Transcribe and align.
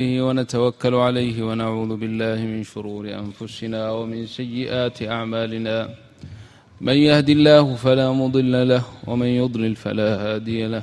ونتوكل 0.00 0.94
عليه 0.94 1.42
ونعوذ 1.42 1.96
بالله 1.96 2.38
من 2.46 2.62
شرور 2.64 3.04
أنفسنا 3.08 3.90
ومن 3.90 4.26
سيئات 4.26 5.02
أعمالنا 5.02 5.88
من 6.80 6.92
يهد 6.96 7.28
الله 7.30 7.74
فلا 7.74 8.12
مضل 8.12 8.68
له 8.68 8.82
ومن 9.06 9.26
يضلل 9.26 9.76
فلا 9.76 10.10
هادي 10.34 10.66
له 10.66 10.82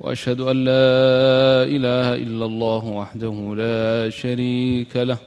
وأشهد 0.00 0.40
أن 0.40 0.56
لا 0.64 1.62
إله 1.76 2.14
إلا 2.14 2.44
الله 2.44 2.84
وحده 2.84 3.54
لا 3.56 4.10
شريك 4.10 4.96
له 4.96 5.18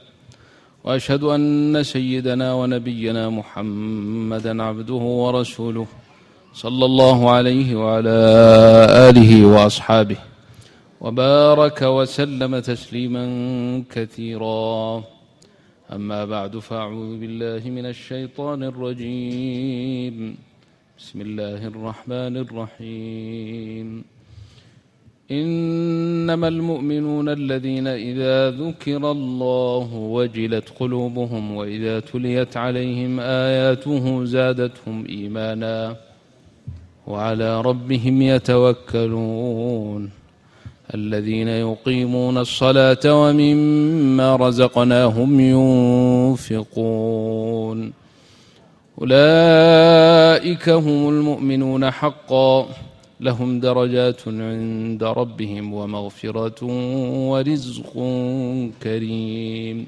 وأشهد 0.84 1.22
أن 1.24 1.82
سيدنا 1.82 2.54
ونبينا 2.54 3.30
محمدا 3.30 4.62
عبده 4.62 4.94
ورسوله 5.24 5.86
صلى 6.54 6.84
الله 6.84 7.30
عليه 7.30 7.76
وعلى 7.76 8.16
آله 9.08 9.46
وأصحابه 9.46 10.16
وبارك 11.00 11.82
وسلم 11.82 12.58
تسليما 12.58 13.24
كثيرا 13.90 15.04
أما 15.92 16.24
بعد 16.24 16.58
فأعوذ 16.58 17.20
بالله 17.20 17.70
من 17.70 17.86
الشيطان 17.86 18.62
الرجيم 18.62 20.36
بسم 20.98 21.20
الله 21.20 21.66
الرحمن 21.66 22.36
الرحيم 22.36 24.04
إنما 25.30 26.48
المؤمنون 26.48 27.28
الذين 27.28 27.86
إذا 27.86 28.50
ذكر 28.50 29.10
الله 29.10 29.94
وجلت 29.94 30.68
قلوبهم 30.80 31.54
وإذا 31.56 32.00
تليت 32.00 32.56
عليهم 32.56 33.20
آياته 33.20 34.24
زادتهم 34.24 35.06
إيمانا 35.06 35.96
وعلى 37.06 37.60
ربهم 37.60 38.22
يتوكلون 38.22 40.17
الذين 40.94 41.48
يقيمون 41.48 42.38
الصلاة 42.38 42.98
ومما 43.06 44.36
رزقناهم 44.36 45.40
ينفقون 46.40 47.92
أولئك 49.00 50.68
هم 50.68 51.08
المؤمنون 51.08 51.90
حقا 51.90 52.68
لهم 53.20 53.60
درجات 53.60 54.28
عند 54.28 55.04
ربهم 55.04 55.74
ومغفرة 55.74 56.64
ورزق 57.30 57.92
كريم 58.82 59.86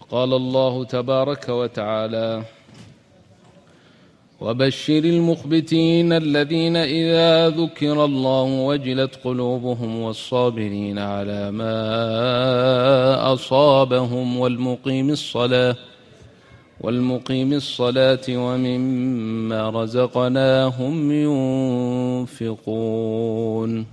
وقال 0.00 0.32
الله 0.34 0.84
تبارك 0.84 1.48
وتعالى 1.48 2.42
وبشر 4.40 4.98
المخبتين 4.98 6.12
الذين 6.12 6.76
إذا 6.76 7.48
ذكر 7.48 8.04
الله 8.04 8.42
وجلت 8.42 9.18
قلوبهم 9.24 10.00
والصابرين 10.02 10.98
على 10.98 11.50
ما 11.50 11.72
أصابهم 13.32 14.38
والمقيم 14.38 15.10
الصلاة 15.10 15.76
والمقيم 16.80 17.52
الصلاة 17.52 18.20
ومما 18.28 19.70
رزقناهم 19.70 21.12
ينفقون 22.32 23.86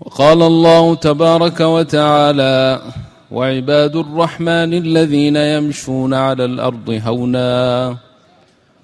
وقال 0.00 0.42
الله 0.42 0.94
تبارك 0.94 1.60
وتعالى 1.60 2.82
وعباد 3.30 3.96
الرحمن 3.96 4.74
الذين 4.74 5.36
يمشون 5.36 6.14
على 6.14 6.44
الأرض 6.44 7.00
هونا 7.06 7.96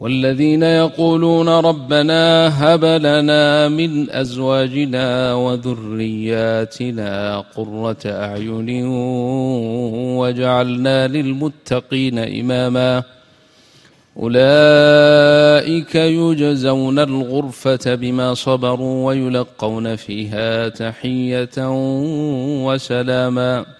والذين 0.00 0.62
يقولون 0.62 1.48
ربنا 1.48 2.48
هب 2.48 2.84
لنا 2.84 3.68
من 3.68 4.10
ازواجنا 4.10 5.34
وذرياتنا 5.34 7.10
قره 7.56 7.96
اعين 8.06 8.86
وجعلنا 10.18 11.08
للمتقين 11.08 12.18
اماما 12.18 13.02
اولئك 14.16 15.94
يجزون 15.94 16.98
الغرفه 16.98 17.94
بما 17.94 18.34
صبروا 18.34 19.06
ويلقون 19.06 19.96
فيها 19.96 20.68
تحيه 20.68 21.68
وسلاما 22.66 23.75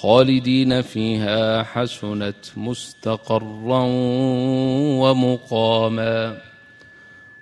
خالدين 0.00 0.82
فيها 0.82 1.62
حسنت 1.62 2.46
مستقرا 2.56 3.84
ومقاما 5.02 6.38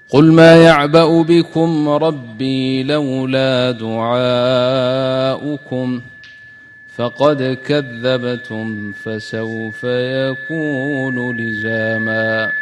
قل 0.09 0.33
ما 0.33 0.65
يعبأ 0.65 1.23
بكم 1.23 1.89
ربي 1.89 2.83
لولا 2.83 3.71
دعاؤكم 3.71 5.21
فقد 6.97 7.43
كذبتم 7.67 8.93
فسوف 8.93 9.85
يكون 9.85 11.37
لزاما 11.37 12.53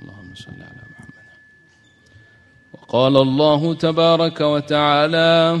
اللهم 0.00 0.34
صل 0.34 0.52
على 0.60 0.82
محمد 0.92 1.24
وقال 2.72 3.16
الله 3.16 3.74
تبارك 3.74 4.40
وتعالى 4.40 5.60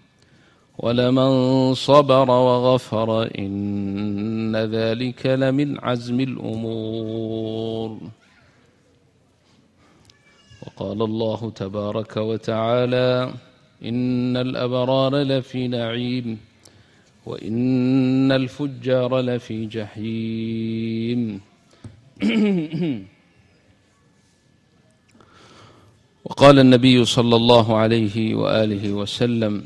ولمن 0.77 1.73
صبر 1.73 2.29
وغفر 2.31 3.29
إن 3.39 4.55
ذلك 4.55 5.25
لمن 5.25 5.79
عزم 5.79 6.19
الأمور 6.19 7.97
وقال 10.63 11.01
الله 11.01 11.51
تبارك 11.55 12.17
وتعالى 12.17 13.33
إن 13.85 14.37
الأبرار 14.37 15.15
لفي 15.21 15.67
نعيم 15.67 16.37
وإن 17.25 18.31
الفجار 18.31 19.19
لفي 19.19 19.65
جحيم 19.65 21.41
وقال 26.25 26.59
النبي 26.59 27.05
صلى 27.05 27.35
الله 27.35 27.77
عليه 27.77 28.35
وآله 28.35 28.91
وسلم 28.91 29.63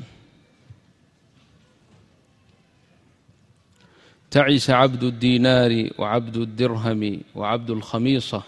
تعس 4.36 4.70
عبد 4.70 5.04
الدينار 5.04 5.90
وعبد 5.98 6.38
الدرهم 6.38 7.22
وعبد 7.36 7.70
الخميصة 7.70 8.44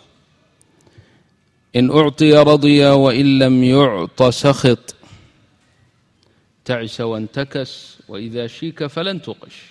إن 1.75 1.91
أعطي 1.91 2.33
رضي 2.37 2.85
وإن 2.85 3.39
لم 3.39 3.63
يعط 3.63 4.23
سخط 4.23 4.95
تعس 6.65 7.01
وانتكس 7.01 7.97
وإذا 8.07 8.47
شيك 8.47 8.85
فلن 8.85 9.21
تقش 9.21 9.63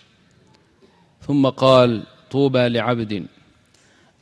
ثم 1.20 1.46
قال 1.46 2.02
طوبى 2.30 2.68
لعبد 2.68 3.26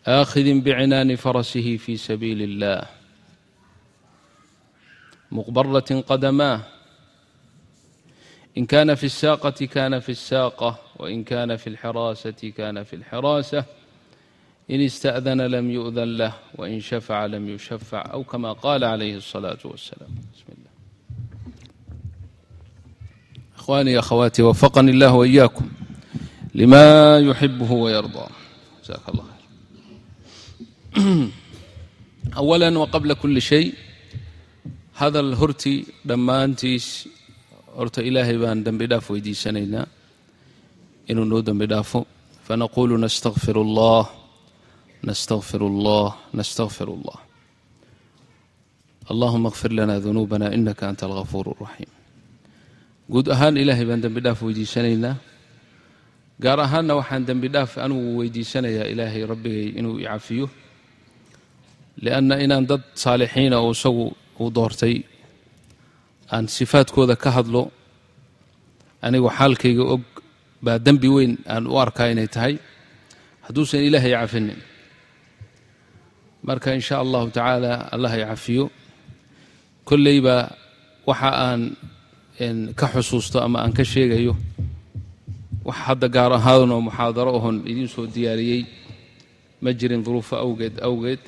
آخذ 0.06 0.60
بعنان 0.60 1.16
فرسه 1.16 1.76
في 1.76 1.96
سبيل 1.96 2.42
الله 2.42 2.82
مقبرة 5.32 6.02
قدماه 6.08 6.60
إن 8.58 8.66
كان 8.66 8.94
في 8.94 9.04
الساقة 9.04 9.66
كان 9.66 10.00
في 10.00 10.08
الساقة 10.08 10.78
وإن 10.98 11.24
كان 11.24 11.56
في 11.56 11.66
الحراسة 11.66 12.52
كان 12.56 12.84
في 12.84 12.96
الحراسة 12.96 13.64
إن 14.70 14.80
استأذن 14.80 15.40
لم 15.40 15.70
يؤذن 15.70 16.16
له 16.16 16.34
وإن 16.54 16.80
شفع 16.80 17.26
لم 17.26 17.48
يشفع 17.48 18.12
أو 18.12 18.24
كما 18.24 18.52
قال 18.52 18.84
عليه 18.84 19.16
الصلاة 19.16 19.58
والسلام 19.64 20.08
بسم 20.34 20.44
الله 20.48 20.70
إخواني 23.56 23.98
أخواتي 23.98 24.42
وفقني 24.42 24.90
الله 24.90 25.12
وإياكم 25.12 25.68
لما 26.54 27.18
يحبه 27.18 27.72
ويرضى 27.72 28.26
جزاك 28.84 29.08
الله 29.08 29.34
أولا 32.36 32.78
وقبل 32.78 33.14
كل 33.14 33.42
شيء 33.42 33.74
هذا 34.94 35.20
الهرتي 35.20 35.86
دمانتيس 36.04 37.08
horta 37.78 38.00
ilaahay 38.08 38.36
baan 38.42 38.58
dembi 38.66 38.86
dhaaf 38.90 39.06
weydiisanaynaa. 39.12 39.86
Inuu 41.10 41.26
noo 41.30 41.42
dembi 41.48 41.66
dhaafo. 41.72 42.00
Fanaquulu 42.46 42.94
nastakfir 43.04 43.56
allah 43.66 44.04
nastakfir 45.08 45.60
allah 45.70 46.08
nastakfir 46.38 46.88
allah 46.96 47.18
allahuma 49.12 49.50
kfir 49.54 49.70
lana 49.78 50.00
dunuubana 50.04 50.46
inaka 50.56 50.84
anta 50.90 51.04
alghafuur 51.08 51.46
اraxiim 51.54 51.90
guud 53.12 53.26
ahaan 53.34 53.54
ilaahay 53.62 53.84
baan 53.90 54.00
dembi 54.04 54.20
dhaaf 54.26 54.38
weydiisanaynaa. 54.46 55.16
Gaar 56.44 56.58
ahaanna 56.66 56.92
waxaan 57.00 57.22
dembi 57.28 57.48
dhaaf 57.54 57.72
anugu 57.84 58.10
weydiisanayaa 58.20 58.86
ilaahay 58.92 59.22
rabbigay 59.32 59.66
inuu 59.78 59.96
icafiyo 60.04 60.46
lianna 62.04 62.34
inaan 62.44 62.64
dad 62.70 62.82
saalixiina 63.02 63.56
oo 63.64 63.72
isagu 63.76 64.06
uu 64.40 64.50
doortay 64.56 64.94
aan 66.32 66.46
sifaadkooda 66.48 67.16
ka 67.16 67.30
hadlo 67.36 67.62
anigu 69.04 69.28
xaalkayga 69.38 69.84
og 69.94 70.02
baa 70.64 70.78
dembi 70.78 71.08
weyn 71.16 71.32
aan 71.46 71.64
u 71.66 71.76
arkaa 71.84 72.08
inay 72.12 72.28
tahay. 72.34 72.54
Hadduusan 73.46 73.80
ilaahay 73.84 74.12
cafinin. 74.16 74.60
Marka 76.46 76.72
in 76.74 76.80
sha 76.80 76.96
allahu 77.04 77.28
tacaala 77.30 77.72
allah 77.94 78.12
ay 78.16 78.24
cafiyo 78.24 78.70
kolleyba 79.84 80.36
waxa 81.06 81.30
aan 81.48 81.62
ka 82.78 82.86
xusuusto 82.92 83.36
ama 83.44 83.58
aan 83.60 83.72
ka 83.76 83.84
sheegayo. 83.84 84.34
Wax 85.64 85.76
hadda 85.88 86.08
gaar 86.08 86.32
ahaan 86.32 86.70
oo 86.72 86.80
muxaadaro 86.88 87.30
ohon 87.36 87.56
idiin 87.70 87.88
soo 87.88 88.06
diyaariyey. 88.14 88.64
Ma 89.62 89.70
jirin 89.78 90.02
duruufo 90.04 90.36
awgeed 90.36 90.80
awgeed. 90.88 91.20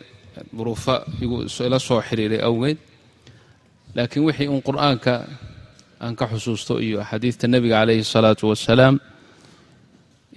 Duruufo 0.56 0.94
ila 1.68 1.78
soo 1.78 2.00
xiriiray 2.09 2.40
awgeed 2.49 2.78
laakiin 3.96 4.24
wixii 4.28 4.48
uun 4.52 4.62
qur'aanka 4.68 5.12
aan 6.04 6.14
ka 6.20 6.24
xusuusto 6.32 6.74
iyo 6.86 6.96
axaadiista 7.04 7.44
nebiga 7.52 7.76
calayhi 7.80 8.04
salaatu 8.14 8.44
wasalaam 8.52 8.96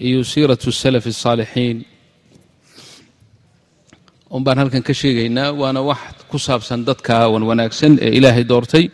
iyo 0.08 0.20
siiratu 0.32 0.72
salaf 0.82 1.06
asaalixiin 1.14 1.78
un 4.36 4.42
baan 4.46 4.58
halkan 4.62 4.84
ka 4.88 4.94
sheegaynaa 5.02 5.50
waana 5.62 5.82
wax 5.90 6.02
ku 6.32 6.38
saabsan 6.48 6.80
dadka 6.90 7.16
wan 7.34 7.44
wanaagsan 7.50 7.92
ee 8.06 8.12
ilaahay 8.18 8.46
doortay. 8.52 8.86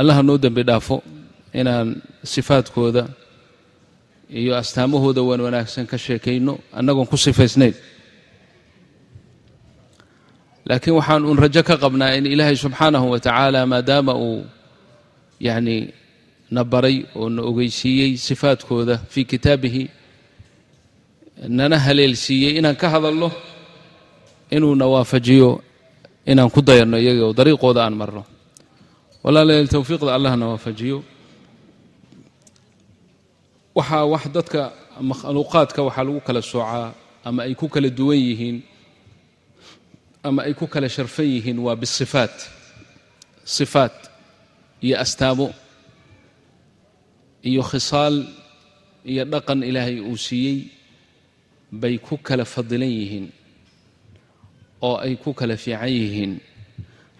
Allaha 0.00 0.22
noo 0.22 0.38
dembi 0.44 0.62
dhaafo 0.68 0.96
inaan 1.60 1.88
sifaadkooda 2.32 3.02
iyo 4.40 4.52
astaamahooda 4.62 5.20
wan 5.28 5.40
wanaagsan 5.46 5.84
ka 5.90 5.96
sheekayno 5.98 6.52
annagoon 6.78 7.06
ku 7.12 7.16
sifaysnayn 7.26 7.74
laakiin 10.68 10.94
waxaan 10.98 11.24
uun 11.28 11.38
rajo 11.42 11.62
ka 11.68 11.74
qabnaa 11.82 12.14
in 12.18 12.26
ilaahay 12.26 12.56
subxaanahu 12.56 13.06
wa 13.12 13.18
tacaala 13.20 13.60
maadaama 13.66 14.12
uu 14.14 14.44
yacni 15.46 15.76
na 16.54 16.64
baray 16.64 16.96
oo 17.16 17.28
na 17.34 17.42
ogeysiiyey 17.50 18.16
sifaadkooda 18.26 18.96
fii 19.12 19.24
kitaabihi 19.24 19.84
nana 21.48 21.76
haleelsiiyey 21.78 22.52
inaan 22.58 22.76
ka 22.76 22.88
hadalno 22.94 23.28
inuu 24.50 24.74
na 24.80 24.86
waafajiyo 24.92 25.50
inaan 26.30 26.50
ku 26.54 26.60
dayanno 26.62 26.96
iyaga 26.98 27.24
oo 27.26 27.32
dariiqooda 27.38 27.80
aan 27.86 27.94
marno. 28.00 28.22
Walaalayaal 29.24 29.68
towfiiqda 29.68 30.10
allah 30.16 30.32
na 30.36 30.46
waafajiyo. 30.52 30.98
Waxaa 33.76 34.04
wax 34.12 34.24
dadka 34.34 34.62
makhluuqaadka 35.08 35.80
waxaa 35.86 36.04
lagu 36.06 36.20
kala 36.26 36.42
soocaa 36.42 36.92
ama 37.24 37.40
ay 37.46 37.54
ku 37.54 37.66
kala 37.68 37.88
duwan 37.98 38.18
yihiin 38.18 38.58
ama 40.22 40.42
ay 40.46 40.54
ku 40.54 40.66
kala 40.66 40.88
sharfan 40.88 41.26
yihiin 41.26 41.58
waa 41.58 41.76
bisifaat. 41.76 42.34
Sifaat 43.44 43.96
iyo 44.84 44.96
astaamo 45.00 45.48
iyo 47.48 47.62
khisaal 47.70 48.16
iyo 49.10 49.24
dhaqan 49.32 49.60
ilaahay 49.68 49.98
uu 50.00 50.16
siiyey 50.16 50.58
bay 51.80 51.96
ku 51.98 52.14
kala 52.26 52.44
fadilan 52.44 52.88
yihiin 52.98 53.26
oo 54.86 54.96
ay 55.04 55.14
ku 55.22 55.30
kala 55.38 55.56
fiican 55.56 55.88
yihiin. 55.98 56.32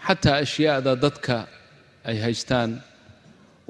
Xataa 0.07 0.37
ashyaada 0.45 0.92
dadka 0.97 1.37
ay 2.04 2.16
haystaan 2.25 2.71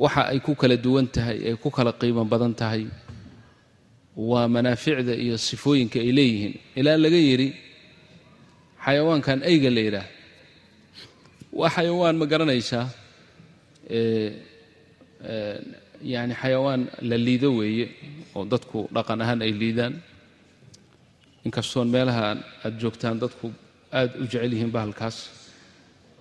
waxa 0.02 0.22
ay 0.32 0.38
ku 0.46 0.52
kala 0.60 0.76
duwan 0.84 1.06
tahay 1.14 1.38
ay 1.48 1.56
ku 1.62 1.68
kala 1.70 1.92
qiimo 2.00 2.24
badan 2.32 2.54
tahay 2.60 2.84
waa 4.16 4.46
manaaficda 4.54 5.14
iyo 5.24 5.38
sifooyinka 5.38 5.98
ay 6.02 6.10
leeyihiin. 6.18 6.54
Ilaa 6.78 6.98
laga 7.02 7.16
yidhi 7.28 7.48
xayawaankan 8.84 9.38
ayga 9.50 9.70
la 9.76 9.80
yidhaah. 9.86 10.08
Waa 11.58 11.70
xayawaan 11.76 12.16
ma 12.20 12.26
garanaysaa 12.32 12.86
yani 16.12 16.34
xayawaan 16.42 16.82
la 17.10 17.16
liido 17.26 17.48
weeye 17.58 17.86
oo 18.36 18.44
dadku 18.52 18.78
dhaqan 18.94 19.20
ahaan 19.24 19.40
ay 19.46 19.52
liidaan. 19.62 19.94
Inkastoon 21.46 21.88
meelaha 21.94 22.22
aad 22.64 22.74
joogtaan 22.82 23.16
dadku 23.22 23.46
aad 23.98 24.10
u 24.22 24.24
jecel 24.30 24.52
yihiin 24.54 24.72
bahalkaas. 24.76 25.16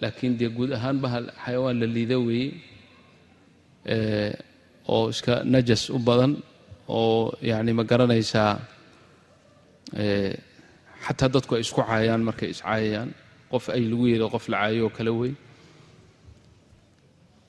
Laakiin 0.01 0.33
dee 0.39 0.49
guud 0.57 0.71
ahaan 0.77 0.97
bahal 1.03 1.25
xayawaan 1.43 1.75
la 1.81 1.87
liido 1.95 2.17
weeye 2.27 2.49
oo 4.93 5.05
iska 5.13 5.33
najas 5.53 5.83
u 5.95 5.99
badan 6.07 6.33
oo 6.87 7.31
yani 7.49 7.71
ma 7.77 7.83
garanaysaa 7.91 8.53
xataa 11.05 11.29
dadku 11.35 11.51
ay 11.55 11.61
isku 11.65 11.81
caayaan 11.89 12.21
markay 12.29 12.49
iscaayayaan 12.55 13.09
qof 13.51 13.65
ay 13.75 13.81
lagu 13.91 14.05
yeedo 14.11 14.25
qof 14.33 14.45
la 14.51 14.57
caayo 14.61 14.81
oo 14.87 14.93
kale 14.97 15.11
wey 15.19 15.33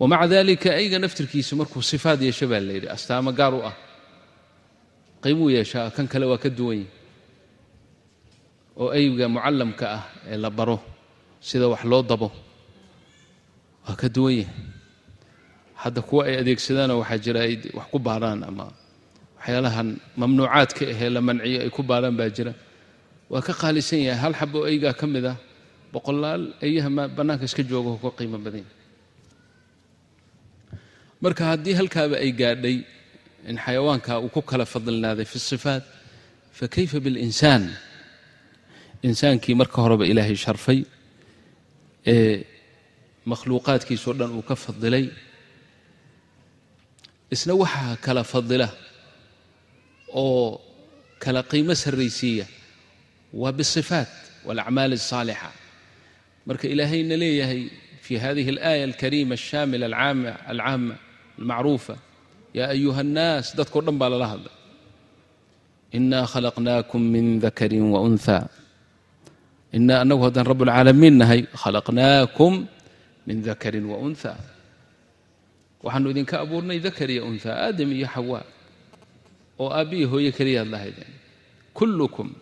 wamaca 0.00 0.26
dalika 0.33 0.69
ayga 0.80 0.99
naftirkiisa 1.04 1.52
markuu 1.61 1.83
sifaad 1.92 2.21
yeesho 2.26 2.47
baa 2.52 2.61
la 2.66 2.73
yidhi 2.76 2.88
astaamo 2.97 3.30
gaar 3.38 3.54
u 3.54 3.61
ah 3.71 3.76
qiimuu 5.23 5.50
yeeshaa 5.57 5.90
kan 5.97 6.07
kale 6.12 6.25
waa 6.30 6.40
ka 6.45 6.49
duwan 6.59 6.78
yahi 6.78 6.88
oo 8.80 8.88
ayga 8.99 9.26
mucallamka 9.35 9.85
ah 9.97 10.02
ee 10.33 10.37
la 10.45 10.50
baro 10.59 10.76
sida 11.49 11.66
wax 11.73 11.83
loo 11.90 12.02
dabo 12.11 12.28
waa 13.87 13.97
ka 14.00 14.09
duwan 14.14 14.35
yahay 14.40 14.49
hadda 15.83 16.00
kuwa 16.09 16.23
ay 16.28 16.35
adeegsadaanoo 16.42 16.99
waxaa 17.02 17.19
jira 17.25 17.40
ay 17.47 17.54
wax 17.76 17.87
ku 17.92 17.99
baarhaan 18.07 18.40
ama 18.49 18.64
waxyaalahan 19.37 19.88
mamnuucaadka 20.21 20.83
ahee 20.92 21.11
la 21.16 21.21
manciyo 21.28 21.59
ay 21.64 21.71
ku 21.76 21.83
baarhaan 21.90 22.16
baa 22.21 22.30
jira 22.37 22.52
waa 23.32 23.42
ka 23.46 23.52
qaalisan 23.62 24.00
yahay 24.08 24.20
hal 24.25 24.34
xabo 24.40 24.58
aygaa 24.70 24.94
ka 25.00 25.06
mid 25.14 25.25
ah 25.32 25.37
boqolaal 25.94 26.42
ayaha 26.66 26.88
bannaanka 27.16 27.44
iska 27.49 27.62
jooga 27.70 27.90
ka 28.02 28.10
qiimo 28.18 28.38
badan 28.44 28.62
yahay 28.66 28.76
marka 31.22 31.42
haddii 31.50 31.75
halkaaba 31.80 32.16
ay 32.25 32.30
gaadhay 32.40 32.76
in 33.50 33.56
xayawaanka 33.64 34.12
uu 34.25 34.30
ku 34.34 34.40
kala 34.50 34.64
fadilnaaday 34.72 35.26
fi 35.32 35.38
sifaat 35.50 35.84
fa 36.58 36.64
kayfa 36.75 36.99
bilinsaan 37.04 37.64
insaankii 39.08 39.54
marka 39.60 39.78
horeba 39.84 40.04
ilaahay 40.12 40.37
sharfay 40.44 40.80
ee 42.14 42.34
makhluuqaadkiisao 43.30 44.12
dhan 44.18 44.30
uu 44.38 44.44
ka 44.50 44.54
fadilay. 44.64 45.06
Isna 47.34 47.52
waxaa 47.62 47.94
kala 48.04 48.22
fadila 48.32 48.68
oo 50.22 50.60
kala 51.22 51.40
qiimo 51.50 51.75
sarraysiiya 51.82 52.46
waa 53.34 53.52
bisifaat 53.52 54.10
walacmaal 54.46 54.92
alsaalixa 54.92 55.50
marka 56.46 56.68
ilaahayna 56.68 57.16
leeyahay 57.16 57.70
fi 58.00 58.16
hadihi 58.18 58.50
alaaya 58.56 58.84
alkariima 58.90 59.34
alshaamila 59.38 59.87
alcaama 59.87 60.94
almacruufa 61.38 61.94
yaa 62.54 62.68
ayuha 62.75 63.00
annaas 63.00 63.56
dadkao 63.56 63.82
dhan 63.87 63.99
baa 63.99 64.10
lala 64.10 64.26
hadlay. 64.32 64.54
Inaa 65.90 66.26
khalaqnaakum 66.26 67.00
min 67.02 67.40
dakarin 67.42 67.87
wa 67.90 68.02
unha 68.06 68.46
inaa 69.72 70.02
annagu 70.02 70.22
haddaan 70.26 70.46
rabbulcaalamiin 70.46 71.14
nahay 71.22 71.40
khalaqnaakum 71.62 72.66
min 73.26 73.37
dakarin 73.42 73.87
wa 73.87 73.99
unha 74.02 74.34
waxaanu 75.82 76.10
idinka 76.12 76.42
abuurnay 76.44 76.78
dakar 76.82 77.08
iyo 77.10 77.25
unha 77.30 77.50
aadam 77.66 77.88
iyo 77.94 78.06
xawaa 78.06 78.44
oo 79.58 79.70
aabbiyi 79.70 80.04
hooye 80.04 80.30
keliyaad 80.32 80.68
lahaydeen 80.68 81.12
kullukum 81.72 82.34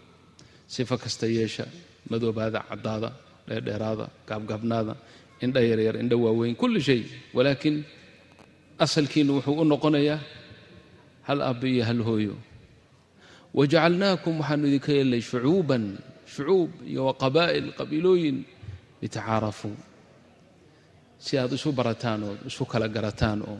sifo 0.74 0.94
kasta 1.02 1.26
yeesha 1.36 1.64
madoobaada 2.10 2.60
caddaada 2.70 3.08
dheerdheeraada 3.48 4.06
gaabgaabnaada 4.28 4.94
indha 5.44 5.60
yaryar 5.70 5.96
indha 6.02 6.16
waaweyn 6.24 6.54
kulli 6.60 6.80
shay. 6.88 7.00
Walaakiin 7.36 7.76
asalkiinu 8.84 9.30
wuxuu 9.40 9.56
u 9.62 9.64
noqonayaa 9.72 10.20
hal 11.28 11.40
aabbi 11.48 11.68
iyo 11.76 11.84
hal 11.88 12.00
hooyo. 12.08 12.34
Wajacalnaakum 13.58 14.34
waxaanu 14.40 14.64
idinka 14.68 14.90
yeelnay 14.96 15.22
shucuuban 15.30 15.84
shucuub 16.32 16.70
iyo 16.90 17.02
waqabaa'il 17.08 17.66
qabiilooyin 17.78 18.38
litacaarafuu. 19.02 19.76
Si 21.24 21.32
aad 21.40 21.52
isu 21.56 21.68
barataan 21.78 22.20
oo 22.28 22.34
isu 22.48 22.62
kala 22.72 22.86
garataan 22.96 23.40
oo 23.50 23.58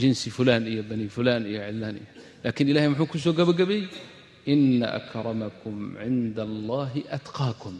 jinsi 0.00 0.30
fulaan 0.36 0.64
iyo 0.72 0.82
bani 0.88 1.06
fulaan 1.14 1.42
iyo 1.50 1.60
cillaan 1.68 1.96
iyo. 2.00 2.06
Laakiin 2.44 2.68
ilahay 2.72 2.88
muxuu 2.92 3.06
ku 3.12 3.16
soo 3.24 3.32
gabagabeeyey 3.38 3.86
ina 4.54 4.86
akramakum 5.00 5.76
cinda 6.00 6.42
allahi 6.48 7.00
atqaakum 7.16 7.74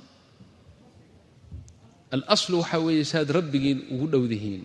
alaslu 2.14 2.54
waxaa 2.62 2.80
weeye 2.86 3.04
saaad 3.12 3.28
rabbigiin 3.38 3.78
ugu 3.92 4.06
dhowdihiin 4.12 4.62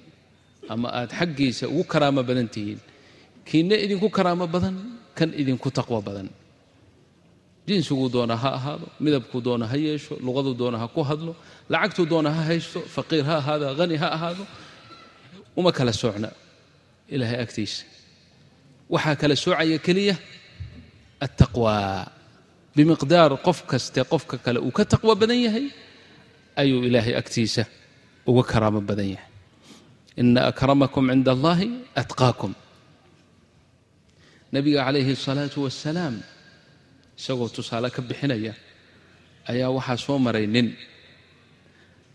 ama 0.74 0.88
aad 1.00 1.10
xaggiisa 1.20 1.66
ugu 1.74 1.84
karaamo 1.94 2.22
badan 2.30 2.48
tihiin 2.56 2.80
kiinna 3.48 3.76
idinku 3.86 4.08
karaamo 4.18 4.46
badan 4.56 4.76
kan 5.18 5.30
idinku 5.42 5.70
taqwo 5.78 6.00
badan. 6.08 6.30
Jinsiguu 7.68 8.10
doona 8.16 8.36
ha 8.44 8.50
ahaado 8.60 8.88
midabkuu 9.04 9.42
doona 9.48 9.66
ha 9.72 9.78
yeesho 9.78 10.14
luqaduu 10.26 10.54
doona 10.62 10.78
ha 10.82 10.88
ku 10.96 11.02
hadlo 11.10 11.32
lacagtuu 11.72 12.06
doona 12.12 12.30
ha 12.36 12.42
haysto 12.50 12.80
faqiir 12.96 13.24
ha 13.30 13.36
ahaado 13.42 13.66
hani 13.80 13.96
ha 14.04 14.08
ahaado. 14.18 14.44
Uma 15.56 15.72
kala 15.78 15.94
soocna 16.02 16.30
ilaahay 17.14 17.40
agtiisa. 17.46 17.86
Waxaa 18.94 19.16
kala 19.22 19.36
soocaya 19.36 19.78
keliya 19.86 20.16
attaqwaa 21.26 22.10
bimiqdaar 22.76 23.32
qof 23.46 23.60
kaste 23.72 24.00
qofka 24.12 24.36
kale 24.46 24.60
uu 24.68 24.72
ka 24.78 24.84
taqwo 24.92 25.12
badan 25.22 25.40
yahay 25.46 25.66
ayuu 26.62 26.82
ilaahay 26.88 27.16
agtiisa 27.22 27.64
uga 28.30 28.44
karaamo 28.52 28.82
badan 28.90 29.10
yahay 29.16 29.30
ina 30.22 30.42
akramakum 30.52 31.06
cinda 31.12 31.32
allahi 31.36 31.68
atqaakum 32.02 32.52
nabiga 34.54 34.80
calayhi 34.86 35.12
asalaatu 35.18 35.58
wassalaam 35.66 36.16
isagoo 37.20 37.50
tusaale 37.56 37.90
ka 37.96 38.02
bixinaya 38.10 38.54
ayaa 39.52 39.70
waxaa 39.78 39.98
soo 40.06 40.18
maray 40.26 40.46
nin 40.56 40.68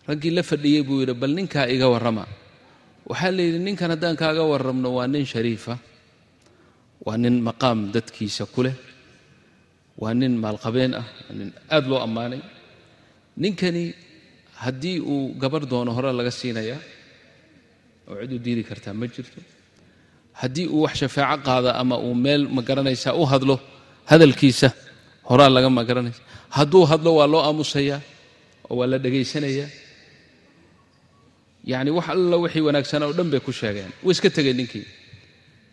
raggii 0.08 0.32
la 0.36 0.42
fadhiyey 0.50 0.82
buu 0.86 1.00
yidhi 1.02 1.14
bal 1.22 1.32
ninkaa 1.38 1.66
iga 1.74 1.86
warrama 1.94 2.24
waxaa 3.10 3.32
la 3.36 3.42
yidhi 3.46 3.60
ninkan 3.66 3.90
haddaan 3.94 4.16
kaaga 4.22 4.42
warramno 4.52 4.88
waa 4.98 5.06
nin 5.14 5.24
shariifa 5.32 5.74
waa 7.06 7.16
nin 7.22 7.36
maqaam 7.48 7.78
dadkiisa 7.94 8.44
ku 8.54 8.60
leh 8.66 8.74
waa 10.02 10.14
nin 10.21 10.35
maalqabeen 10.45 10.93
ah 11.00 11.07
nin 11.38 11.50
aad 11.75 11.85
loo 11.90 12.00
ammaanay. 12.07 12.40
Ninkani 13.43 13.85
haddii 14.62 14.99
uu 15.12 15.35
gabar 15.43 15.62
doono 15.71 15.90
hore 15.97 16.11
laga 16.19 16.31
siinayaa 16.40 16.81
oo 18.11 18.14
cid 18.21 18.33
u 18.33 18.38
diidi 18.45 18.62
kartaa 18.71 18.95
ma 19.00 19.07
jirto. 19.14 19.40
Haddii 20.40 20.67
uu 20.75 20.83
wax 20.87 20.95
shafaaco 21.02 21.43
qaada 21.49 21.71
ama 21.83 21.97
uu 22.07 22.14
meel 22.25 22.43
ma 22.57 22.61
garanaysaa 22.69 23.14
u 23.21 23.25
hadlo 23.33 23.57
hadalkiisa 24.11 24.69
horaa 25.31 25.50
laga 25.57 25.69
ma 25.76 25.83
garanaysa. 25.88 26.23
Hadduu 26.57 26.85
hadlo 26.90 27.11
waa 27.19 27.28
loo 27.33 27.43
aamusayaa 27.49 28.00
oo 28.71 28.75
waa 28.78 28.88
la 28.93 28.97
dhegaysanayaa 29.05 29.71
yacni 31.71 31.90
wax 31.97 32.07
alla 32.14 32.37
wixii 32.45 32.62
wanaagsanaa 32.69 33.07
oo 33.11 33.14
dhan 33.19 33.28
bay 33.33 33.40
ku 33.47 33.52
sheegeen. 33.61 33.90
Wuu 34.05 34.11
iska 34.14 34.31
tegay 34.37 34.55
ninkii. 34.61 34.87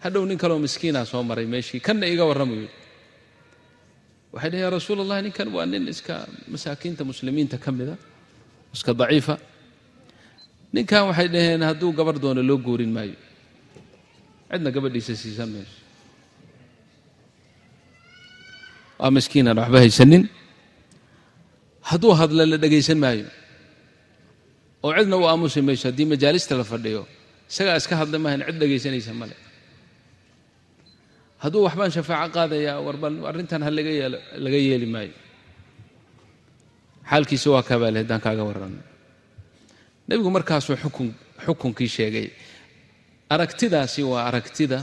Hadhow 0.03 0.23
nin 0.29 0.37
kaleoo 0.41 0.59
miskiinaa 0.65 1.05
soo 1.11 1.23
maray 1.29 1.45
meeshii 1.53 1.79
kanna 1.87 2.05
iga 2.13 2.25
warramayo 2.29 2.67
waxay 4.35 4.59
yaa 4.63 4.71
rasuul 4.77 4.99
allah 5.03 5.17
ninkan 5.25 5.47
waa 5.55 5.65
nin 5.71 5.83
iska 5.93 6.15
masaakiinta 6.53 7.01
muslimiinta 7.11 7.57
ka 7.63 7.69
mida 7.77 7.95
iska 8.75 8.91
daciifa 9.01 9.35
ninkan 10.75 11.03
waxay 11.09 11.27
dhaheen 11.33 11.61
hadduu 11.69 11.91
gabar 11.99 12.15
doono 12.23 12.41
loo 12.49 12.57
goorin 12.67 12.91
maayo 12.97 13.15
cidna 14.51 14.69
gabadhiisa 14.75 15.13
siisan 15.21 15.49
mayso 15.55 15.77
waa 18.99 19.11
miskiinaan 19.17 19.57
waxba 19.61 19.77
haysanin 19.83 20.23
hadduu 21.89 22.13
hadla 22.19 22.43
la 22.51 22.57
dhegaysan 22.63 22.99
maayo 23.03 23.27
oo 24.85 24.91
cidna 24.97 25.15
u 25.21 25.23
aamusi 25.31 25.59
mayso 25.67 25.85
haddii 25.89 26.07
majaalista 26.13 26.53
la 26.59 26.65
fadhiyo 26.71 27.01
isagaa 27.51 27.77
iska 27.81 27.95
hadla 28.01 28.17
maahan 28.23 28.41
cid 28.47 28.57
dhegaysanaysa 28.61 29.11
male 29.21 29.35
hadduu 31.43 31.61
waxbaan 31.67 31.91
shafaaco 31.95 32.31
qaadayaa 32.37 32.77
warbal 32.87 33.15
arrintan 33.29 33.61
ha 33.65 33.69
laga 34.45 34.59
yeeli 34.67 34.85
maayo. 34.95 35.13
Xaalkiisa 37.09 37.47
waa 37.53 37.63
kabaale 37.69 37.97
haddaan 38.01 38.21
kaaga 38.25 38.43
warrano. 38.49 38.79
Nebigu 40.07 40.29
markaasuu 40.37 40.75
xukun 40.83 41.09
xukunkii 41.45 41.89
sheegay 41.95 42.27
aragtidaasi 43.33 44.01
waa 44.11 44.23
aragtida 44.29 44.79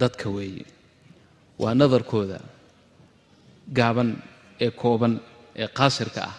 dadka 0.00 0.26
weeye. 0.36 0.64
Waa 1.62 1.74
nadarkooda 1.80 2.38
gaaban 3.78 4.10
ee 4.64 4.70
kooban 4.82 5.12
ee 5.62 5.68
qaasirka 5.78 6.20
ah 6.30 6.34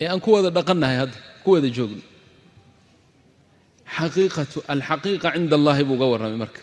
ee 0.00 0.06
aan 0.12 0.20
ku 0.24 0.30
wada 0.34 0.50
dhaqannahay 0.56 0.96
hadda 1.02 1.18
ku 1.44 1.48
wada 1.54 1.68
joogno. 1.76 2.02
Xaqiiqatu 3.96 4.58
alxaqiiqa 4.72 5.28
cinda 5.34 5.54
allahi 5.60 5.82
buu 5.88 5.96
uga 5.98 6.06
warramay 6.12 6.38
marka 6.44 6.60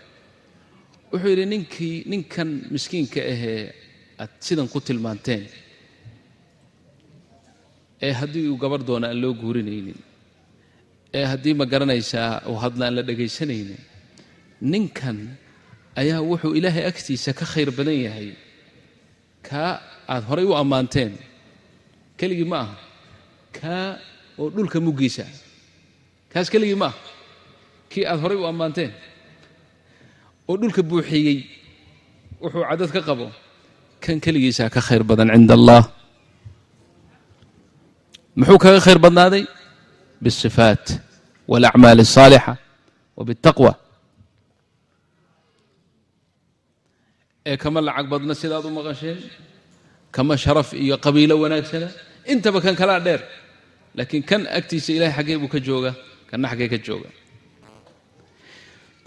wuxuu 1.16 1.32
yidhi 1.34 1.46
ninkii 1.54 1.96
ninkan 2.12 2.50
miskiinka 2.74 3.20
ahee 3.34 3.62
aad 4.22 4.32
sidan 4.46 4.68
ku 4.74 4.80
tilmaanteen 4.88 5.44
ee 8.06 8.14
haddii 8.20 8.46
uu 8.52 8.58
gabar 8.64 8.82
doona 8.90 9.08
aan 9.12 9.20
loo 9.24 9.34
guurinaynin 9.42 10.00
ee 11.20 11.26
haddii 11.32 11.56
ma 11.60 11.66
garanaysaa 11.74 12.30
uu 12.52 12.58
hadla 12.64 12.84
aan 12.88 12.96
la 12.98 13.04
dhegaysanaynin 13.10 13.82
ninkan 14.72 15.18
ayaa 16.02 16.22
wuxuu 16.30 16.54
ilaahay 16.60 16.86
agtiisa 16.92 17.32
ka 17.40 17.46
khayr 17.54 17.70
badan 17.78 17.98
yahay. 18.06 18.30
Kaa 19.48 19.72
aad 20.14 20.24
horay 20.30 20.46
u 20.52 20.54
ammaanteen 20.62 21.14
keligii 22.20 22.50
ma 22.54 22.58
aha. 22.66 22.76
Kaa 23.58 23.88
oo 24.42 24.48
dhulka 24.56 24.78
muggiisa 24.88 25.26
kaas 26.32 26.48
keligii 26.54 26.80
ma 26.84 26.88
aha. 26.92 27.00
Kii 27.92 28.06
aad 28.12 28.20
horay 28.24 28.38
u 28.44 28.46
ammaanteen 28.52 28.92
oo 30.50 30.56
dhulka 30.62 30.82
buuxiyey 30.90 31.38
wuxuu 32.44 32.64
cadad 32.70 32.90
ka 32.96 33.02
qabo 33.08 33.28
kan 34.04 34.18
keligiisaa 34.24 34.70
ka 34.76 34.82
khayr 34.88 35.04
badan 35.10 35.30
cinda 35.34 35.54
allah 35.60 35.82
muxuu 38.40 38.58
kaga 38.64 38.80
khayr 38.86 39.00
badnaaday? 39.06 39.44
Biاsifaat 40.24 40.86
walacmaal 41.52 42.00
asaalixa 42.06 42.54
wa 43.18 43.24
bitaqwa. 43.28 43.72
Ee 47.50 47.58
kama 47.64 47.80
lacag 47.88 48.08
badna 48.14 48.34
sidaad 48.42 48.66
u 48.66 48.72
maqasheen? 48.80 49.20
Kama 50.16 50.34
sharaf 50.44 50.70
iyo 50.84 50.96
qabiilo 51.06 51.36
wanaagsana? 51.44 51.90
Intaba 52.32 52.60
kan 52.66 52.76
kalaa 52.82 53.00
dheer 53.06 53.22
laakiin 53.98 54.24
kan 54.30 54.42
agtiisa 54.58 54.90
ilahay 54.98 55.14
xaggee 55.18 55.38
buu 55.42 55.52
ka 55.54 55.60
jooga 55.68 55.92
kanna 56.30 56.48
xaggee 56.52 56.70
ka 56.74 56.78
jooga 56.88 57.10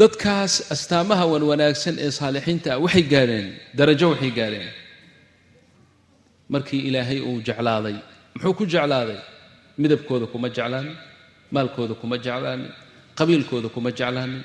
dadkaas 0.00 0.54
astaamaha 0.74 1.24
wan 1.32 1.42
wanaagsan 1.50 1.94
ee 2.04 2.10
saalixiinta 2.18 2.68
ah 2.74 2.78
waxay 2.84 3.04
gaadheen 3.14 3.46
darajo 3.78 4.06
waxay 4.12 4.30
gaadheen. 4.38 4.68
Markii 6.54 6.80
ilaahay 6.88 7.20
uu 7.28 7.38
jeclaaday 7.48 7.96
muxuu 8.34 8.54
ku 8.58 8.64
jeclaaday? 8.74 9.18
Midabkooda 9.82 10.26
kuma 10.32 10.48
jeclaanin 10.56 10.94
maalkooda 11.54 11.94
kuma 12.00 12.16
jeclaanin 12.26 12.70
qabiilkooda 13.18 13.68
kuma 13.74 13.90
jeclaanin 13.98 14.42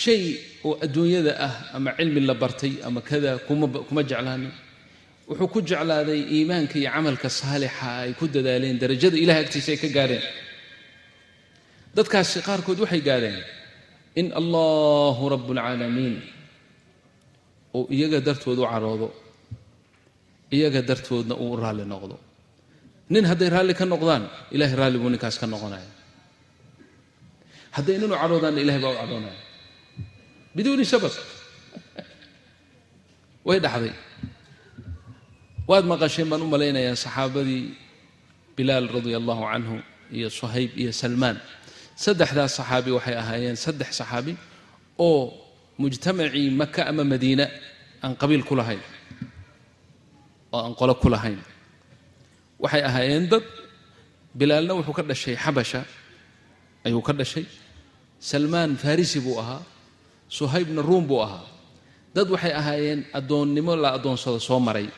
shay 0.00 0.22
oo 0.66 0.72
adduunyada 0.84 1.32
ah 1.46 1.54
ama 1.76 1.90
cilmi 1.98 2.20
la 2.28 2.34
bartay 2.42 2.72
ama 2.86 3.00
kada 3.08 3.30
kuma 3.88 4.02
jeclaanin 4.10 4.52
wuxuu 5.28 5.48
ku 5.54 5.58
jeclaaday 5.70 6.20
iimaanka 6.34 6.74
iyo 6.80 6.90
camalka 6.94 7.28
saalixa 7.40 7.88
ay 8.02 8.12
ku 8.18 8.24
dadaaleen 8.34 8.76
darajada 8.82 9.16
ilahay 9.24 9.42
agtiisa 9.46 9.70
ay 9.74 9.78
ka 9.84 9.88
gaadheen 9.96 10.24
dadkaasi 11.96 12.42
qaarkood 12.48 12.78
waxay 12.84 13.00
gaadheen 13.08 13.40
in 14.20 14.26
allahu 14.40 15.28
rabu 15.34 15.50
اlcaalamiin 15.54 16.14
uu 17.76 17.84
iyaga 17.96 18.20
dartood 18.20 18.58
u 18.58 18.66
caroodo 18.72 19.08
iyaga 20.56 20.80
dartoodna 20.82 21.34
uu 21.34 21.52
u 21.54 21.56
raalli 21.56 21.84
noqdo. 21.84 22.16
Nin 23.08 23.24
hadday 23.30 23.48
raalli 23.54 23.74
ka 23.74 23.84
noqdaan 23.84 24.24
ilahay 24.54 24.76
raalli 24.80 24.98
buu 24.98 25.10
ninkaas 25.10 25.38
ka 25.38 25.46
noqonaya 25.46 25.90
hadday 27.76 27.96
nin 27.98 28.10
u 28.12 28.16
cadhoodaanna 28.22 28.60
ilahay 28.64 28.80
baa 28.84 28.92
u 28.94 28.98
cadhoonaya 29.02 29.38
biduuni 30.56 30.84
sabab 30.84 31.14
way 33.46 33.58
dhacday. 33.60 33.94
Waad 35.70 35.84
maqasheen 35.92 36.28
baan 36.30 36.42
u 36.42 36.48
malaynayaa 36.54 36.96
saxaabadii 37.04 37.74
bilaal 38.56 38.88
radia 38.96 39.16
allahu 39.20 39.42
canhu 39.52 39.76
iyo 40.10 40.28
suhayb 40.30 40.70
iyo 40.78 40.92
salmaan 40.92 41.36
saddexdaas 42.04 42.52
saxaabi 42.58 42.90
waxay 42.96 43.16
ahaayeen 43.22 43.56
saddex 43.64 43.90
saxaabi 44.00 44.32
oo 45.06 45.20
mujtamacii 45.80 46.48
maka 46.60 46.80
ama 46.90 47.02
madiina 47.12 47.46
aan 48.04 48.12
qabiil 48.20 48.42
ku 48.48 48.54
lahayn 48.60 48.82
oo 50.54 50.60
aan 50.64 50.74
qolo 50.80 50.94
ku 51.02 51.08
lahayn. 51.14 51.40
Waxay 52.62 52.82
ahaayeen 52.88 53.24
dad 53.32 53.44
bilaalna 54.38 54.72
wuxuu 54.78 54.94
ka 54.98 55.02
dhashay 55.10 55.36
xabasha 55.44 55.80
ayuu 56.86 57.02
ka 57.08 57.12
dhashay. 57.18 57.44
Salmaan 58.30 58.72
farisi 58.82 59.18
buu 59.24 59.36
ahaa 59.42 59.62
suhaybna 60.36 60.80
ruum 60.88 61.04
buu 61.10 61.20
ahaa. 61.26 61.44
Dad 62.16 62.28
waxay 62.34 62.52
ahaayeen 62.60 63.00
addoonnimo 63.18 63.72
la 63.82 63.88
addoonsado 63.96 64.38
soo 64.48 64.60
maray. 64.66 64.88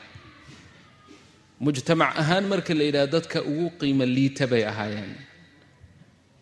Mujtamac 1.65 2.13
ahaan 2.23 2.45
marka 2.51 2.73
la 2.79 2.85
yidhaha 2.89 3.07
dadka 3.15 3.39
ugu 3.51 3.67
qiimo 3.81 4.05
liita 4.17 4.45
bay 4.53 4.63
ahaayeen 4.73 5.11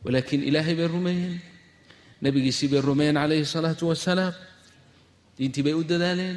walaakiin 0.06 0.42
ilaahay 0.48 0.74
bay 0.80 0.88
rumeeyeen 0.96 1.34
nebigiisii 2.24 2.68
bay 2.72 2.80
rumeeyeen 2.90 3.16
calayhi 3.22 3.46
salaatu 3.56 3.84
wasalaam 3.92 4.34
diintii 5.38 5.62
bay 5.66 5.74
u 5.80 5.82
dadaaleen 5.92 6.36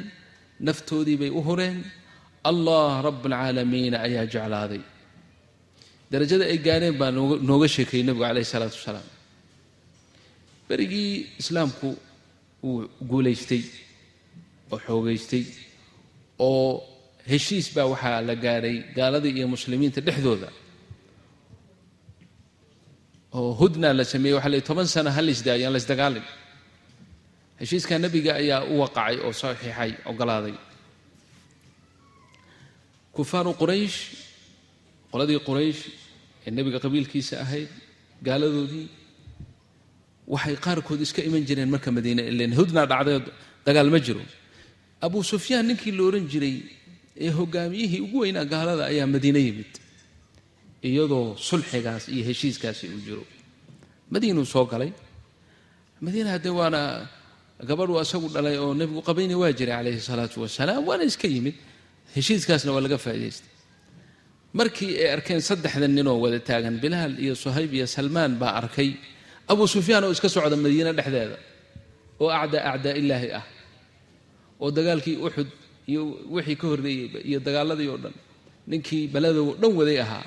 naftoodii 0.66 1.16
bay 1.22 1.30
u 1.38 1.40
hureen. 1.48 1.78
Allah 2.50 2.90
rabalcaalamiina 3.06 3.96
ayaa 4.06 4.24
jeclaaday. 4.34 4.82
Darajada 6.12 6.44
ay 6.52 6.58
gaadheen 6.66 6.96
baa 7.00 7.10
nooga 7.48 7.68
sheekayey 7.74 8.02
nebigu 8.06 8.24
calayhi 8.26 8.48
salaatu 8.54 8.76
wasalaam 8.80 9.08
berigii 10.68 11.12
islaamku 11.42 11.88
uu 12.68 12.78
guulaystay 13.10 13.62
oo 14.72 14.78
xoogaystay 14.86 15.44
oo 16.48 16.68
heshiis 17.30 17.66
baa 17.76 17.86
waxaa 17.92 18.20
la 18.28 18.34
gaadhay 18.44 18.76
gaaladii 18.96 19.32
iyo 19.38 19.46
muslimiinta 19.54 20.00
dhexdooda 20.06 20.48
oo 23.38 23.50
hudna 23.60 23.88
la 23.98 24.04
sameeyey 24.12 24.34
waxa 24.38 24.48
la 24.54 24.60
toban 24.68 24.86
sano 24.94 25.10
ha 25.16 25.20
laisdaayo 25.28 25.64
aan 25.66 25.74
laisdagaalin 25.76 26.26
heshiiskaa 27.60 27.98
nebiga 28.04 28.32
ayaa 28.42 28.60
u 28.72 28.74
waqacay 28.82 29.16
oo 29.26 29.32
saxiixay 29.42 29.92
ogolaaday 30.10 30.56
kufaaru 33.16 33.52
quraysh 33.60 33.98
qoladii 35.12 35.40
quraysh 35.48 35.82
ee 36.46 36.50
nebiga 36.56 36.78
qabiilkiisa 36.84 37.34
ahayd 37.44 37.70
gaaladoodii 38.26 38.86
waxay 40.34 40.56
qaarkood 40.66 41.00
iska 41.06 41.20
iman 41.28 41.42
jireen 41.48 41.70
marka 41.74 41.90
madiine 41.96 42.22
ilen 42.32 42.52
hudna 42.58 42.82
dhacday 42.92 43.18
dagaal 43.66 43.88
ma 43.94 43.98
jiro. 44.06 44.22
Abu 45.06 45.18
sufyaan 45.32 45.64
ninkii 45.68 45.92
la 45.98 46.02
ohan 46.08 46.24
jiray 46.32 46.56
ee 47.24 47.30
hogaamiyihii 47.38 48.00
ugu 48.06 48.18
weynaa 48.24 48.44
gaalada 48.52 48.84
ayaa 48.92 49.06
madiine 49.14 49.40
yimid 49.46 49.72
iyadoo 50.88 51.26
sulxigaas 51.48 52.04
iyo 52.14 52.22
heshiiskaasi 52.28 52.84
uu 52.94 53.00
jiro. 53.06 53.24
Madiinuu 54.12 54.46
soo 54.54 54.64
galay. 54.72 54.90
Madiina 56.04 56.30
haddee 56.34 56.54
waana 56.60 56.80
gabadhuu 57.68 57.98
asagu 58.04 58.28
dhalay 58.34 58.56
oo 58.64 58.72
nebigu 58.80 59.00
qabayna 59.08 59.34
waa 59.42 59.52
jiray 59.58 59.74
calayhi 59.78 60.00
salaatu 60.10 60.36
wasalaam 60.44 60.82
waana 60.88 61.04
iska 61.10 61.26
yimid. 61.34 61.54
Heshiiskaasna 62.16 62.70
waa 62.74 62.82
laga 62.84 62.98
faa'idaystay. 63.04 63.48
Markii 64.58 64.92
ay 65.02 65.08
arkeen 65.16 65.40
saddexdan 65.48 65.92
ninoo 65.96 66.16
wada 66.24 66.40
taagan 66.48 66.76
bilaal 66.82 67.12
iyo 67.24 67.34
suhayb 67.42 67.70
iyo 67.78 67.86
salmaan 67.96 68.32
baa 68.40 68.52
arkay 68.60 68.90
abu 69.52 69.62
sufyaan 69.74 70.04
oo 70.06 70.12
iska 70.16 70.28
socda 70.34 70.56
madiine 70.64 70.90
dhexdeeda 70.98 71.36
oo 72.22 72.28
acdaa 72.42 72.62
acdaa 72.72 72.94
ilaahi 73.00 73.28
ah 73.40 73.44
oo 74.62 74.68
dagaalkii 74.76 75.16
uxud 75.26 75.50
iyo 75.90 76.02
wixii 76.34 76.56
ka 76.60 76.66
horreeyey 76.70 77.06
iyo 77.30 77.38
dagaaladii 77.46 77.88
oo 77.94 77.98
dhan 78.04 78.14
ninkii 78.70 79.04
baladow 79.14 79.46
dhan 79.60 79.72
waday 79.78 79.98
ahaa 80.04 80.24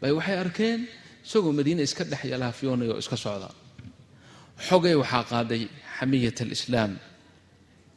bay 0.00 0.12
waxay 0.18 0.36
arkeen 0.44 0.80
isagoo 1.26 1.52
madiine 1.58 1.82
iska 1.88 2.04
dhex 2.10 2.22
yalaafyoonaya 2.32 2.92
oo 2.94 3.00
iska 3.04 3.16
socda. 3.24 3.48
Xogay 4.66 4.94
waxaa 5.02 5.24
qaaday 5.30 5.62
xamiyat 5.98 6.38
alislaam 6.44 6.92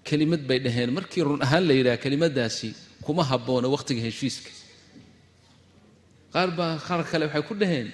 kelimad 0.07 0.41
bay 0.49 0.59
dhaheen. 0.65 0.89
Markii 0.97 1.23
run 1.27 1.41
ahaan 1.45 1.63
la 1.69 1.73
yidhaha 1.79 1.97
kelimadaasi 2.03 2.69
kuma 3.05 3.23
habboona 3.31 3.67
wakhtiga 3.75 4.01
heshiiska. 4.07 4.51
Qaar 6.33 6.49
baa 6.57 6.73
qaar 6.87 7.01
kale 7.09 7.25
waxay 7.27 7.43
ku 7.49 7.53
dhaheen 7.61 7.87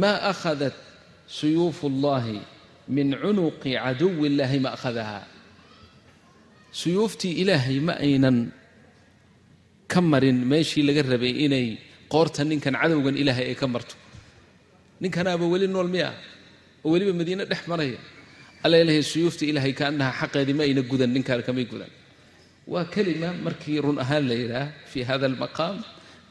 maa 0.00 0.16
akhadat 0.32 0.76
suyuufu 1.38 1.86
ullahi 1.90 2.38
min 2.96 3.08
cunuqi 3.22 3.70
caduwi 3.84 4.26
illaahi 4.30 4.58
ma 4.64 4.70
akhadahaa 4.76 5.24
suyuuftii 6.80 7.34
ilaahay 7.42 7.78
ma 7.86 7.94
aynan 8.06 8.38
ka 9.92 10.00
marin 10.10 10.38
meeshii 10.50 10.82
laga 10.88 11.02
rabay 11.12 11.34
inay 11.46 11.68
qoorta 12.12 12.42
ninkan 12.50 12.74
cadowgan 12.80 13.16
ilaahay 13.22 13.46
ay 13.52 13.56
ka 13.60 13.66
marto. 13.74 13.94
Ninkanaaba 15.02 15.44
weli 15.52 15.66
nool 15.74 15.88
miya 15.94 16.10
oo 16.84 16.90
weliba 16.92 17.12
madiine 17.20 17.44
dhex 17.50 17.62
maraya. 17.70 17.98
Alla 18.64 18.76
ilahay 18.82 19.02
suyuufta 19.12 19.44
ilaahay 19.50 19.72
kaanaha 19.80 20.12
xaqeedii 20.20 20.56
ma 20.58 20.62
ayna 20.68 20.82
gudan 20.90 21.10
ninkaan 21.16 21.42
kamay 21.46 21.64
gudan. 21.72 21.90
Waa 22.72 22.84
kelima 22.94 23.28
markii 23.46 23.78
run 23.84 23.98
ahaan 24.04 24.24
la 24.30 24.34
yidhaah 24.40 24.68
fii 24.90 25.02
hada 25.08 25.26
almaqaam 25.30 25.76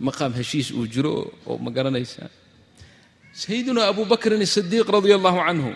maqaam 0.08 0.32
heshiis 0.39 0.68
uu 0.72 0.86
jiro 0.94 1.13
oo 1.50 1.58
ma 1.65 1.70
garanaysaa 1.78 2.30
sayiduna 3.42 3.82
abu 3.92 4.06
bakrin 4.12 4.42
asidiiq 4.48 4.88
radia 4.96 5.15
allahu 5.20 5.39
canhu 5.48 5.72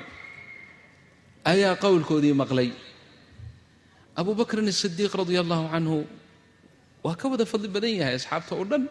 ayaa 1.52 1.76
qowlkoodii 1.84 2.36
maqlay. 2.42 2.70
Abu 4.22 4.32
bakrin 4.40 4.68
asidiiq 4.74 5.12
radia 5.22 5.40
allahu 5.44 5.66
canhu 5.74 5.98
waa 7.06 7.16
ka 7.20 7.26
wada 7.32 7.46
fadli 7.52 7.68
badan 7.76 7.94
yahay 8.00 8.16
asxaabta 8.20 8.52
oo 8.60 8.66
dhan 8.72 8.84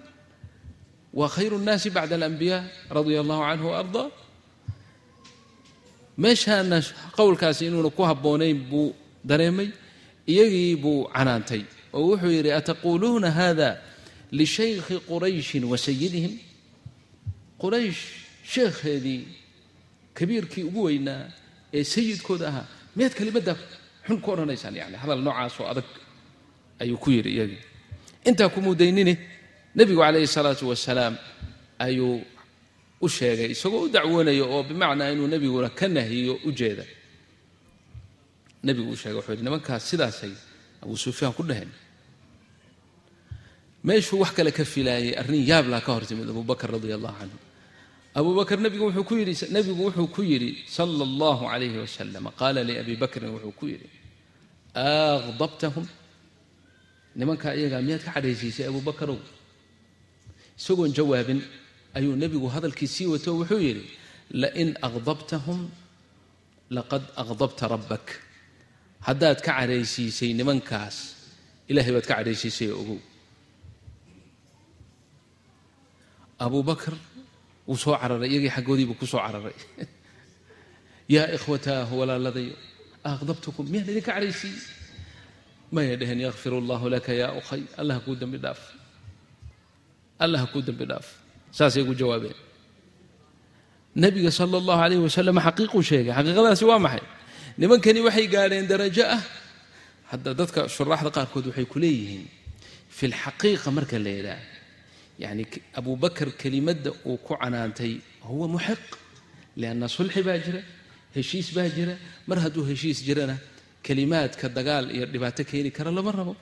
waa 1.12 1.29
khayru 1.29 1.59
nnaasi 1.59 1.90
bacda 1.90 2.14
alambiyaa 2.16 2.64
radia 2.90 3.20
allahu 3.20 3.42
canhu 3.48 3.68
ardaa 3.81 4.09
meeshaana 6.18 6.83
qowlkaasi 7.16 7.66
inuuna 7.66 7.90
ku 7.90 8.03
habboonayn 8.03 8.59
buu 8.70 8.94
dareemay 9.25 9.68
iyagii 10.27 10.77
buu 10.77 11.09
canaantay 11.14 11.62
oo 11.92 12.03
wuxuu 12.11 12.33
yidhi 12.37 12.53
ataquuluuna 12.53 13.31
hada 13.31 13.68
lishaykhi 14.33 14.96
qurayshin 15.11 15.64
wa 15.64 15.79
sayidihim 15.79 16.33
quraysh 17.62 18.03
sheekheedii 18.53 19.22
kabiirkii 20.14 20.64
ugu 20.68 20.83
weynaa 20.88 21.25
ee 21.75 21.85
sayidkooda 21.85 22.48
ahaa 22.48 22.66
miyaad 22.96 23.14
kelimadda 23.18 23.57
xun 24.07 24.20
ku 24.20 24.29
odhanaysaan 24.35 24.77
yani 24.77 24.96
hadal 24.96 25.20
noocaasoo 25.27 25.66
adag? 25.72 25.85
ayuu 26.83 26.98
ku 26.98 27.11
yidhi 27.11 27.31
iyagii. 27.37 27.62
Intaa 28.25 28.48
ku 28.48 28.61
mudaynine 28.61 29.18
nebigu 29.76 30.00
calayhi 30.04 30.28
salaatu 30.37 30.64
wasalaam 30.72 31.14
ayuu 31.87 32.14
u 33.04 33.08
sheegay 33.08 33.50
isagoo 33.54 33.82
u 33.87 33.88
dacwoonaya 33.94 34.44
oo 34.54 34.62
bimacnaa 34.68 35.11
inuu 35.14 35.28
nebiguna 35.35 35.68
ka 35.78 35.87
nahiyo 35.88 36.35
u 36.48 36.50
jeeda. 36.58 36.85
Nebigu 38.66 38.90
u 38.94 38.96
sheegay 39.00 39.16
wuxuu 39.18 39.32
yidhi 39.35 39.44
nimankaas 39.46 39.82
sidaasay 39.90 40.35
abuu 40.82 40.96
sufyaan 41.04 41.35
ku 41.38 41.42
dhaheen. 41.48 41.70
Meeshuu 43.87 44.20
wax 44.22 44.30
kale 44.37 44.50
ka 44.58 44.64
filaayay 44.64 45.14
arrin 45.20 45.42
yaablaa 45.50 45.80
ka 45.87 45.90
hor 45.94 46.04
timid 46.06 46.28
abuu 46.30 46.44
bakr 46.52 46.68
radia 46.76 46.94
allahu 46.98 47.16
canhu 47.20 47.38
abuu 48.18 48.35
bakr 48.40 48.58
nebigu 48.64 48.85
wuxuu 48.88 49.04
ku 49.08 49.14
yidhi 49.20 49.35
nebigu 49.54 49.82
wuxuu 49.88 50.06
ku 50.14 50.22
yidhi 50.22 50.50
sala 50.76 51.02
allahu 51.08 51.42
calayhi 51.50 51.78
wasalam 51.85 52.24
qaala 52.40 52.61
liabi 52.68 52.94
bakrin 53.02 53.30
wuxuu 53.35 53.52
ku 53.58 53.64
yidhi 53.72 53.88
aqdabtahum 54.74 55.87
nimankaa 57.18 57.54
iyagaa 57.58 57.82
miyaad 57.87 58.02
ka 58.06 58.11
cadhaysiisay 58.16 58.66
abuu 58.70 58.85
bakarow 58.90 59.18
isagoon 60.58 60.92
jawaabin 60.92 61.40
ayuu 61.94 62.16
nebigu 62.16 62.48
hadalkii 62.48 62.88
sii 62.88 63.06
wato 63.06 63.36
wuxuu 63.38 63.60
yidhi 63.60 63.84
lain 64.30 64.76
aqdabtahum 64.82 65.70
laqad 66.70 67.02
aqdabta 67.16 67.68
rabbak. 67.68 68.06
Haddaad 69.06 69.42
ka 69.42 69.52
cadhaysiisay 69.58 70.32
nimankaas 70.32 70.96
ilahay 71.68 71.92
baad 71.92 72.06
ka 72.06 72.14
cadhaysiisay 72.18 72.70
ogow. 72.70 73.00
Abuu 76.38 76.62
bakr 76.62 76.94
wuu 77.66 77.76
soo 77.76 77.96
cararay 78.00 78.28
iyagii 78.30 78.54
xaggoodiibuu 78.56 78.98
ku 78.98 79.06
soo 79.06 79.20
cararay. 79.20 79.56
Yaa 81.14 81.28
ikhwataahu 81.36 81.98
walaaladayo 82.00 82.54
aqdabtukum 83.04 83.68
miyaan 83.68 83.90
idinka 83.90 84.12
cadhaysiiyey? 84.14 84.60
Maya 85.72 85.96
dheheen 85.96 86.20
yakfir 86.28 86.52
allahu 86.62 86.88
laka 86.88 87.12
yaa 87.12 87.32
ukhay 87.40 87.62
allah 87.80 87.96
kuu 88.04 88.16
dembi 88.16 88.38
dhaaf 88.38 88.81
allah 90.24 90.42
kuu 90.52 90.62
dembi 90.68 90.85
dhaaf 90.90 91.06
saasay 91.58 91.82
gu 91.88 91.94
jawaabeen 92.00 92.38
nebiga 94.02 94.30
sala 94.38 94.56
allahu 94.61 94.78
calayh 94.82 94.98
wasalam 95.06 95.37
xaqiiquu 95.46 95.78
sheegay 95.90 96.12
xaqiiqadaasi 96.18 96.64
waa 96.70 96.80
maxay 96.87 97.04
nimankani 97.61 98.00
waxay 98.06 98.26
gaadheen 98.35 98.66
darajo 98.72 99.04
ah 99.16 99.22
hadda 100.12 100.30
dadka 100.40 100.61
shuraaxda 100.76 101.11
qaarkood 101.16 101.44
waxay 101.50 101.66
ku 101.72 101.78
leeyihiin 101.85 102.24
fi 102.96 103.04
lxaqiiqa 103.12 103.68
marka 103.76 103.96
la 104.04 104.11
yidhaah 104.16 104.42
yacni 105.22 105.44
abuu 105.78 105.96
bakar 106.04 106.28
kelimadda 106.40 106.90
uu 107.08 107.16
ku 107.26 107.32
canaantay 107.40 107.92
huwa 108.28 108.46
muxiq 108.54 108.85
lianna 109.61 109.87
sulxi 109.96 110.20
baa 110.28 110.38
jira 110.44 110.61
heshiis 111.16 111.48
baa 111.56 111.68
jira 111.76 111.94
mar 112.28 112.38
hadduu 112.44 112.64
heshiis 112.70 112.98
jirana 113.06 113.37
kelimaadka 113.87 114.46
dagaal 114.56 114.85
iyo 114.96 115.04
dhibaato 115.12 115.42
keeni 115.50 115.70
kara 115.76 115.90
lama 115.98 116.12
rabo 116.20 116.35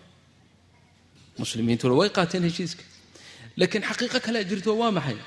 muslimiintuna 1.42 1.94
way 2.00 2.10
qaateen 2.16 2.42
heshiiska 2.48 2.84
laakiin 3.58 3.82
xaqiiqo 3.90 4.18
kalea 4.26 4.44
jirto 4.50 4.70
waa 4.80 4.90
maxay? 4.98 5.18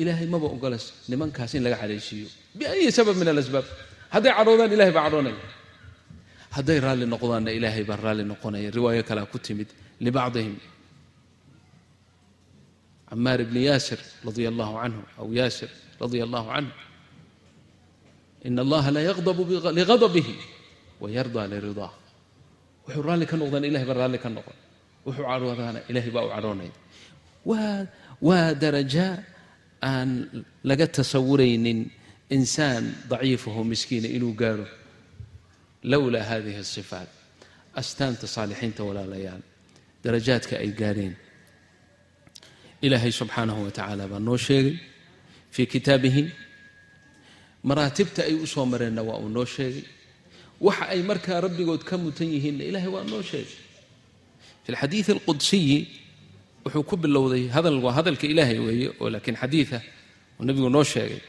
Ilaahay 0.00 0.26
maba 0.34 0.46
ogolas 0.56 0.84
nimankaas 1.10 1.54
in 1.56 1.62
laga 1.66 1.76
cadhaysiiyo 1.82 2.28
biayi 2.58 2.92
sabab 2.98 3.16
min 3.20 3.28
alasbaab. 3.32 3.66
Hadday 4.14 4.32
cadhoodaan 4.38 4.70
ilahay 4.76 4.92
baa 4.96 5.04
cadhoonaya. 5.06 5.38
Hadday 6.56 6.78
raalli 6.84 7.06
noqdaanna 7.14 7.50
ilaahay 7.58 7.84
baa 7.90 7.98
raalli 8.04 8.24
noqonaya. 8.32 8.68
Riwaayo 8.70 9.02
kalea 9.08 9.26
ku 9.32 9.38
timid 9.38 9.68
libacdihim 10.04 10.56
camaar 13.08 13.40
ibni 13.46 13.60
yaasir 13.70 14.00
radia 14.26 14.48
allahu 14.52 14.74
canhu 14.82 15.02
aw 15.20 15.26
yaasir 15.38 15.70
radia 16.02 16.22
allahu 16.26 16.48
canhu 16.54 16.72
in 18.48 18.58
allaha 18.58 18.90
la 18.96 19.00
yaqdabu 19.10 19.42
liqadabihi 19.78 20.34
wayardaa 21.02 21.46
liridaah 21.52 21.92
wuxuu 22.86 23.02
raalli 23.08 23.26
ka 23.30 23.36
noqdaan 23.40 23.64
ilahay 23.70 23.86
baa 23.86 23.98
raalli 24.02 24.18
ka 24.18 24.28
noqon. 24.28 24.56
Wuxuu 25.06 25.24
cadhoodaana 25.30 25.78
ilahay 25.90 26.10
baa 26.16 26.24
u 26.26 26.30
cadhoonaya 26.34 26.72
waa 27.46 28.54
daraja 28.62 29.06
aan 29.82 30.10
laga 30.68 30.86
tasawuraynin 30.96 31.80
insaan 32.36 32.84
daciifaho 33.10 33.60
miskiina 33.72 34.08
inuu 34.16 34.32
gaaro 34.40 34.66
lowlaa 35.92 36.24
hadihi 36.30 36.56
asifaat 36.66 37.10
astaanta 37.80 38.26
saalixiinta 38.34 38.82
walaalayaal 38.88 39.42
darajaadka 40.04 40.54
ay 40.64 40.70
gaadheen 40.80 41.14
ilaahay 42.86 43.12
subxaanahu 43.20 43.60
wa 43.66 43.70
tacaala 43.76 44.04
baa 44.12 44.18
noo 44.28 44.36
sheegay 44.46 44.76
fii 45.54 45.66
kitaabihi 45.74 46.22
maraatibta 47.68 48.20
ay 48.28 48.34
u 48.34 48.46
soo 48.46 48.66
mareenna 48.72 49.02
waa 49.08 49.18
uu 49.24 49.28
noo 49.36 49.44
sheegay. 49.54 49.84
Waxa 50.66 50.84
ay 50.94 51.00
markaa 51.10 51.40
rabbigood 51.44 51.82
ka 51.88 51.94
mutan 52.02 52.28
yihiinna 52.34 52.64
ilaahay 52.68 52.90
waa 52.96 53.04
noo 53.10 53.22
sheegay. 53.30 53.56
Fi 54.64 54.68
lxadiidi 54.72 55.10
alqudsiyi 55.16 55.78
wuxuu 56.64 56.82
ku 56.88 56.94
bilowday 56.96 57.44
hadal 57.54 57.76
waa 57.84 57.92
hadalka 57.98 58.26
ilaahay 58.32 58.58
weeye 58.66 58.88
oo 59.00 59.08
laakiin 59.12 59.36
xadiida 59.42 59.78
oo 60.38 60.42
nebigu 60.46 60.68
noo 60.74 60.84
sheegay. 60.92 61.20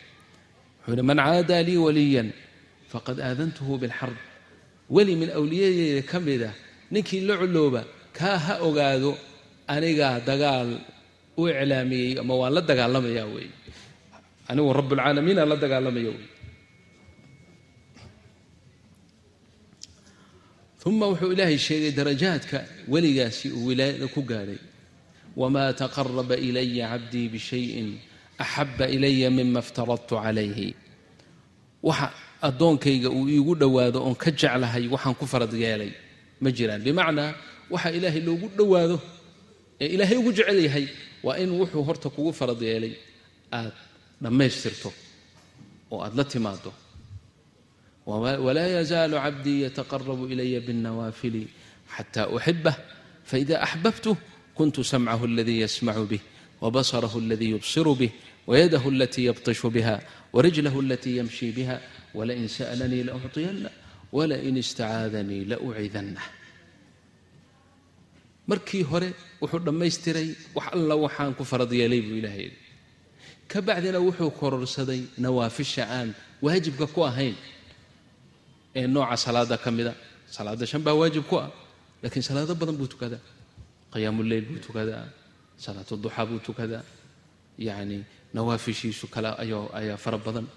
Wuxuu 0.87 0.95
yihi 0.95 1.03
man 1.09 1.17
caadaa 1.25 1.61
lii 1.67 1.77
waliyan 1.85 2.29
faqad 2.91 3.17
aadantuhu 3.27 3.73
bilxarb. 3.81 4.17
Weli 4.95 5.13
min 5.21 5.29
awliyadeeda 5.39 6.01
ka 6.11 6.17
mida 6.27 6.49
ninkii 6.91 7.21
la 7.27 7.35
culooba 7.41 7.81
kaa 8.17 8.37
ha 8.45 8.53
ogaado 8.67 9.11
anigaa 9.73 10.15
dagaal 10.29 10.69
u 11.37 11.47
iclaamiyey 11.51 12.11
ama 12.21 12.33
waan 12.39 12.53
la 12.55 12.61
dagaalamayaa 12.69 13.27
weeye. 13.33 13.53
Anigu 14.49 14.69
rabbulcaalamiin 14.79 15.37
aan 15.41 15.49
la 15.51 15.57
dagaalamaya 15.63 16.11
wey 16.15 16.25
uma 20.89 21.05
wuxuu 21.11 21.31
ilaahay 21.33 21.57
sheegay 21.67 21.91
darajaadka 21.99 22.57
weligaasi 22.93 23.47
uu 23.57 23.65
wilaayada 23.69 24.07
ku 24.15 24.21
gaadhay 24.31 24.59
wma 25.41 25.63
taqaraba 25.81 26.35
ilaya 26.47 26.85
cabdii 26.91 27.27
bishayin 27.33 27.89
axaba 28.43 28.85
ilaya 28.95 29.27
mima 29.37 29.59
iftaradtu 29.65 30.13
calayhi 30.23 30.69
waxa 31.87 32.07
addoonkayga 32.47 33.09
uu 33.17 33.27
iigu 33.33 33.53
dhowaado 33.61 33.99
oon 34.05 34.15
ka 34.23 34.29
jeclahay 34.39 34.85
waxaan 34.93 35.15
ku 35.19 35.25
farad 35.31 35.53
yeelay. 35.63 35.91
Ma 36.43 36.49
jiraan. 36.57 36.81
Bimacnaa 36.85 37.31
waxa 37.73 37.89
ilaahay 37.97 38.21
loogu 38.27 38.47
dhowaado 38.57 38.97
ee 39.81 39.87
ilaahay 39.95 40.17
ugu 40.21 40.31
jecel 40.37 40.59
yahay 40.67 40.85
waa 41.25 41.37
in 41.43 41.49
wuxuu 41.59 41.83
horta 41.87 42.07
kugu 42.15 42.31
farad 42.39 42.61
yeelay. 42.67 42.93
Aad 43.57 43.73
dhammaystirto 44.23 44.89
oo 45.91 45.99
aad 46.05 46.13
la 46.19 46.23
timaado 46.31 46.71
walaa 48.45 48.69
yazaalu 48.77 49.15
cabdii 49.25 49.59
yataqarabu 49.65 50.23
ilaya 50.33 50.59
biاnnawaafili 50.65 51.43
xata 51.95 52.21
uxibah 52.35 52.75
faida 53.29 53.55
axbabtuh 53.65 54.17
كنت 54.54 54.80
سمعه 54.80 55.24
الذي 55.24 55.60
يسمع 55.60 55.96
به 56.10 56.20
وبصره 56.60 57.18
الذي 57.18 57.50
يبصر 57.50 57.92
به 57.92 58.10
ويده 58.46 58.88
التي 58.88 59.24
يبطش 59.24 59.66
بها 59.66 59.96
ورجله 60.32 60.80
التي 60.80 61.16
يمشي 61.16 61.50
بها 61.50 61.80
ولئن 62.14 62.48
سألني 62.48 63.02
لأعطينه 63.02 63.70
ولئن 64.12 64.58
استعاذني 64.58 65.44
لأعيذنه 65.44 66.20
markii 68.50 68.82
hore 68.90 69.08
wuxuu 69.40 69.60
dhammaystiray 69.66 70.28
wax 70.56 70.66
alla 70.76 70.94
waxaan 71.04 71.32
ku 71.38 71.44
farad 71.50 71.70
yeelay 71.80 72.00
buu 72.06 72.16
ilaahay 72.20 72.42
yidhi 72.50 72.58
ka 73.50 73.58
bacdina 73.66 73.98
wuxuu 74.06 74.30
kororsaday 74.40 75.00
nawaafisha 75.24 75.82
aan 75.98 76.08
waajibka 76.44 76.86
ku 76.94 77.00
ahayn 77.10 77.36
ee 78.78 78.86
nooca 78.94 79.16
salaada 79.24 79.56
ka 79.64 79.70
mida 79.76 79.92
salaada 80.36 80.64
shan 80.70 80.82
baa 80.86 80.94
waajib 81.00 81.24
ku 81.30 81.36
ah 81.44 81.50
laakiin 82.02 82.24
salaado 82.28 82.54
badan 82.60 82.76
buu 82.80 82.88
tukadaa 82.94 83.22
qiyaamulleyl 83.95 84.45
buu 84.49 84.60
tukadaa 84.67 85.08
salaatu 85.63 85.95
duxaa 86.03 86.25
buu 86.29 86.39
tukadaa 86.47 86.84
yacni 87.67 88.03
nawaafishiisu 88.36 89.08
kale 89.08 89.29
ayaa 89.79 89.97
fara 90.03 90.17
badan. 90.25 90.47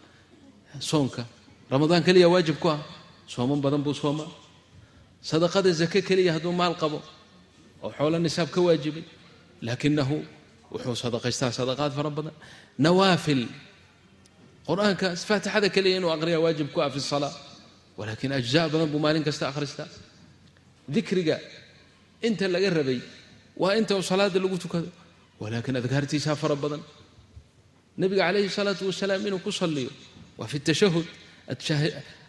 Soonka 0.90 1.22
ramadaan 1.70 2.02
keliya 2.06 2.28
waajib 2.34 2.58
ku 2.62 2.68
ah 2.74 2.80
sooman 3.26 3.60
badan 3.64 3.82
buu 3.86 3.94
soomaa 3.94 4.26
sadaqada 5.30 5.70
zake 5.80 6.02
keliya 6.08 6.32
hadduu 6.36 6.52
maal 6.60 6.74
qabo 6.82 6.98
oo 7.84 7.90
xoolo 7.96 8.18
nisaab 8.18 8.50
ka 8.54 8.60
waajibay 8.66 9.04
laakinahu 9.66 10.16
wuxuu 10.72 10.96
sadaqaystaa 11.04 11.52
sadaqaad 11.58 11.92
fara 11.98 12.10
badan. 12.18 12.34
Nawaafil 12.78 13.46
qur'aanka 14.68 15.06
faatixada 15.28 15.68
keliya 15.74 15.96
inuu 16.02 16.10
aqriyaa 16.16 16.42
waajib 16.44 16.68
ku 16.74 16.78
ah 16.82 16.90
fi 16.94 17.00
salaa 17.00 17.34
walaakiin 17.98 18.32
ajzaa 18.40 18.66
badan 18.72 18.88
buu 18.92 19.00
maalin 19.04 19.22
kasta 19.28 19.44
akhristaa. 19.50 19.88
Dikriga 20.94 21.36
inta 22.26 22.44
laga 22.54 22.70
rabay 22.78 23.00
waa 23.62 23.74
inta 23.78 23.94
salaada 24.10 24.38
lagu 24.44 24.56
tukado. 24.64 24.88
Walaakiin 25.42 25.76
adkaartiisaa 25.80 26.36
fara 26.42 26.56
badan. 26.62 26.82
Nebiga 28.00 28.22
calayhi 28.28 28.50
salaatu 28.58 28.82
wasalaam 28.90 29.22
inuu 29.28 29.38
ku 29.46 29.50
salliyo. 29.60 29.90
Waa 30.38 30.46
fi 30.52 30.58
tashahud 30.68 31.06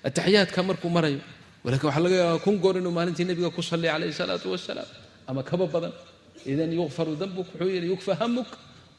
ataxiyaadka 0.07 0.59
markuu 0.69 0.89
marayo. 0.97 1.21
Walakin 1.65 1.87
waxaa 1.89 2.03
laga 2.05 2.15
yaabaa 2.21 2.43
kun 2.45 2.55
goor 2.63 2.75
inuu 2.81 2.91
maalintii 2.97 3.25
nebiga 3.29 3.49
ku 3.57 3.61
salliya 3.69 3.91
calayhi 3.95 4.13
salaatu 4.21 4.47
wasalaam. 4.55 4.87
Ama 5.29 5.41
kaba 5.49 5.65
badan. 5.73 5.93
Idan 6.51 6.71
yukfaru 6.79 7.11
dambuk 7.21 7.47
wuxuu 7.51 7.69
yidhi 7.75 7.87
yukfa 7.93 8.13
hamuk 8.21 8.47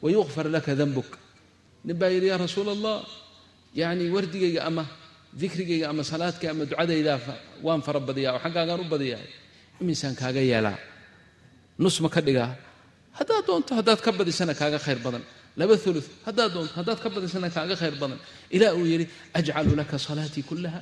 wa 0.03 0.07
yukfar 0.15 0.45
laka 0.55 0.71
dambuk. 0.81 1.09
Nin 1.85 1.95
baa 1.99 2.09
yidhi 2.15 2.27
yaa 2.31 2.37
rasuul 2.45 2.69
allah 2.75 2.97
yacni 3.79 4.05
wardigayga 4.15 4.61
ama 4.69 4.83
dikrigayga 5.41 5.85
ama 5.91 6.03
salaadka 6.11 6.45
ama 6.53 6.63
ducadaydaa 6.69 7.19
waan 7.65 7.81
fara 7.85 7.99
badiyaa 8.07 8.33
oo 8.35 8.39
xaggaagaan 8.45 8.79
u 8.79 8.85
badiyaa. 8.93 9.23
Iminsaan 9.81 10.15
kaaga 10.21 10.39
yeelaa 10.51 10.77
nus 11.79 11.99
ma 12.01 12.09
ka 12.09 12.21
dhigaa? 12.21 12.55
Haddaad 13.19 13.43
doonto 13.47 13.71
haddaad 13.75 13.99
ka 14.01 14.11
badisana 14.11 14.53
kaaga 14.53 14.79
khayr 14.79 14.99
badan. 15.05 15.23
Laba 15.57 15.75
ulu 15.89 16.01
haddaad 16.27 16.51
doonto 16.55 16.73
haddaad 16.79 16.99
ka 17.03 17.09
badisana 17.09 17.49
kaaga 17.49 17.75
khayr 17.75 17.95
badan. 18.01 18.19
Ilaa 18.55 18.73
uu 18.79 18.85
yidhi 18.85 19.05
ajcalu 19.33 19.75
laka 19.75 19.97
salaatii 19.99 20.43
kullaha. 20.49 20.81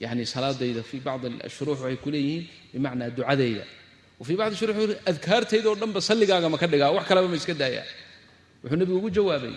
Yani 0.00 0.24
salaadayda 0.26 0.82
fii 0.82 1.00
bacdi 1.06 1.28
ashuruux 1.48 1.78
waxay 1.82 1.96
ku 2.04 2.08
leeyihiin 2.10 2.44
bimacnaa 2.72 3.10
ducadayda. 3.16 3.64
Wafii 4.20 4.36
bacdi 4.40 4.56
shuruux 4.60 4.76
wuxuu 4.80 4.98
adkaartayda 5.10 5.68
oo 5.70 5.76
dhanba 5.82 6.00
salligaaga 6.00 6.48
ma 6.52 6.58
ka 6.62 6.66
dhigaa 6.72 6.90
wax 6.96 7.04
kaleba 7.08 7.28
ma 7.32 7.36
iska 7.40 7.54
daayaa. 7.62 7.86
Wuxuu 8.62 8.76
nebigu 8.80 8.98
ugu 9.00 9.10
jawaabay 9.16 9.54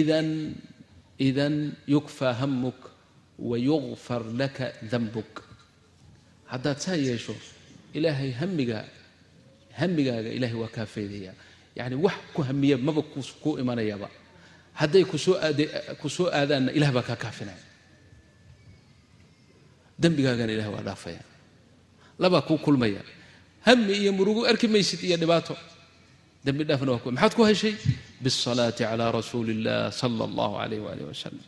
idan 0.00 0.28
idan 1.28 1.54
yukfaa 1.94 2.32
hamuk 2.40 2.80
wa 3.38 3.56
yukfar 3.58 4.22
laka 4.40 4.72
dambuk 4.90 5.32
haddaad 6.52 6.78
saa 6.84 6.96
yeesho 6.96 7.34
ilaahay 7.96 8.30
hamigaa 8.40 8.84
hamigaaga 9.79 10.29
ilaahay 10.37 10.57
waa 10.63 10.71
kaa 10.77 10.85
faydayaa 10.95 11.35
yacni 11.77 11.95
wax 12.05 12.17
ku 12.33 12.41
hamiya 12.47 12.77
maba 12.77 13.01
ku 13.43 13.49
imanayaba 13.61 14.09
hadday 14.79 15.03
kusoo 15.11 15.35
aad 15.47 15.59
ku 16.01 16.07
soo 16.09 16.27
aadaanna 16.39 16.71
ilah 16.77 16.89
baa 16.95 17.05
kaa 17.09 17.17
kaafinaya 17.23 17.63
dembigaagana 20.01 20.51
ilah 20.53 20.69
waa 20.73 20.83
dhaafaya 20.87 21.21
labaa 22.21 22.41
kuu 22.47 22.57
kulmaya 22.65 23.01
hami 23.67 23.93
iyo 24.01 24.11
murugu 24.17 24.41
arki 24.51 24.67
maysid 24.67 25.01
iyo 25.07 25.17
dhibaato 25.21 25.55
dembi 26.45 26.63
dhaafna 26.69 26.91
waa 26.93 27.01
ku 27.03 27.09
maxaad 27.11 27.33
ku 27.37 27.43
heshay 27.49 27.73
biاsalaati 28.23 28.83
calaa 28.89 29.11
rasuuli 29.19 29.51
اllah 29.57 29.91
sala 30.01 30.23
اllahu 30.29 30.53
alayh 30.63 30.79
waalih 30.85 31.05
wasalam 31.11 31.41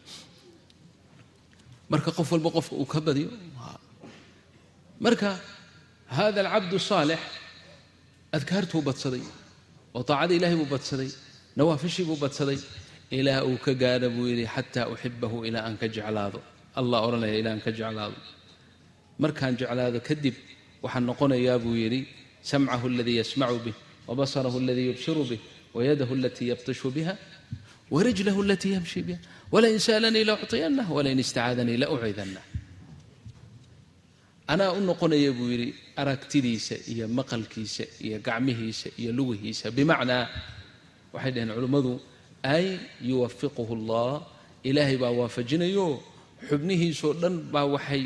marka 1.91 2.09
qof 2.17 2.29
walba 2.33 2.49
qofka 2.57 2.73
uu 2.81 2.87
ka 2.93 2.99
badiyo 3.07 3.29
marka 5.05 5.29
hada 6.17 6.39
alcabdu 6.45 6.77
saalix 6.89 7.21
adkaartuu 8.36 8.82
badsaday 8.88 9.22
oo 9.96 10.02
taacada 10.08 10.34
ilahay 10.38 10.56
buu 10.60 10.70
badsaday 10.74 11.10
nawaafishii 11.58 12.06
buu 12.08 12.18
badsaday 12.24 12.58
ilaa 13.18 13.40
uu 13.48 13.58
ka 13.64 13.72
gaadha 13.82 14.08
buu 14.14 14.26
yidhi 14.30 14.46
xataa 14.54 14.86
uxibahu 14.92 15.36
ilaa 15.48 15.64
aan 15.68 15.76
ka 15.82 15.86
jeclaado 15.96 16.38
allah 16.80 16.98
odhanaya 17.06 17.36
ilaa 17.40 17.52
aan 17.54 17.62
ka 17.66 17.70
jeclaado 17.78 18.18
markaan 19.22 19.54
jeclaado 19.60 19.98
kadib 20.08 20.36
waxaan 20.84 21.04
noqonayaa 21.10 21.58
buu 21.64 21.74
yidhi 21.82 22.00
samcahu 22.50 22.86
aladii 22.92 23.16
yasmacu 23.22 23.58
bih 23.66 23.76
wabasarahu 24.08 24.56
aladii 24.62 24.86
yubsiru 24.90 25.22
bih 25.30 25.40
wayadahu 25.76 26.12
alatii 26.18 26.48
yabtishu 26.52 26.88
biha 26.96 27.14
warijlahu 27.94 28.40
alatii 28.46 28.72
yamshi 28.76 29.00
biha 29.08 29.18
walain 29.54 29.78
sa'alanii 29.86 30.24
laucطiyanah 30.30 30.86
walain 30.96 31.18
istacaadanii 31.24 31.76
laucidanah 31.84 32.44
anaa 34.52 34.70
u 34.76 34.80
noqonaya 34.88 35.30
buu 35.38 35.48
yidhi 35.52 35.68
aragtidiisa 36.00 36.76
iyo 36.92 37.06
maqalkiisa 37.18 37.84
iyo 38.06 38.16
gacmihiisa 38.26 38.88
iyo 39.00 39.10
lugihiisa. 39.18 39.66
Bimacnaa 39.76 40.24
waxay 41.14 41.30
dhaheen 41.34 41.52
culimmadu 41.56 41.92
ay 42.54 42.66
yuwafiquhu 43.08 43.72
allah 43.78 44.10
ilaahay 44.68 44.96
baa 45.02 45.12
waafajinayo 45.20 45.86
xubnihiisoo 46.48 47.12
dhan 47.22 47.34
baa 47.52 47.64
waxay 47.74 48.02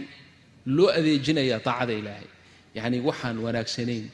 loo 0.77 0.89
adeejinayaa 0.99 1.61
taacada 1.67 1.93
ilaahay. 2.01 2.29
Yacnii 2.77 3.01
waxaan 3.09 3.37
wanaagsanayn 3.45 4.05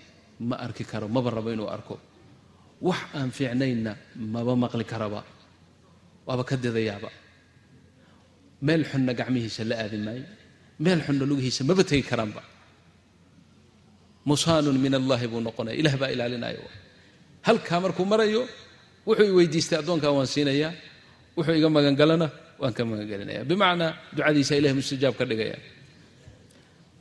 ma 0.48 0.56
arki 0.64 0.84
karo 0.90 1.06
maba 1.14 1.30
rabo 1.36 1.50
inuu 1.54 1.68
arko. 1.76 1.94
Wax 2.88 3.00
aan 3.18 3.30
fiicnaynna 3.36 3.92
maba 4.34 4.52
maqli 4.62 4.84
karaba. 4.92 5.20
Waaba 6.26 6.42
ka 6.48 6.54
didayaaba. 6.64 7.10
Meel 8.64 8.82
xunna 8.90 9.12
gacmihiisa 9.20 9.62
la 9.70 9.74
aadi 9.84 9.98
maayo 10.06 10.24
meel 10.78 11.00
xunna 11.06 11.24
lugihiisa 11.26 11.64
maba 11.64 11.84
tegi 11.84 12.02
karaanba. 12.02 12.42
Musaanun 14.26 14.78
min 14.78 14.94
allahi 14.94 15.26
buu 15.28 15.40
noqonaya. 15.40 15.76
Ilah 15.76 15.94
baa 15.96 16.10
ilaalinaya. 16.10 16.58
Halkaa 17.42 17.80
markuu 17.80 18.04
marayo 18.04 18.48
wuxuu 19.06 19.28
i 19.28 19.30
weydiistay 19.30 19.84
waan 19.84 20.26
siinayaa 20.26 20.72
wuxuu 21.36 21.54
iga 21.54 21.68
magangalana 21.68 22.30
waan 22.58 22.72
ka 22.72 22.84
magangelinaya 22.84 23.44
bimacnaa 23.44 23.92
ducadiisa 24.16 24.56
ilahay 24.56 24.74
mustajaab 24.74 25.14
ka 25.14 25.24
dhigaya. 25.24 25.58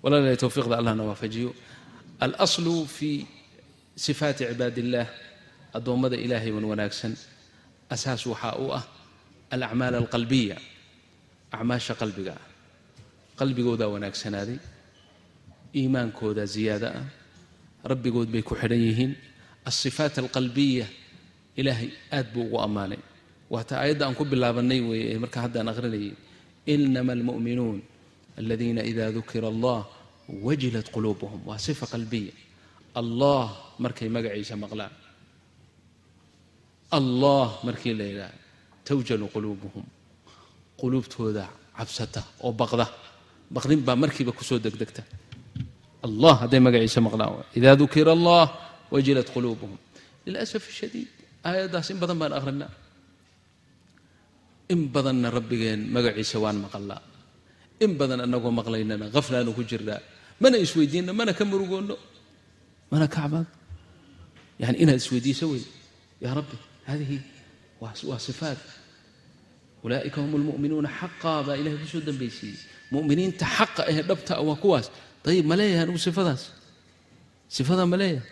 Walaalahay 0.03 0.37
towfiiqda 0.37 0.77
allahna 0.77 1.03
waafajiyo. 1.03 1.55
Alaslu 2.19 2.85
fii 2.85 3.25
sifaati 3.95 4.45
cibaad 4.51 4.77
illaah 4.77 5.07
addoommada 5.73 6.19
ilaahay 6.19 6.51
wan 6.51 6.65
wanaagsan. 6.65 7.15
Asaas 7.89 8.27
waxaa 8.27 8.59
u 8.59 8.67
ah 8.75 8.83
alacmaal 9.49 9.95
alqalbiya 10.03 10.57
acmaasha 11.55 11.95
qalbiga. 11.95 12.35
ah 12.35 12.52
qalbigoodaa 13.39 13.89
wanaagsanaaday 13.95 14.57
iimaankoodaa 15.79 16.47
ziyaado 16.55 16.87
ah 16.99 17.05
rabbigood 17.91 18.29
bay 18.33 18.43
ku 18.49 18.53
xidhan 18.61 18.81
yihiin 18.87 19.11
alsifaat 19.69 20.15
alqalbiya 20.23 20.85
ilaahay 21.59 21.89
aad 22.17 22.27
buu 22.33 22.45
ugu 22.47 22.57
ammaanay. 22.67 23.01
Waata 23.53 23.73
aayadda 23.81 24.03
aan 24.07 24.15
ku 24.19 24.23
bilaabannay 24.31 24.79
weeye 24.89 25.05
ee 25.13 25.19
markaa 25.23 25.41
haddaan 25.45 25.67
aqrinayay 25.73 26.13
inama 26.73 27.11
almu'minuun 27.17 27.77
aladiina 28.39 28.81
ida 28.91 29.11
dukira 29.17 29.47
allah 29.53 29.79
wajilat 30.45 30.87
quluubuhum. 30.95 31.39
Waa 31.49 31.59
sifa 31.67 31.85
qalbiya 31.93 32.33
allah 33.01 33.45
markay 33.83 34.09
magaciisa 34.15 34.55
maqlaan. 34.63 34.93
Allah 36.97 37.47
markii 37.67 37.93
la 37.99 38.05
yidhaah 38.11 38.33
tawjalu 38.87 39.25
quluubuhum. 39.35 39.85
Quluubtooda 40.81 41.45
cabsata 41.77 42.21
oo 42.45 42.51
baqda 42.61 42.85
baqdin 43.55 43.79
baa 43.87 43.95
markiiba 44.03 44.31
ku 44.37 44.43
soo 44.43 44.59
degdegta. 44.65 45.01
Allah 46.07 46.35
hadday 46.43 46.59
magaciisa 46.59 46.99
maqlaan. 47.07 47.45
Ida 47.57 47.75
dukira 47.81 48.11
allah 48.17 48.45
wajilat 48.93 49.27
quluubuhum 49.35 49.77
lilasaf 50.25 50.63
shadiid. 50.79 51.09
Aayaddaas 51.47 51.87
in 51.93 51.97
badan 52.01 52.17
baan 52.21 52.33
aqrinaa 52.39 52.71
in 54.73 54.81
badanna 54.93 55.27
rabbigeen 55.37 55.79
magaciisa 55.95 56.37
waan 56.43 56.57
maqalnaa 56.65 57.01
in 57.83 57.91
badan 57.99 58.19
annagoo 58.25 58.51
maqlaynana 58.59 59.05
haflaanu 59.15 59.51
ku 59.57 59.63
jirnaa 59.69 59.99
mana 60.41 60.57
isweydiinno 60.65 61.11
mana 61.19 61.31
ka 61.37 61.43
murugoonno. 61.45 61.95
Mana 62.91 63.07
ka 63.07 63.21
cabaado 63.23 63.51
yani 64.59 64.77
inaad 64.83 64.99
isweydiiso 65.03 65.45
wey 65.51 65.63
yaa 66.23 66.33
rabbi 66.39 66.57
hadihi 66.89 67.17
waa 67.81 68.19
sifaat 68.19 68.59
ulaa'ika 69.83 70.21
hum 70.21 70.31
lmu'minuuna 70.41 70.89
xaqaa 70.99 71.43
baa 71.47 71.55
ilahay 71.59 71.77
ku 71.83 71.87
soo 71.93 72.03
dambaysiiyey 72.07 72.59
mu'miniinta 72.93 73.45
xaqa 73.57 73.81
ee 73.91 74.01
dhabta 74.09 74.33
waa 74.47 74.57
kuwaas. 74.63 74.87
Dayib 75.25 75.45
ma 75.49 75.55
leeyahay 75.59 75.83
anugu 75.85 75.99
sifadaas? 76.07 76.41
Sifadaa 77.55 77.87
ma 77.93 77.97
leeyahay. 78.01 78.27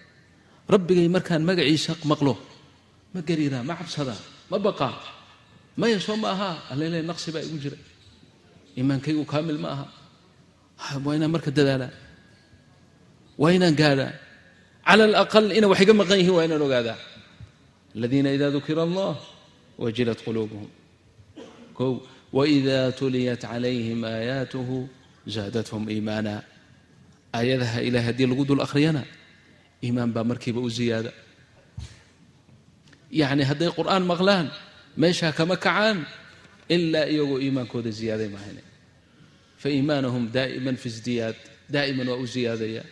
Rabbigay 0.73 1.07
markaan 1.15 1.43
magaciisa 1.49 1.91
maqlo. 2.11 2.33
Ma 3.13 3.19
gariiraa 3.27 3.63
ma 3.69 3.73
cabsadaa 3.79 4.19
ma 4.51 4.57
baqaa. 4.65 4.95
Maya 5.79 5.97
soo 6.05 6.17
ma 6.23 6.27
ahaa. 6.35 6.55
Allele 6.71 6.97
naqsi 7.09 7.29
baa 7.35 7.43
igu 7.47 7.57
jira 7.63 7.77
iimaankaygu 8.77 9.23
kaamil 9.31 9.57
ma 9.63 9.69
aha. 9.75 9.85
Waa 11.05 11.15
inaan 11.17 11.31
marka 11.35 11.51
dadaalaa. 11.57 11.91
Waa 13.41 13.51
inaan 13.57 13.75
gaadhaa 13.81 14.11
cala 14.87 15.03
alaqal 15.09 15.45
ina 15.57 15.67
wax 15.71 15.79
iga 15.83 15.93
maqan 16.01 16.17
yihiin 16.21 16.35
waa 16.37 16.45
inaan 16.47 16.61
ogaadaa. 16.67 16.97
Aladiina 17.95 18.29
ida 18.35 18.47
dukira 18.55 18.81
allah 18.87 19.13
wajilat 19.83 20.19
quluubuhum. 20.25 20.69
Kow 21.77 21.91
waida 22.37 22.77
tuliyat 22.99 23.41
calayhim 23.51 23.99
aayaatuhu 24.13 24.77
zaadathum 25.35 25.83
iimaana 25.93 26.33
aayadaha 27.37 27.79
ilahay 27.87 28.05
haddii 28.09 28.27
lagu 28.31 28.43
dul 28.49 28.61
akhriyana 28.65 29.03
iimaan 29.85 30.11
baa 30.15 30.23
markiiba 30.31 30.59
u 30.59 30.69
ziyaada 30.77 31.11
yacni 33.19 33.43
hadday 33.49 33.69
qur'aan 33.77 34.03
maqlaan 34.11 34.47
meeshaa 35.01 35.31
kama 35.39 35.55
kacaan 35.65 35.97
ilaa 36.75 37.05
iyagoo 37.13 37.39
iimaankooda 37.45 37.91
ziyaaday 37.99 38.29
mahayne 38.35 38.61
fa 39.61 39.67
iimaanahum 39.75 40.23
daa'iman 40.37 40.75
fi 40.81 40.87
isdiyaad 40.93 41.35
daa'iman 41.75 42.07
waa 42.11 42.19
u 42.23 42.25
ziyaadaya 42.33 42.83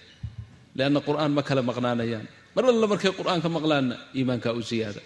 lianna 0.78 1.00
qur'aan 1.08 1.32
ma 1.38 1.42
kala 1.48 1.62
maqnaanayaan 1.70 2.26
mar 2.56 2.64
alla 2.72 2.86
markay 2.94 3.12
qur'aanka 3.20 3.48
maqlaanna 3.58 3.96
iimaankaa 4.18 4.54
u 4.60 4.62
ziyaada 4.72 5.02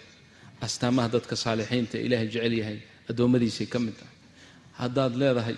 astaamaha 0.66 1.08
dadka 1.14 1.34
saalixiinta 1.44 1.96
ilaahay 2.06 2.28
jecel 2.34 2.54
yahay 2.60 2.78
addoommadiisay 3.10 3.66
ka 3.72 3.78
mid 3.84 3.94
tahay 4.00 4.13
haddaad 4.80 5.12
leedahay 5.20 5.56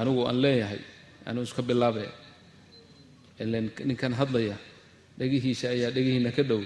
anigu 0.00 0.20
aan 0.28 0.38
leeyahay 0.44 0.80
anuu 1.28 1.42
iska 1.48 1.62
bilaabaya 1.68 2.12
ilan 3.42 3.66
ninkan 3.88 4.12
hadlaya 4.20 4.56
dhegihiisa 5.18 5.66
ayaa 5.74 5.90
dhegihiina 5.96 6.30
ka 6.36 6.42
dhow. 6.50 6.60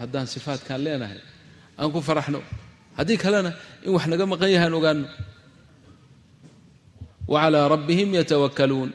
Haddaan 0.00 0.26
sifaadkaan 0.34 0.80
leenahay 0.86 1.20
aan 1.78 1.90
ku 1.94 2.00
faraxno 2.08 2.40
haddii 2.98 3.18
kalena 3.24 3.50
in 3.86 3.90
wax 3.96 4.04
naga 4.12 4.24
maqan 4.32 4.50
yahaan 4.56 4.74
ogaano 4.78 5.06
wa 7.32 7.38
calaa 7.42 7.66
rabbihim 7.74 8.08
yatawakkaluun. 8.18 8.90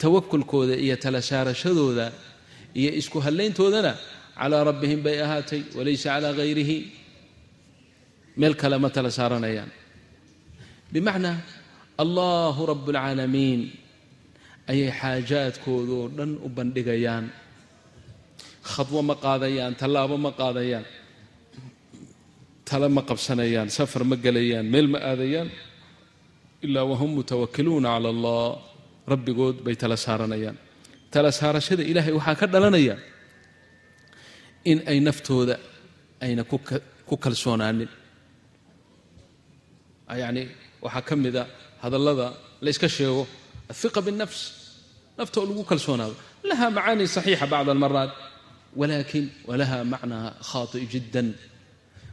Tawakulkooda 0.00 0.74
iyo 0.84 0.96
tala 1.02 1.20
saarashadooda 1.22 2.06
iyo 2.80 2.90
isku 3.00 3.18
hallayntoodana 3.24 3.92
calaa 4.38 4.62
rabbihim 4.70 5.00
bay 5.06 5.16
ahaatay 5.24 5.62
walaysa 5.76 6.08
calaa 6.14 6.32
hayrihi 6.40 6.78
meel 8.40 8.54
kale 8.60 8.76
ma 8.82 8.88
tala 8.94 9.10
saaranayaan 9.18 9.70
bimacnaa 10.94 11.36
allahu 12.02 12.60
rabb 12.72 12.86
اlcaalamiin 12.92 13.60
ayay 14.72 14.90
xaajaadkoodoo 15.00 16.04
dhan 16.16 16.30
u 16.46 16.48
bandhigayaan. 16.56 17.24
Khadwo 18.72 19.00
ma 19.08 19.14
qaadayaan 19.24 19.72
tallaabo 19.80 20.16
ma 20.26 20.30
qaadayaan. 20.40 20.86
Tale 22.68 22.88
ma 22.96 23.02
qabsanayaan 23.10 23.68
safar 23.78 24.02
ma 24.10 24.16
gelayaan 24.24 24.66
meel 24.74 24.86
ma 24.94 24.98
aadayaan. 25.10 25.48
Ilaa 26.66 26.84
wahum 26.90 27.10
mutawakiluuna 27.20 27.88
cala 27.94 28.08
allah 28.14 28.44
rabbigood 29.12 29.56
bay 29.66 29.74
tala 29.82 29.96
saaranayaan. 30.06 30.56
Tala 31.12 31.30
saarashada 31.40 31.82
ilaahay 31.90 32.14
waxaa 32.18 32.36
ka 32.40 32.46
dhalanaya 32.54 32.96
in 34.70 34.78
ay 34.90 34.98
naftooda 35.06 35.54
ayna 36.24 36.42
ku 37.08 37.14
kalsoonaanin. 37.24 37.90
Yacni 40.22 40.42
waxaa 40.85 41.03
ka 41.09 41.15
mida 41.15 41.43
hadallada 41.83 42.27
la 42.63 42.69
yska 42.73 42.87
sheego 42.97 43.23
aلثiqa 43.71 43.99
bالnafs 44.05 44.39
nafta 45.17 45.35
oo 45.41 45.45
lagu 45.49 45.63
kalsoonaado 45.71 46.15
laha 46.49 46.65
macaani 46.77 47.03
صaxiixa 47.15 47.45
bacd 47.53 47.67
almaraat 47.75 48.11
walakin 48.79 49.25
walaha 49.49 49.77
macnaa 49.93 50.25
khaaطئ 50.49 50.83
jiddan 50.93 51.27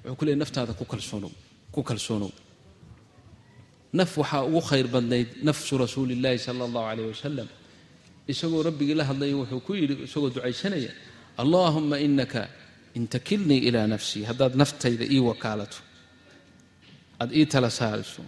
wuxuu 0.04 0.16
ku 0.18 0.24
leey 0.26 0.36
naftaada 0.42 0.72
ku 0.80 0.84
kalsoonow 0.92 1.32
ku 1.74 1.80
kalsoonow 1.88 2.32
naf 3.98 4.10
waxaa 4.20 4.42
ugu 4.48 4.60
khayr 4.70 4.86
badnayd 4.94 5.28
nafsu 5.48 5.72
rasuuli 5.84 6.12
اllahi 6.16 6.38
salى 6.46 6.62
اllahu 6.68 6.86
عalيyh 6.90 7.08
wasalam 7.12 7.48
isagoo 8.32 8.62
rabbigii 8.68 8.96
la 9.00 9.04
hadlaya 9.10 9.34
wuxuu 9.42 9.60
ku 9.66 9.72
yidhi 9.80 9.94
isagoo 10.06 10.30
ducaysanaya 10.36 10.92
allahuma 11.42 11.96
inaka 12.06 12.42
in 12.98 13.04
takilnii 13.14 13.60
ilaa 13.68 13.86
nafsii 13.94 14.24
haddaad 14.30 14.52
naftayda 14.62 15.04
ii 15.14 15.22
wakaalato 15.30 15.78
aad 17.22 17.30
ii 17.40 17.46
tala 17.52 17.70
saariso 17.70 18.22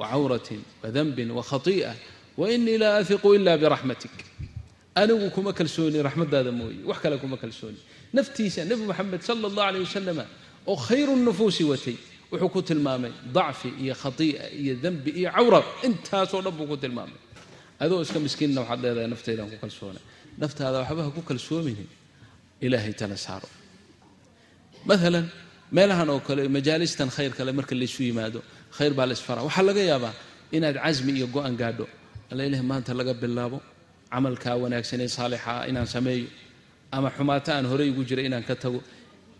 wacawratin 0.00 0.60
wadanbin 0.82 1.30
wakhatii'a 1.38 1.92
wainii 2.40 2.78
laa 2.82 2.94
ahiqu 3.02 3.28
ila 3.36 3.52
biraxmatik 3.62 4.14
anigu 5.00 5.26
kuma 5.36 5.52
kalsooni 5.58 5.98
raxmaddaada 6.08 6.50
mooye 6.58 6.78
wax 6.90 6.98
kale 7.02 7.16
kuma 7.22 7.36
kalsooni 7.42 7.78
naftiisa 8.16 8.60
nebi 8.70 8.82
moxamed 8.90 9.22
sala 9.28 9.46
allah 9.50 9.64
aleyh 9.70 9.82
wasalama 9.88 10.24
oo 10.70 10.76
khayru 10.88 11.14
nufuusi 11.26 11.64
watay 11.72 11.96
wuxuu 12.32 12.48
ku 12.54 12.60
tilmaamay 12.68 13.12
dacfi 13.36 13.68
iyo 13.82 13.94
khatii'a 14.02 14.44
iyo 14.62 14.74
dembi 14.84 15.10
iyo 15.20 15.30
cawra 15.36 15.60
intaasoo 15.86 16.40
dhan 16.44 16.54
buu 16.58 16.66
ku 16.72 16.76
tilmaamay 16.82 17.20
adoo 17.82 18.00
iska 18.04 18.18
miskiinna 18.26 18.60
waxaad 18.62 18.80
leedahay 18.84 19.08
naftaydaan 19.14 19.48
ku 19.52 19.56
kalsoonay 19.64 20.02
naftaada 20.42 20.76
waxba 20.82 21.02
ha 21.06 21.10
ku 21.16 21.22
kalsoominin 21.30 21.88
ilaahay 22.66 22.94
tala 23.00 23.16
saaro 23.26 23.48
maalan 24.88 25.26
meelahan 25.76 26.08
oo 26.14 26.20
kale 26.26 26.42
majaalistan 26.56 27.08
khayr 27.16 27.32
kale 27.38 27.50
marka 27.58 27.74
laysu 27.80 28.00
yimaado 28.08 28.40
khayr 28.76 28.92
baa 28.98 29.06
la 29.10 29.14
isfaraa 29.18 29.44
waxaa 29.48 29.64
laga 29.68 29.82
yaabaa 29.90 30.14
inaad 30.56 30.76
casmi 30.84 31.12
iyo 31.18 31.26
go-an 31.34 31.54
gaadho. 31.60 31.86
Alla 32.30 32.42
ilahi 32.48 32.62
maanta 32.70 32.92
laga 33.00 33.12
bilaabo 33.22 33.58
camalkaa 34.12 34.56
wanaagsan 34.62 35.00
ee 35.04 35.08
saalixa 35.16 35.50
ah 35.60 35.68
inaan 35.70 35.86
sameeyo 35.94 36.28
ama 36.96 37.08
xumaato 37.16 37.50
aan 37.56 37.66
horey 37.70 37.88
ugu 37.92 38.02
jira 38.08 38.22
inaan 38.28 38.44
ka 38.48 38.54
tago. 38.62 38.80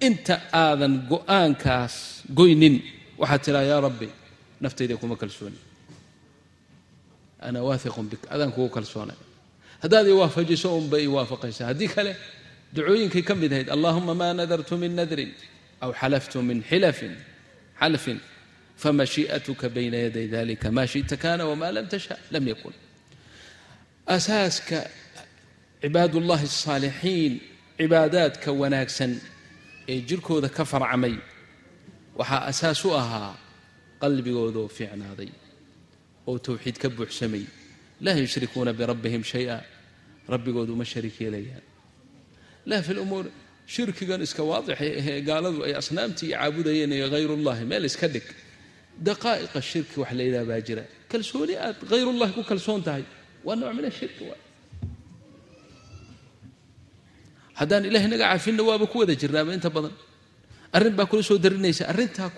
Inta 0.06 0.34
aadan 0.62 0.94
go'aankaas 1.10 1.94
goynin 2.38 2.76
waxaad 3.20 3.40
tiraa 3.44 3.64
yaa 3.70 3.80
rabbi 3.86 4.08
naftayda 4.64 4.94
kuma 5.00 5.16
kalsooni. 5.22 5.58
Ana 7.46 7.58
waahiqun 7.68 8.06
bik 8.12 8.22
adaan 8.34 8.52
kugu 8.56 8.68
kalsoonay. 8.76 9.16
Haddaad 9.82 10.06
i 10.08 10.12
waafajiso 10.20 10.68
unba 10.80 10.96
i 11.00 11.06
waafaqaysaa 11.16 11.66
haddii 11.70 11.88
kale 11.96 12.12
ducooyinkay 12.74 13.22
ka 13.28 13.34
mid 13.34 13.52
ahayd 13.52 13.68
allahuma 13.76 14.12
ma 14.20 14.28
nadartu 14.38 14.74
min 14.82 14.92
nadrin 14.98 15.30
aw 15.84 15.90
xalaftu 16.00 16.42
min 16.42 16.58
xilafin 16.70 17.14
xalfin 17.80 18.18
famashii'atuka 18.82 19.66
bayna 19.76 19.96
yaday 20.06 20.26
dalika 20.36 20.68
ma 20.76 20.84
shi'ta 20.92 21.16
kana 21.24 21.42
wma 21.50 21.68
lam 21.76 21.86
tasha 21.92 22.14
lam 22.34 22.44
yakun 22.52 22.74
asaaska 24.16 24.78
cibaadullahi 25.82 26.44
الsaalixiin 26.50 27.32
cibaadaadka 27.78 28.48
wanaagsan 28.60 29.12
ee 29.92 30.00
jirkooda 30.08 30.48
ka 30.56 30.64
farcamay 30.72 31.14
waxaa 32.18 32.42
asaas 32.50 32.80
u 32.84 32.90
ahaa 33.00 33.32
qalbigoodoo 34.02 34.68
fiicnaaday 34.76 35.30
oo 36.28 36.38
towxiid 36.46 36.76
ka 36.82 36.88
buuxsamay 36.96 37.44
laa 38.04 38.16
yushrikuuna 38.22 38.72
birabbihim 38.72 39.22
shaya 39.32 39.56
rabbigood 40.32 40.68
uma 40.74 40.84
shariik 40.92 41.16
yeelayaan 41.20 41.64
laa 42.70 42.82
fi 42.86 42.92
shirkigan 43.74 44.20
iska 44.26 44.42
waadix 44.50 44.78
ahee 44.80 45.20
gaaladu 45.28 45.58
ay 45.66 45.72
asnaamtii 45.82 46.30
caabudayeen 46.32 46.92
ee 46.96 47.08
hayrullahi 47.14 47.64
meel 47.70 47.84
iska 47.90 48.08
dhig. 48.14 48.26
Daqaa'iqa 49.08 49.60
shirki 49.70 49.96
wax 50.02 50.12
la 50.18 50.42
baa 50.50 50.60
jira. 50.68 50.82
Kalsooni 51.10 51.54
aad 51.66 51.76
hayrullahi 51.92 52.32
ku 52.36 52.42
kalsoon 52.50 52.80
tahay 52.86 53.04
waa 53.46 53.56
nooc 53.60 53.72
min 53.78 53.84
ashirki 53.90 54.24
waay 54.30 54.42
haddaan 57.60 57.84
ilahay 57.88 58.08
naga 58.12 58.24
cafinna 58.32 58.62
waaba 58.68 58.86
ku 58.92 58.96
wada 59.00 59.14
jirnaaba 59.22 59.50
inta 59.56 59.70
badan. 59.76 59.94
Arrin 60.76 60.94
baa 60.98 61.06
kula 61.10 61.22
soo 61.28 61.38
darinaysa. 61.44 61.84
Arrintaa 61.92 62.30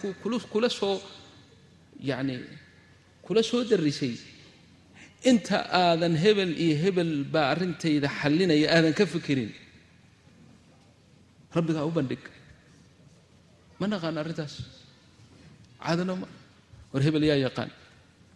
kula 0.53 0.69
soo 0.79 0.97
yacni 2.09 2.35
kula 3.27 3.43
soo 3.51 3.63
darisay. 3.71 4.15
Inta 5.31 5.59
aadan 5.83 6.15
hebel 6.25 6.53
iyo 6.65 6.77
hebel 6.83 7.13
baa 7.35 7.47
arrintayda 7.53 8.09
xallinaya 8.19 8.67
aadan 8.77 8.93
ka 8.99 9.05
fikirin 9.13 9.51
rabbigaa 11.57 11.85
u 11.87 11.91
bandhig 11.99 12.23
ma 13.81 13.87
naqaan 13.93 14.17
arrintaas 14.23 14.55
caadano 15.83 16.15
ma 16.23 16.27
war 16.93 17.03
hebel 17.07 17.25
yaa 17.31 17.39
yaqaan 17.47 17.71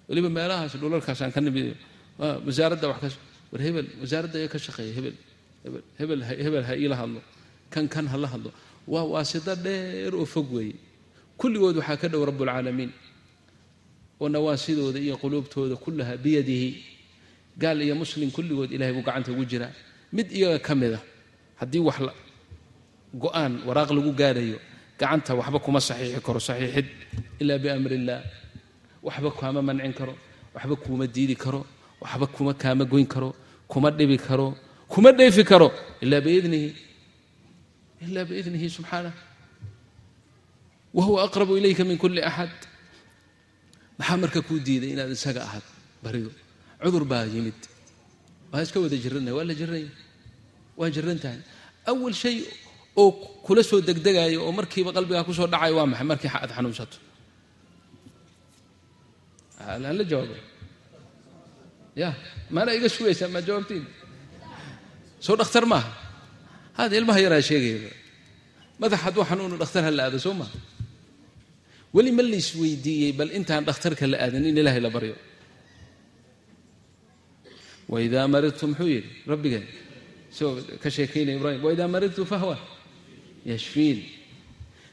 weliba 0.09 0.29
meelahaas 0.37 0.73
dhulalkaasaan 0.83 1.31
ka 1.35 1.41
nimid 1.47 1.67
wasaaradda 2.47 2.87
wax 2.93 2.99
ka 3.03 3.09
war 3.53 3.61
hebel 3.67 3.87
wasaaradda 4.03 4.37
ayaa 4.41 4.53
ka 4.55 4.59
shaqeeya 4.67 4.93
hebel 4.99 5.15
hebel 6.01 6.21
hebel 6.45 6.63
ha 6.69 6.73
iila 6.83 6.97
hadlo 7.01 7.21
kan 7.73 7.85
kan 7.95 8.07
ha 8.13 8.17
la 8.23 8.29
hadlo 8.35 8.51
waa 8.93 9.05
waasida 9.13 9.53
dheer 9.65 10.13
oo 10.15 10.27
fog 10.35 10.49
weeye 10.57 10.77
kulligood 11.41 11.77
waxaa 11.81 11.97
ka 12.03 12.07
dhow 12.13 12.23
rabbulcaalamiin 12.31 12.93
oo 14.21 14.29
nawaasidooda 14.35 14.99
iyo 15.07 15.17
quluubtooda 15.23 15.75
kullaha 15.85 16.15
biyadihi. 16.25 16.71
Gaal 17.63 17.79
iyo 17.87 17.95
muslim 18.03 18.31
kulligood 18.37 18.71
ilahay 18.75 18.93
buu 18.97 19.03
gacanta 19.07 19.31
ugu 19.35 19.45
jiraa 19.51 19.73
mid 20.17 20.27
iyaga 20.39 20.59
ka 20.67 20.75
mida 20.75 20.99
haddii 21.61 21.83
wax 21.89 21.99
go'aan 23.23 23.53
waraaq 23.67 23.91
lagu 23.97 24.11
gaarayo 24.21 24.59
gacanta 25.01 25.31
waxba 25.39 25.59
kuma 25.65 25.81
saxiixi 25.89 26.21
karo 26.27 26.41
saxiixid 26.49 26.87
ilaa 27.43 27.59
biamri 27.63 27.95
illaah 28.01 28.23
waxba 29.07 29.31
kaama 29.41 29.61
mancin 29.69 29.93
karo 29.99 30.15
waxba 30.55 30.75
kuuma 30.85 31.07
diidi 31.15 31.37
karo 31.45 31.61
waxba 32.03 32.27
kuma 32.35 32.53
kaama 32.63 32.85
goyn 32.93 33.07
karo 33.15 33.31
kuma 33.73 33.89
dhibi 33.99 34.17
karo 34.27 34.49
kuma 34.93 35.11
dheefi 35.19 35.43
karo 35.51 35.69
ilaa 36.05 36.21
biidnihi 36.27 36.69
ilaa 38.07 38.25
biidnihi 38.29 38.69
subxaanah. 38.77 39.15
Wa 40.97 41.03
huwa 41.07 41.19
aqrabu 41.27 41.53
ilayka 41.59 41.83
min 41.89 41.97
kulli 42.03 42.21
axad 42.31 42.53
maxaa 43.99 44.17
marka 44.23 44.41
kuu 44.47 44.59
diiday 44.67 44.91
inaad 44.95 45.11
isaga 45.17 45.41
ahaad? 45.47 45.65
Barido 46.05 46.31
cudur 46.83 47.05
baa 47.11 47.25
yimid. 47.35 47.59
Waa 48.53 48.63
iska 48.65 48.79
wada 48.83 48.97
jiranaya 49.05 49.35
waa 49.39 49.47
la 49.49 49.55
jiranaya 49.61 49.91
waa 50.79 50.91
jiran 50.95 51.19
tahay 51.23 51.41
awal 51.91 52.15
shay 52.23 52.37
oo 53.01 53.11
kula 53.47 53.63
soo 53.71 53.81
degdegayo 53.89 54.39
oo 54.47 54.53
markiiba 54.59 54.91
qalbigaa 54.97 55.25
ku 55.29 55.33
soo 55.39 55.47
dhacayo 55.53 55.75
waa 55.79 55.87
maxay? 55.93 56.07
Markii 56.11 56.31
aad 56.37 56.51
xanuunsato. 56.57 56.97
Aan 59.61 59.83
la 59.99 60.05
jawaabo 60.11 60.37
ya 62.01 62.09
maana 62.55 62.71
iga 62.77 62.89
sugaysaa 62.97 63.29
maa 63.35 63.43
jawaabtiin. 63.49 63.85
Soo 65.25 65.37
dhakhtar 65.41 65.65
maaha. 65.73 65.91
Hada 66.79 66.95
ilmaha 67.01 67.21
yaraa 67.25 67.43
sheegaya 67.49 67.91
madax 68.81 69.01
hadduu 69.07 69.25
xanuunu 69.31 69.57
dhakhtar 69.63 69.83
ha 69.87 69.91
la 69.99 70.03
aado 70.07 70.19
soo 70.27 70.35
maha 70.41 70.57
weli 71.95 72.11
ma 72.19 72.23
lays 72.33 72.49
weydiiyey 72.61 73.13
bal 73.19 73.31
intaan 73.39 73.63
dhakhtarka 73.69 74.05
la 74.13 74.17
aadan 74.25 74.45
in 74.51 74.57
ilaahay 74.61 74.83
la 74.87 74.91
baryo. 74.97 75.17
Waidaa 77.93 78.27
maridtu 78.35 78.65
muxuu 78.71 78.89
yidhi 78.95 79.11
rabbigeen 79.31 79.65
isagoo 80.33 80.55
ka 80.83 80.89
sheekaynaya 80.97 81.37
ibrahim 81.39 81.61
waidaa 81.67 81.89
maridtu 81.95 82.23
fahwa 82.33 82.57
yashfiin 83.45 83.99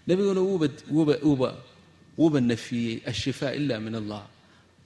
nebiguna 0.08 0.42
wuuba 2.18 2.40
nafiyey 2.42 3.02
ashifaa 3.06 3.52
ila 3.60 3.80
min 3.80 3.96
allah 3.96 4.24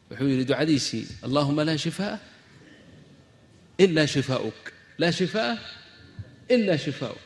wuxuu 0.10 0.28
yidhi 0.30 0.46
ducadiisii 0.46 1.06
allahuma 1.26 1.64
laa 1.66 1.78
shifaa'a 1.78 2.20
ilaa 3.78 4.08
shifaa'uk 4.08 4.60
laa 4.98 5.12
shifaa'a 5.12 5.58
ilaa 6.50 6.78
shifaa'uk 6.78 7.26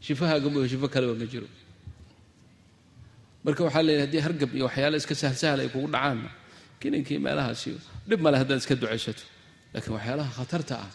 shifahaaga 0.00 0.48
mooye 0.50 0.68
shifo 0.68 0.88
kaleba 0.88 1.14
ma 1.14 1.26
jiro 1.26 1.48
marka 3.44 3.64
waxaa 3.64 3.82
leeyahy 3.82 4.04
haddii 4.06 4.22
hargab 4.26 4.50
iyo 4.54 4.64
waxyaala 4.68 4.96
iska 4.96 5.14
sahlsahal 5.14 5.60
ay 5.60 5.68
kugu 5.68 5.88
dhacaanna 5.94 6.30
kininkii 6.80 7.18
meelahaasiyo 7.18 7.78
dhib 8.08 8.20
male 8.24 8.36
haddaad 8.40 8.58
iska 8.62 8.74
ducaysato 8.74 9.24
laakiin 9.74 9.94
waxyaalaha 9.96 10.30
khatarta 10.38 10.74
ah 10.86 10.90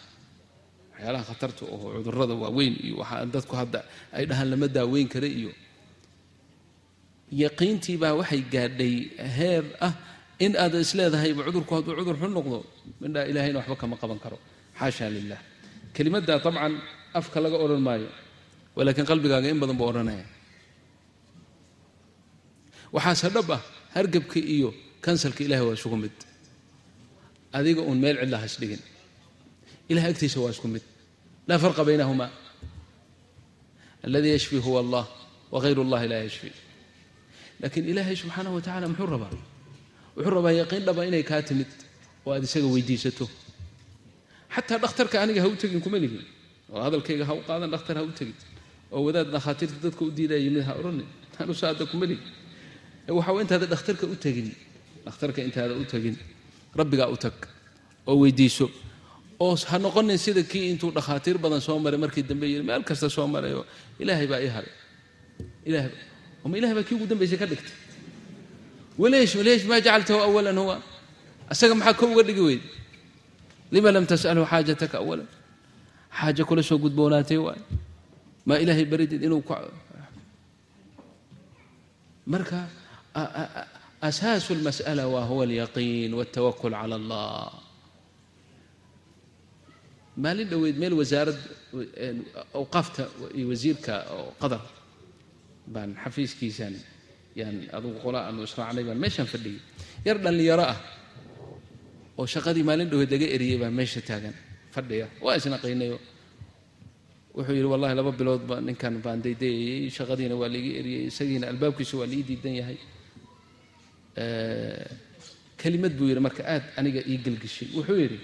waxyaalaha 0.95 1.23
khatarta 1.29 1.61
oo 1.73 1.87
cudurrada 1.99 2.33
waaweyn 2.43 2.73
iyo 2.85 2.95
waxaa 3.01 3.25
dadku 3.35 3.53
hadda 3.61 3.79
ay 4.17 4.23
dhahaan 4.29 4.47
lama 4.51 4.67
daaweyn 4.77 5.07
kara 5.13 5.27
iyo 5.39 5.51
yaqiintii 7.43 7.97
baa 8.03 8.13
waxay 8.19 8.41
gaadhay 8.53 8.95
heer 9.37 9.63
ah 9.87 9.93
in 10.45 10.53
aad 10.63 10.73
isleedahayba 10.85 11.41
cudurku 11.47 11.71
hadduu 11.77 11.93
cudur 11.99 12.15
xun 12.21 12.31
noqdo? 12.37 12.57
Mindhaa 13.01 13.25
ilaahayna 13.31 13.57
waxba 13.61 13.75
kama 13.81 13.95
qaban 14.01 14.19
karo. 14.23 14.37
Xaasha 14.79 15.05
lilah 15.15 15.39
kelimadda 15.95 16.31
dabcan 16.43 16.73
afka 17.19 17.37
laga 17.43 17.57
odhan 17.65 17.81
maayo 17.87 18.09
walaakiin 18.77 19.07
qalbigaaga 19.11 19.47
in 19.53 19.59
badan 19.61 19.75
buu 19.79 19.87
odhanaya 19.91 20.25
waxaase 22.95 23.27
dhab 23.35 23.49
ah 23.57 23.61
hargabka 23.95 24.39
iyo 24.55 24.69
kansalka 25.05 25.41
ilahay 25.47 25.65
waa 25.67 25.75
isugu 25.79 25.97
mid. 26.03 26.15
Adiga 27.57 27.81
uun 27.87 27.97
meel 28.03 28.17
cidla 28.21 28.37
has 28.43 28.55
dhigin 28.61 28.81
ilahay 29.91 30.11
agtiisa 30.13 30.39
waa 30.43 30.51
isku 30.55 30.67
mid 30.67 30.83
laa 31.47 31.59
farqa 31.63 31.81
baynahuma 31.87 32.27
aladii 34.07 34.33
yashfi 34.37 34.57
huwa 34.65 34.79
allah 34.83 35.05
wagayr 35.53 35.77
اllahi 35.85 36.07
laa 36.13 36.21
yashfi 36.27 36.51
laakiin 37.61 37.85
ilaahay 37.91 38.15
subxaanaه 38.21 38.53
wa 38.57 38.61
tacala 38.67 38.87
muxuu 38.91 39.09
rabaa 39.15 39.33
wuxuu 40.15 40.33
rabaa 40.37 40.53
yaqiin 40.61 40.83
dhaba 40.87 41.01
inay 41.09 41.23
kaa 41.23 41.41
timid 41.49 41.71
oo 42.25 42.31
aad 42.35 42.43
isaga 42.47 42.67
weydiisato 42.75 43.25
xataa 44.55 44.79
dhakhtarka 44.85 45.15
aniga 45.23 45.41
ha 45.43 45.47
u 45.47 45.55
tegin 45.63 45.81
kuma 45.85 45.97
lihin 46.03 46.23
oo 46.73 46.81
hadalkayga 46.85 47.25
ha 47.29 47.33
u 47.39 47.41
qaadan 47.49 47.69
dhakhtar 47.75 47.95
ha 47.99 48.03
u 48.09 48.11
tegin 48.19 48.37
oo 48.91 49.01
wadaad 49.07 49.27
dhakhaatiirta 49.35 49.77
dadka 49.85 50.01
u 50.07 50.11
diidaya 50.17 50.41
yimid 50.45 50.63
ha 50.67 50.73
odhanin 50.79 51.07
anusaada 51.43 51.85
kuma 51.91 52.05
lihin 52.09 52.23
waxaa 53.17 53.41
intaada 53.43 53.65
oo 58.09 58.15
weydiiso 58.21 58.65
oo 59.45 59.55
ha 59.69 59.77
noqonin 59.85 60.17
sida 60.25 60.41
kii 60.51 60.65
intuu 60.71 60.91
dhakhaatiir 60.97 61.37
badan 61.43 61.61
soo 61.67 61.77
maray 61.85 61.99
markii 62.03 62.23
dambe 62.29 62.45
yiri 62.51 62.63
meel 62.69 62.83
kasta 62.89 63.07
soo 63.15 63.27
marayoo 63.35 63.65
ilaahay 64.01 64.27
baa 64.31 64.41
ii 64.45 64.51
haray. 64.55 64.73
Ilahay 65.69 65.93
ma 66.51 66.55
ilahay 66.59 66.75
baa 66.77 66.87
kii 66.87 66.95
ugu 66.97 67.07
dambaysay 67.11 67.37
ka 67.41 67.47
dhigtay. 67.51 67.75
Waleesh 69.01 69.33
waleesh 69.39 69.63
maa 69.69 69.79
jacaltahu 69.85 70.19
awalan 70.27 70.57
huwa? 70.63 70.75
Asaga 71.51 71.73
maxaa 71.79 71.97
ko 71.99 72.05
uga 72.13 72.23
dhigi 72.27 72.43
weyde 72.47 72.67
lima 73.73 73.89
lam 73.95 74.05
tas'alhu 74.11 74.45
xaajataka 74.51 74.97
awalan? 75.03 75.29
Xaaja 76.19 76.43
kula 76.49 76.63
soo 76.63 76.77
gudboonaatay 76.83 77.39
waay. 77.45 77.61
Maa 78.47 78.57
ilaahay 78.63 78.85
baridid 78.85 79.21
inuu 79.27 79.43
marka 82.25 82.65
asaasu 84.01 84.57
اlmas'ala 84.57 85.05
wa 85.07 85.21
huwa 85.29 85.45
alyaqiin 85.45 86.09
wاltawakul 86.13 86.73
cala 86.73 86.95
allah 86.97 87.53
maalin 90.23 90.47
dhoweyd 90.51 90.77
meel 90.81 90.93
wasaarad 91.01 91.39
awqaafta 92.59 93.03
iyo 93.37 93.45
wasiirka 93.51 93.93
oo 94.17 94.31
qadar 94.41 94.61
baan 95.73 95.91
xafiiskiisan 96.03 96.73
yaan 97.39 97.57
adugu 97.77 97.97
qola 98.05 98.19
aanu 98.27 98.41
israacnay 98.47 98.83
baan 98.89 98.99
meeshaan 99.03 99.27
fadhiyay. 99.33 99.59
Yar 100.07 100.17
dhallinyaro 100.23 100.65
ah 100.73 100.79
oo 102.19 102.25
shaqadii 102.33 102.63
maalin 102.69 102.87
dhoweed 102.91 103.11
laga 103.13 103.27
eriyey 103.35 103.57
baa 103.63 103.71
meesha 103.79 104.01
taagan 104.09 104.35
fadhiya. 104.75 105.05
Waa 105.25 105.35
isnaqaynayo 105.39 105.97
wuxuu 107.35 107.55
yidhi 107.57 107.69
wallahi 107.73 107.93
laba 107.99 108.11
biloodba 108.19 108.55
ninkan 108.67 108.95
baan 109.05 109.19
daydayayey 109.25 109.89
shaqadiina 109.97 110.35
waa 110.41 110.49
laiga 110.55 110.71
eriyey 110.79 111.03
isagiina 111.11 111.45
albaabkiisa 111.51 111.93
waa 111.99 112.07
laii 112.11 112.23
diidan 112.29 112.55
yahay. 112.61 112.77
Kelimad 115.61 115.93
buu 115.97 116.07
yidhi 116.11 116.21
marka 116.27 116.41
aad 116.53 116.63
aniga 116.79 117.01
ii 117.11 117.17
gelgishay 117.25 117.67
wuxuu 117.77 117.99
yidhi 118.03 118.19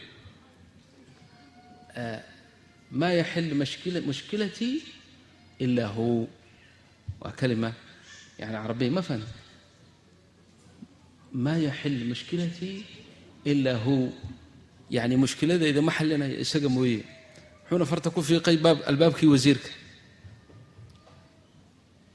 maa 2.92 3.14
yaxil 3.22 3.48
mushkilatii 4.10 4.76
ilaa 5.60 5.92
hu 5.96 6.28
waa 7.22 7.32
kalima 7.40 7.70
yani 8.40 8.56
carabiya 8.64 8.92
ma 8.98 9.02
fahmi 9.02 9.28
maa 11.46 11.58
yaxil 11.68 11.98
mushkilatii 12.12 12.78
ilaa 13.52 13.80
hu 13.86 13.96
yani 14.90 15.16
mushkiladayda 15.24 15.82
ma 15.82 15.92
xallinaya 15.98 16.36
isaga 16.44 16.70
mooye 16.76 17.02
wuxuuna 17.64 17.86
farta 17.92 18.10
ku 18.16 18.22
fiiqay 18.28 18.58
baab 18.66 18.78
albaabkii 18.92 19.30
wasiirka 19.34 19.72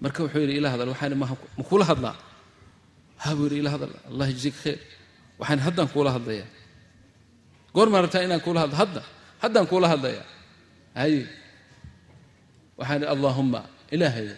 marka 0.00 0.18
wuxuu 0.24 0.40
yidhi 0.44 0.54
ila 0.60 0.68
hadal 0.74 0.88
waxaan 0.92 1.14
ma 1.22 1.26
kula 1.70 1.84
hadlaa 1.90 2.16
ha 3.22 3.34
buu 3.36 3.44
yidhi 3.48 3.58
ila 3.62 3.70
hadal 3.74 3.92
allah 4.10 4.26
yajzik 4.32 4.54
khayr 4.62 4.78
waxaan 5.40 5.60
haddaan 5.66 5.88
kuula 5.94 6.10
hadlayaa 6.16 6.48
goormaa 7.74 8.02
rabtaa 8.04 8.22
inaan 8.28 8.40
kuula 8.46 8.60
hadlo 8.82 9.02
haddaan 9.46 9.66
kuula 9.70 9.86
hadlayaa 9.92 10.26
haye 11.00 11.22
waxaan 12.78 13.00
idhi 13.02 13.08
allaahumma 13.14 13.60
ilaahay 13.94 14.28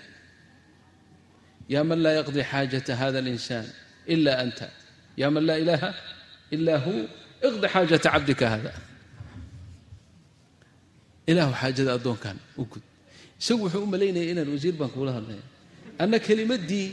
yaa 1.75 1.85
man 1.91 1.99
laa 2.05 2.15
yaqdi 2.21 2.41
xaajata 2.51 2.93
hada 3.01 3.19
alinsaan 3.23 3.67
ila 4.15 4.33
anta 4.45 4.67
yaa 5.21 5.31
man 5.35 5.43
laa 5.49 5.59
ilaaha 5.65 5.91
ilaa 6.57 6.81
hu 6.87 6.95
iqdi 7.49 7.67
xaajata 7.75 8.09
cabdika 8.15 8.47
hada 8.55 8.73
ilaahu 11.31 11.53
xaajada 11.61 11.91
addoonkan 11.99 12.37
u 12.61 12.65
gud. 12.71 12.85
Isagu 13.41 13.63
wuxuu 13.65 13.83
u 13.87 13.89
malaynaya 13.95 14.27
inaan 14.33 14.49
wasiir 14.55 14.75
baan 14.81 14.91
kuula 14.97 15.13
hadlaya 15.19 15.45
anna 16.03 16.19
kelimaddii 16.27 16.89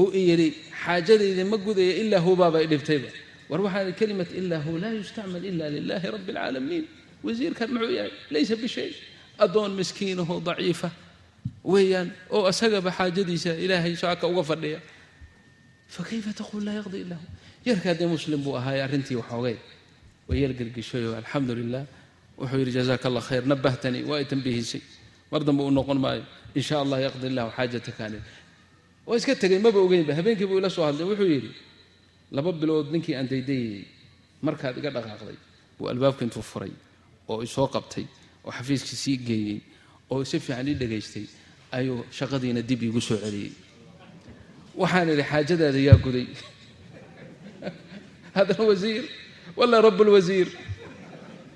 uu 0.00 0.08
i 0.18 0.20
yidhi 0.30 0.48
xaajadayda 0.82 1.42
ma 1.52 1.56
gudaya 1.66 1.92
ilaa 2.02 2.22
hu 2.26 2.30
baaba 2.40 2.58
i 2.64 2.66
dhibtayba. 2.72 3.08
War 3.50 3.60
waxaa 3.66 3.92
kelimat 4.00 4.30
ilaa 4.40 4.62
hu 4.66 4.70
laa 4.82 4.92
yustacmal 5.00 5.44
ila 5.50 5.64
lilahi 5.76 6.06
rabbi 6.14 6.30
alcaalamiin 6.34 6.84
wasiirkan 7.26 7.68
muxuu 7.74 7.92
yahay? 7.98 8.12
Laysa 8.32 8.54
bishay 8.62 8.90
addoon 9.44 9.72
miskiinaho 9.78 10.34
daciifa. 10.46 10.90
Weeyaan 11.72 12.08
oo 12.30 12.48
isagaba 12.52 12.90
xaajadiisa 12.98 13.50
ilaahay 13.64 13.94
shaaka 14.02 14.24
uga 14.32 14.42
fadhiya. 14.50 14.80
Fakayfa 15.94 16.30
taquul 16.38 16.62
laa 16.66 16.76
yaqdi 16.80 16.98
ila 17.04 17.16
hu? 17.20 17.26
Yarkaa 17.68 17.94
dee 17.98 18.06
muslim 18.14 18.40
buu 18.44 18.54
ahaay 18.58 18.80
arrintii 18.86 19.16
waxoogay. 19.20 19.56
Way 20.28 20.38
yar 20.42 20.52
gelgishayo 20.58 21.10
alxamdu 21.20 21.52
lilah 21.54 21.84
wuxuu 22.38 22.58
yidhi 22.62 22.72
jazaaka 22.78 23.06
allah 23.08 23.22
khayr 23.28 23.44
nabahtanii 23.52 24.02
waa 24.10 24.22
tambihisay 24.24 24.82
mar 25.32 25.40
dambe 25.46 25.62
uu 25.62 25.70
noqon 25.70 25.98
maayo. 26.04 26.22
In 26.54 26.62
sha 26.62 26.80
allah 26.84 26.98
yaqdi 27.06 27.26
illahu 27.30 27.50
xaajatakaani 27.56 28.18
waa 29.06 29.16
iska 29.18 29.34
tegay 29.42 29.58
maba 29.58 29.78
ogeynba 29.86 30.12
habeenkii 30.18 30.46
buu 30.50 30.58
ila 30.58 30.70
soo 30.70 30.84
hadlay 30.86 31.06
wuxuu 31.10 31.30
yidhi 31.34 31.50
laba 32.36 32.50
bilood 32.52 32.86
ninkii 32.94 33.14
aan 33.18 33.28
daydayayey 33.30 33.84
markaad 34.42 34.74
iga 34.78 34.90
dhaqaaqday. 34.96 35.36
Buu 35.78 35.88
albaabka 35.92 36.22
intuu 36.26 36.42
furay 36.42 36.72
oo 37.28 37.42
isoo 37.42 37.68
qabtay 37.68 38.06
oo 38.44 38.52
xafiiskii 38.52 38.96
sii 38.96 39.16
geeyey 39.18 39.60
oo 40.10 40.24
si 40.24 40.40
fiican 40.40 40.68
ii 40.68 40.74
dhegaystay 40.74 41.26
ayuu 41.72 42.04
shaqadiina 42.10 42.62
dib 42.62 42.82
iigu 42.82 43.00
soo 43.00 43.16
celiyey. 43.16 43.52
Waxaan 44.76 45.08
idhi 45.08 45.22
xaajadaada 45.22 45.78
yaa 45.78 45.96
guday. 46.04 46.26
Hada 48.36 48.54
wasiir 48.62 49.04
wala 49.56 49.80
rab 49.80 50.00
lwasiir 50.00 50.48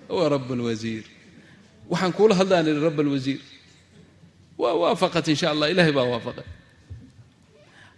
wa 0.08 0.28
rab 0.28 0.50
lwasiir 0.50 1.04
waxaan 1.90 2.12
kuula 2.12 2.34
hadlaan 2.34 2.66
idhi 2.66 2.80
rab 2.80 3.00
alwasiir 3.00 3.40
waa 4.58 4.94
in 5.26 5.36
sha 5.36 5.50
allah 5.50 5.70
ilahay 5.70 5.92
baa 5.92 6.06
waafaqay 6.06 6.46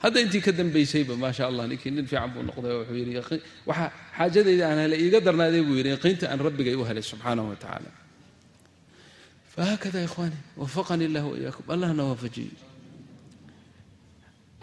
hadda 0.03 0.19
intii 0.25 0.43
ka 0.47 0.53
dambaysayba 0.59 1.15
maa 1.23 1.33
sha 1.37 1.45
allah 1.51 1.65
ninkii 1.71 1.91
nin 1.97 2.07
fiican 2.11 2.31
buu 2.35 2.43
noqday 2.49 2.73
wuxuu 2.81 2.97
yidhi 3.01 3.15
waxaa 3.69 3.89
xaajadayda 4.19 4.65
aan 4.71 4.79
helay 4.85 5.01
iiga 5.05 5.19
darnaaday 5.27 5.63
buu 5.69 5.77
yidhi 5.79 5.91
yaqiinta 5.97 6.25
aan 6.33 6.41
rabbigay 6.47 6.75
u 6.81 6.85
helay 6.89 7.03
subxaanahu 7.11 7.49
wa 7.53 7.57
tacaala. 7.63 7.91
Fahakada 9.55 9.99
ikhwaani 10.09 10.39
wafaqanii 10.61 11.07
illah 11.11 11.25
waiyaakum 11.33 11.65
allahna 11.75 12.03
waafajiyo 12.11 12.55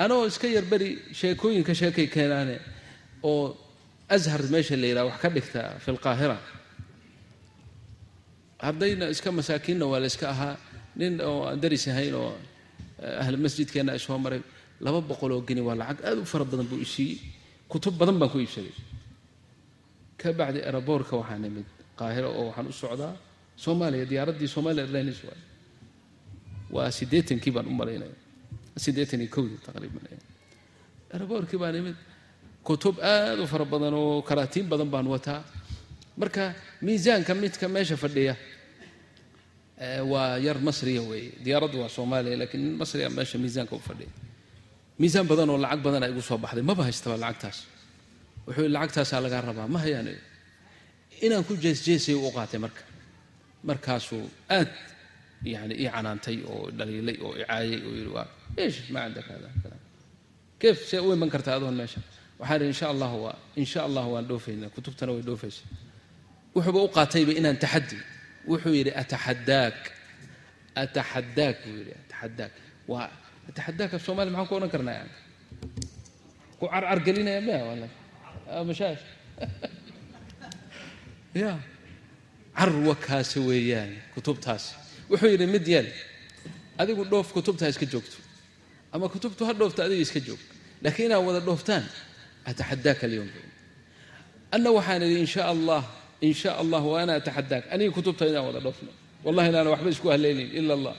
anoo 0.04 0.22
iska 0.32 0.48
yarberi 0.58 0.90
sheekooyinka 1.20 1.74
sheekay 1.82 2.08
keenaane 2.16 2.56
oo 3.32 3.44
ashar 4.16 4.42
meesha 4.54 4.76
la 4.82 4.88
yidhaha 4.92 5.06
wax 5.10 5.18
ka 5.24 5.30
dhigta 5.36 5.62
fi 5.84 5.90
lqaahira 5.98 6.38
haddayna 8.66 9.06
iska 9.14 9.30
masaakiinna 9.40 9.86
waa 9.92 10.00
la 10.04 10.08
iska 10.14 10.28
ahaa. 10.34 10.56
Nin 11.00 11.22
oo 11.22 11.40
aan 11.50 11.60
daris 11.62 11.86
ahayn 11.88 12.14
oo 12.22 12.32
ahli 13.22 13.38
masjidkeenna 13.46 13.92
ay 13.96 14.00
soo 14.00 14.18
maray 14.24 14.42
laba 14.86 15.00
boqol 15.10 15.32
oo 15.36 15.42
geni 15.48 15.62
waa 15.68 15.76
lacag 15.82 16.00
aad 16.10 16.18
u 16.24 16.26
fara 16.32 16.46
badan 16.46 16.68
buu 16.72 16.80
isiiyey 16.86 17.18
kutub 17.72 17.94
badan 18.00 18.18
baan 18.20 18.30
ku 18.34 18.38
iibsaday. 18.40 18.74
Ka 20.20 20.34
bacdi 20.40 20.60
eraboorka 20.70 21.14
waxaa 21.22 21.38
nimid. 21.44 21.66
Qaahiro 22.00 22.30
oo 22.40 22.46
waxaan 22.50 22.68
u 22.68 22.74
socdaa 22.82 23.14
soomaaliya 23.64 24.06
diyaaraddii 24.12 24.48
somalia 24.56 24.84
airlines 24.86 25.20
waay 25.28 25.42
waa 26.76 26.92
siddeetankii 26.98 27.52
baan 27.56 27.68
u 27.68 27.74
malaynaya 27.80 28.16
siddeetan 28.84 29.22
iyo 29.22 29.30
kowdii 29.36 29.60
taqriiban 29.66 30.04
eraboorkii 31.16 31.60
baan 31.62 31.74
nimid. 31.78 31.98
Kutub 32.68 32.96
aad 33.00 33.40
u 33.44 33.48
fara 33.52 33.66
badan 33.66 33.94
oo 33.94 34.22
karaatiin 34.22 34.66
badan 34.72 34.90
baan 34.94 35.08
wataa. 35.14 35.42
Marka 36.20 36.54
miisaanka 36.86 37.34
midka 37.42 37.68
meesha 37.68 37.96
fadhiya 38.04 38.36
waa 40.12 40.38
yar 40.46 40.58
masriya 40.68 41.02
weeye. 41.10 41.32
Diyaaraddu 41.44 41.78
waa 41.82 41.90
soomaaliya 41.98 42.38
laakiin 42.42 42.64
nin 42.64 42.76
masriya 42.82 43.10
meesha 43.10 43.38
miisaanka 43.44 43.76
u 43.76 43.80
fadhiya 43.80 44.10
miisaan 45.00 45.28
badan 45.32 45.50
oo 45.54 45.58
lacag 45.64 45.82
badan 45.86 46.04
ay 46.06 46.12
igu 46.14 46.22
soo 46.30 46.38
baxday 46.44 46.64
maba 46.70 46.84
haystaba 46.88 47.16
lacagtaas. 47.24 47.58
Wuxuu 48.46 48.64
yidhi 48.64 48.74
lacagtaasaa 48.76 49.22
lagaa 49.26 49.42
rabaa 49.50 49.68
ma 49.74 49.80
hayaan 49.84 50.08
inaan 51.26 51.44
ku 51.48 51.54
jeesjeesay 51.64 52.16
u 52.16 52.32
qaatay 52.38 52.60
marka. 52.66 52.82
Markaasuu 53.70 54.26
aad 54.58 54.72
yani 55.54 55.74
ii 55.84 55.90
canaantay 55.96 56.38
oo 56.52 56.64
dhaliilay 56.78 57.18
oo 57.26 57.34
icaayay 57.42 57.80
oo 57.88 58.14
waa 58.16 58.28
ish 58.66 58.80
ma 58.94 59.00
cindaka 59.06 59.34
see 60.90 61.00
u 61.06 61.14
iman 61.16 61.30
kartaa 61.34 61.56
adoon 61.60 61.76
meesha. 61.80 62.00
Waxaan 62.40 62.60
idhi 62.62 62.68
insha 62.74 62.88
allahu 62.94 63.18
waa 63.26 63.36
insha 63.62 63.80
allahu 63.88 64.10
waan 64.14 64.26
dhoofaynaa 64.30 64.70
kutubtana 64.76 65.12
way 65.16 65.24
dhoofaysa. 65.28 65.64
Wuxuuba 66.56 66.80
u 66.88 66.90
qaatayba 66.98 67.32
inaan 67.40 67.58
taxaddi. 67.64 67.98
Wuxuu 68.52 68.74
yidhi 68.80 68.92
ataxadaak 69.02 69.80
ataxadaak 70.84 71.56
buu 71.64 71.76
yidhi 71.80 71.94
ataxadaak 72.02 72.54
waa 72.92 73.08
ataxadaak 73.50 73.92
af 73.98 74.02
soomaaliya 74.06 74.34
maxaan 74.38 74.48
ku 74.50 74.56
odhan 74.58 74.72
karnaa 74.76 74.96
yani 75.00 75.14
ku 76.60 76.66
carcar 76.74 77.00
gelinaya 77.08 77.42
maya 77.48 77.62
wallahi 77.70 77.94
mashaash 78.70 79.04
ya 81.42 81.52
carwakaasi 82.60 83.40
weeyaan 83.50 83.92
kutubtaasi 84.16 84.70
wuxuu 85.10 85.30
yidhi 85.34 85.48
mid 85.56 85.66
yeel 85.74 85.88
adigu 86.82 87.04
dhoof 87.12 87.28
kutubta 87.38 87.66
ha 87.66 87.70
iska 87.74 87.86
joogto 87.94 88.18
ama 88.94 89.06
kutubtu 89.14 89.42
ha 89.48 89.54
dhoofta 89.54 89.82
adiga 89.86 90.02
iska 90.08 90.20
joog 90.28 90.42
laakiin 90.84 91.06
inaad 91.10 91.24
wada 91.28 91.40
dhooftaan 91.48 91.86
ataxadaaka 92.50 93.04
alyowm 93.08 93.30
anna 94.56 94.70
waxaan 94.78 95.02
idhi 95.08 95.20
insha 95.26 95.44
allah 95.54 95.84
in 96.22 96.34
sha 96.34 96.52
allah 96.62 96.82
wa 96.92 97.02
ana 97.02 97.14
ataxadaak 97.20 97.64
aniga 97.74 97.92
kutubta 97.98 98.24
inaan 98.32 98.46
wada 98.50 98.60
dhoofno 98.66 98.92
wallahi 99.26 99.48
inaana 99.52 99.70
waxba 99.74 99.90
isku 99.96 100.08
allah 100.12 100.96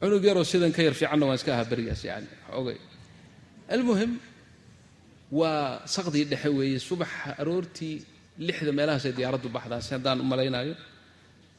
cunug 0.00 0.24
yaroo 0.28 0.44
sidan 0.52 0.72
ka 0.76 0.80
yar 0.86 0.94
fiicanna 1.00 1.24
waan 1.28 1.38
iska 1.40 1.50
ahaa 1.54 1.68
berigaas 1.72 2.02
yani 2.10 2.28
ogay 2.58 2.78
almuhim 3.74 4.12
waa 5.40 5.82
saqdii 5.94 6.24
dhexe 6.30 6.48
weeye 6.58 6.78
subaxa 6.88 7.30
aroortii 7.42 7.96
lixda 8.46 8.72
meelahaasay 8.78 9.12
diyaaraddu 9.18 9.48
baxdaasi 9.56 9.90
haddaan 9.96 10.18
u 10.20 10.24
malaynayo 10.32 10.74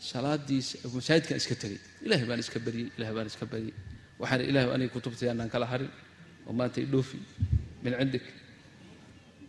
salaadiis 0.10 0.68
masaajidkan 0.96 1.38
iska 1.42 1.56
tegay 1.62 1.80
ilahay 2.06 2.26
baan 2.30 2.40
iska 2.46 2.60
baryey 2.66 2.88
ilahay 2.98 3.14
baan 3.18 3.28
iska 3.32 3.46
baryey 3.52 3.74
waxaan 4.22 4.42
ilahay 4.52 4.70
aniga 4.76 4.92
kutubtayaanaan 4.96 5.50
kala 5.54 5.66
harin 5.72 5.92
oo 6.48 6.54
maanta 6.60 6.80
idhoofi 6.86 7.18
min 7.84 7.94
cindik. 8.00 8.26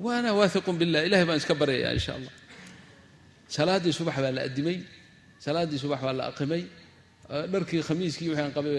Waana 0.05 0.31
waahiqun 0.39 0.77
billah 0.81 1.01
ilahay 1.09 1.25
baan 1.29 1.39
iska 1.43 1.55
baryaya 1.61 1.89
insha 1.99 2.13
allah. 2.19 2.33
Salaaddii 3.57 3.93
subax 3.99 4.17
baa 4.25 4.33
la 4.37 4.43
adimay 4.49 4.79
salaaddii 5.45 5.79
subax 5.85 6.01
baa 6.07 6.15
la 6.19 6.25
aqimay 6.31 6.63
dharkii 7.31 7.83
khamiiskii 7.89 8.29
waxaan 8.33 8.53
qabay 8.57 8.75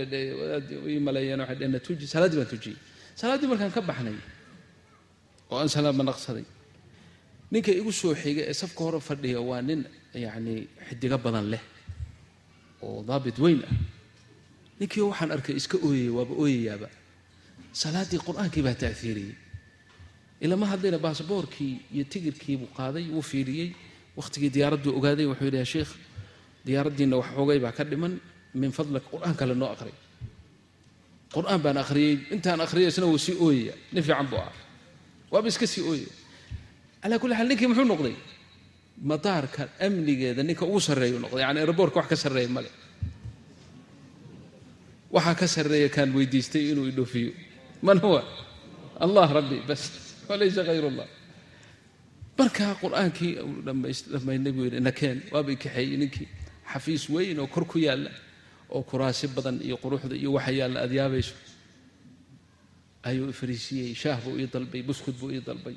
ii 0.93 0.99
maleeyeen 0.99 1.39
waxay 1.39 1.55
dheheen 1.59 1.79
tuji 1.87 2.05
salaaddii 2.13 2.37
baan 2.41 2.49
tujiyey. 2.53 2.77
Salaaddii 3.15 3.47
markaan 3.51 3.71
ka 3.71 3.81
baxnay 3.81 4.17
oo 5.51 5.57
aan 5.59 5.69
salaama 5.69 6.03
naqsaday 6.03 6.45
ninka 7.51 7.71
igu 7.71 7.91
soo 7.91 8.13
xiga 8.15 8.43
ee 8.49 8.53
safka 8.53 8.83
hore 8.83 8.99
fadhiya 8.99 9.39
waa 9.49 9.61
nin 9.61 9.81
yacni 10.15 10.67
xidigo 10.87 11.17
badan 11.17 11.45
leh 11.53 11.63
oo 12.81 13.03
daabit 13.07 13.37
weyn 13.39 13.61
ah. 13.67 13.73
Ninkii 14.79 15.03
waxaan 15.09 15.31
arkay 15.35 15.55
iska 15.55 15.77
ooyaya 15.87 16.11
waaba 16.17 16.33
ooyayaaba 16.43 16.87
salaaddii 17.81 18.19
qur'aankii 18.27 18.63
baa 18.67 18.75
taafiiriyey 18.83 19.35
ilama 20.41 20.65
hadlayna 20.71 20.97
baasaboorkii 21.05 21.73
iyo 21.95 22.03
tigirkii 22.11 22.57
buu 22.57 22.69
qaaday 22.77 23.05
wuu 23.15 23.21
fiiriyey. 23.31 23.71
Wakhtigii 24.19 24.49
diyaaradduu 24.55 24.91
ogaaday 24.97 25.25
wuxuu 25.31 25.45
yidhi 25.47 25.57
ya 25.63 25.65
sheikh 25.65 25.91
diyaaraddiinna 26.65 27.15
wax 27.17 27.29
xoogay 27.35 27.59
baa 27.63 27.71
ka 27.71 27.83
dhiman 27.83 28.19
min 28.59 28.71
fadlika 28.77 29.07
qur'aan 29.13 29.35
kale 29.39 29.53
noo 29.55 29.69
aqray 29.75 29.93
qur'aan 31.35 31.59
baan 31.63 31.77
akhriyey 31.83 32.13
intaan 32.35 32.59
akhriyay 32.65 32.89
isna 32.91 33.05
wuu 33.11 33.17
sii 33.25 33.35
ooyaya. 33.45 33.73
Nin 33.93 34.03
fiican 34.03 34.27
buu 34.31 34.37
ah 34.47 34.51
waaba 35.31 35.47
iska 35.47 35.67
sii 35.73 35.83
ooyaya 35.91 36.13
calaa 37.01 37.19
kulli 37.21 37.35
xaal 37.37 37.47
ninkii 37.49 37.67
muxuu 37.71 37.87
noqday? 37.91 38.15
Madaarka 39.09 39.63
amnigeeda 39.85 40.43
ninka 40.43 40.65
ugu 40.65 40.79
sarreeyu 40.87 41.17
noqday. 41.23 41.41
Yani 41.45 41.59
aeroboortka 41.59 41.97
wax 41.99 42.07
ka 42.11 42.15
sarreeya 42.23 42.49
male 42.55 42.69
waxaa 45.11 45.35
ka 45.39 45.47
sarreeya 45.47 45.89
kaan 45.95 46.09
weydiistay 46.15 46.63
inuu 46.71 46.87
idhoofiyo 46.91 47.31
man 47.81 47.99
huwa? 48.03 48.21
Allah 48.99 49.27
rabbi 49.33 49.57
bas. 49.67 49.81
Walaysa 50.29 50.63
hayr 50.69 50.85
allah 50.91 51.07
markaa 52.37 52.73
qur'aankii 52.83 53.33
dhammaynay 54.13 54.51
buu 54.55 54.65
yidhi 54.67 54.79
nakeen 54.87 55.17
waaba 55.33 55.55
kaxeeyey 55.63 55.97
ninkii. 56.01 56.27
Xafiis 56.71 57.03
weyn 57.09 57.39
oo 57.39 57.47
kor 57.47 57.65
ku 57.65 57.77
yaalla 57.79 58.11
oo 58.75 58.81
kuraasi 58.89 59.25
badan 59.35 59.57
iyo 59.67 59.75
quruxda 59.83 60.15
iyo 60.21 60.29
waxa 60.37 60.51
yaalla 60.59 60.77
aad 60.85 60.91
yaabayso 60.99 61.33
ayuu 63.09 63.29
ifariisiyey 63.33 63.93
shaah 64.01 64.19
buu 64.23 64.35
ii 64.41 64.47
dalbay 64.53 64.81
buskud 64.89 65.15
buu 65.19 65.31
ii 65.35 65.41
dalbay. 65.49 65.75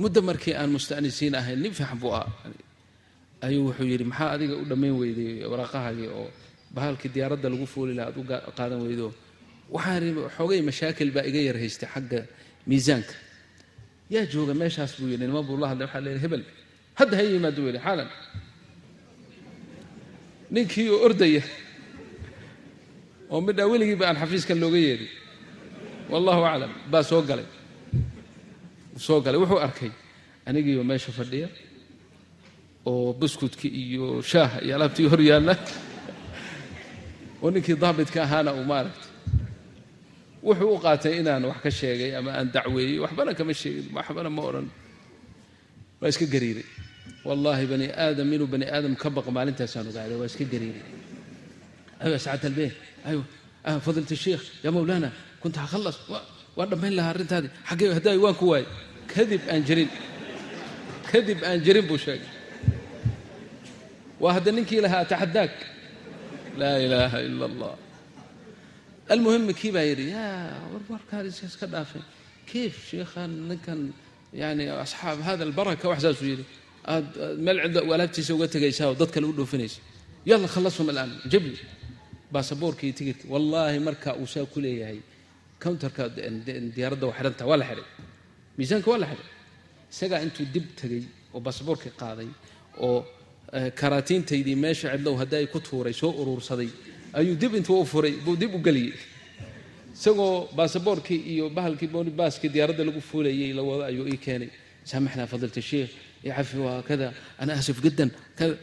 Muddo 0.00 0.20
markii 0.28 0.54
aan 0.60 0.70
mustanisiin 0.76 1.34
ahayn 1.40 1.60
nin 1.62 1.72
fiican 1.78 1.98
buu 2.02 2.12
ah 2.20 2.26
ayuu 3.46 3.64
wuxuu 3.68 3.86
yidhi 3.92 4.04
maxaa 4.10 4.30
adiga 4.36 4.54
u 4.56 4.64
dhammayn 4.70 4.94
weyday 5.00 5.44
waraaqahagii 5.52 6.08
oo 6.18 6.26
bahalkii 6.74 7.10
diyaaradda 7.14 7.48
lagu 7.52 7.66
fooli 7.74 7.94
laha 7.98 8.08
ad 8.10 8.16
u 8.18 8.24
qaadan 8.58 8.80
weydo? 8.86 9.08
Waxaan 9.74 10.04
xoogay 10.36 10.60
mashaakil 10.68 11.10
baa 11.16 11.24
iga 11.30 11.40
yar 11.48 11.56
haystay 11.62 11.88
xagga 11.94 12.20
miisaanka. 12.68 13.14
Yaa 14.14 14.24
jooga 14.32 14.54
meeshaas 14.60 14.92
buu 14.98 15.08
yidhi 15.12 15.26
niman 15.28 15.44
buu 15.48 15.56
la 15.62 15.66
hadlay 15.70 15.86
waxaa 15.86 16.00
leeyahay 16.04 16.22
hebel 16.24 16.42
hadda 16.98 17.14
ha 17.18 17.22
yimaado 17.22 17.60
yidhi 17.68 17.80
xaalan 17.86 18.08
ninkii 20.54 20.88
oo 20.94 21.00
ordaya 21.06 21.42
oo 23.32 23.40
midhaa 23.46 23.66
weligiiba 23.72 24.04
aan 24.08 24.16
xafiiskan 24.22 24.58
looga 24.62 24.78
yeedhin 24.86 25.10
wallahu 26.12 26.42
aclam 26.50 26.72
baa 26.92 27.02
soo 27.10 27.22
galay. 27.28 27.46
Soo 29.06 29.18
galay. 29.24 29.38
Wuxuu 29.42 29.60
arkay 29.66 29.90
anigiioo 30.48 30.84
meesha 30.90 31.10
fadhiya 31.18 31.48
oo 32.90 33.12
buskudki 33.20 33.68
iyo 33.82 34.04
shaah 34.30 34.52
iyo 34.64 34.74
alaabtii 34.76 35.08
hor 35.12 35.20
yaalla. 35.30 35.54
Oo 37.42 37.48
ninkii 37.54 37.76
daabitka 37.82 38.18
ahaana 38.26 38.50
uu 38.58 38.64
maaragtay. 38.70 39.08
Wuxuu 40.46 40.70
u 40.76 40.78
qaatay 40.84 41.14
inaan 41.20 41.44
wax 41.50 41.58
ka 41.64 41.70
sheegay 41.78 42.10
ama 42.18 42.30
aan 42.38 42.48
dacweeyey. 42.54 42.98
Waxbana 43.04 43.30
kama 43.38 43.54
sheegin 43.60 43.86
waxbana 43.96 44.30
ma 44.36 44.42
odhan. 44.48 44.66
Waa 46.00 46.08
iska 46.12 46.26
gariiray 46.32 46.66
wallaahi 47.28 47.64
bani 47.72 47.86
aadam 48.04 48.28
inuu 48.34 48.48
bani 48.54 48.66
aadam 48.76 48.92
ka 49.02 49.08
baqo 49.16 49.30
maalintaasaan 49.36 49.86
ogaaday 49.90 50.16
waa 50.20 50.28
iska 50.30 50.44
gariiray 50.52 50.84
aywa 52.04 52.18
sacad 52.24 52.44
albeen 52.50 52.72
aywa 53.08 53.22
fadilat 53.84 54.10
الsheikh 54.16 54.44
ya 54.64 54.70
mawlana 54.76 55.08
kunta 55.42 55.58
hakhalas 55.64 55.96
waan 56.56 56.68
dhammayn 56.70 56.94
lahaa 56.98 57.12
arrintaadii 57.14 57.50
xaggee 57.68 57.90
haddaay 57.98 58.18
waan 58.24 58.34
ku 58.40 58.46
waayay 58.52 58.66
kadib 59.14 59.42
aan 59.52 59.62
jirin. 59.68 59.90
Kadib 61.10 61.38
aan 61.48 61.58
jirin 61.64 61.84
buu 61.88 61.98
sheegay. 62.04 62.28
Waa 64.22 64.32
hadda 64.36 64.50
ninkii 64.56 64.80
lahaa 64.84 65.04
taxadaak 65.12 65.54
laa 66.60 66.76
ilaaha 66.84 67.18
ila 67.28 67.44
allah 67.50 67.74
almuhim 69.14 69.42
kii 69.60 69.72
baa 69.76 69.84
yidhi 69.90 70.06
yaa 70.16 70.62
warwarkaan 70.72 71.26
iska 71.28 71.66
dhaafay. 71.72 72.02
Kayf 72.50 72.74
sheikhan 72.90 73.30
ninkan 73.48 73.80
yani 74.42 74.64
asxaab 74.84 75.18
hada 75.28 75.42
albaraka 75.48 75.84
wax 75.90 76.00
saasuu 76.06 76.28
yidhi 76.32 76.44
aad 76.84 77.38
meel 77.44 77.58
cidda 77.64 77.80
alaabtiisa 77.94 78.34
uga 78.34 78.48
tegaysaa 78.48 78.94
dad 79.00 79.10
kale 79.14 79.26
u 79.26 79.32
dhoofinaysa. 79.32 79.80
Yalla 80.26 80.48
khallasum 80.48 80.88
alaan 80.92 81.10
jabli 81.32 81.56
baasaboorka 82.32 82.86
tigirka 82.98 83.24
wallaahi 83.32 83.78
marka 83.78 84.14
uu 84.20 84.26
saa 84.26 84.46
ku 84.46 84.60
leeyahay 84.60 84.98
counterka 85.62 86.08
diyaaradda 86.76 87.06
waa 87.06 87.16
xidhanta 87.18 87.44
waa 87.50 87.56
la 87.60 87.64
xidhay. 87.70 87.86
Miisaanka 88.58 88.88
waa 88.90 88.98
la 89.02 89.06
xidhay. 89.10 89.28
Isagaa 89.92 90.20
intuu 90.26 90.46
dib 90.54 90.66
tegey 90.80 91.02
oo 91.34 91.40
baasaboorkii 91.40 91.92
qaaday 92.02 92.28
oo 92.86 92.98
karaatiintaydii 93.80 94.56
meesha 94.64 94.88
cidlow 94.94 95.14
haddii 95.20 95.46
ku 95.52 95.60
tuuray 95.60 95.92
soo 95.92 96.10
uruursaday 96.20 96.68
ayuu 97.18 97.36
dib 97.42 97.54
intuu 97.54 97.80
u 97.82 97.84
furay 97.92 98.14
buu 98.24 98.36
dib 98.36 98.54
u 98.54 98.58
geliyey. 98.66 98.94
Isagoo 99.94 100.48
baasaboorkii 100.56 101.20
iyo 101.32 101.50
bahalkii 101.50 101.88
boonibaaskii 101.94 102.48
diyaaradda 102.54 102.84
lagu 102.84 103.00
fuulayey 103.00 103.52
la 103.52 103.62
wado 103.62 103.84
ayuu 103.90 104.06
ii 104.12 104.16
keenay. 104.24 104.50
Saamaxnaa 104.84 105.26
fadilta 105.32 105.60
sheikh 105.62 105.90
waa 106.66 106.82
kada 106.82 107.12
ana 107.38 107.52
asif 107.60 107.76
jiddan 107.84 108.10
kada 108.38 108.54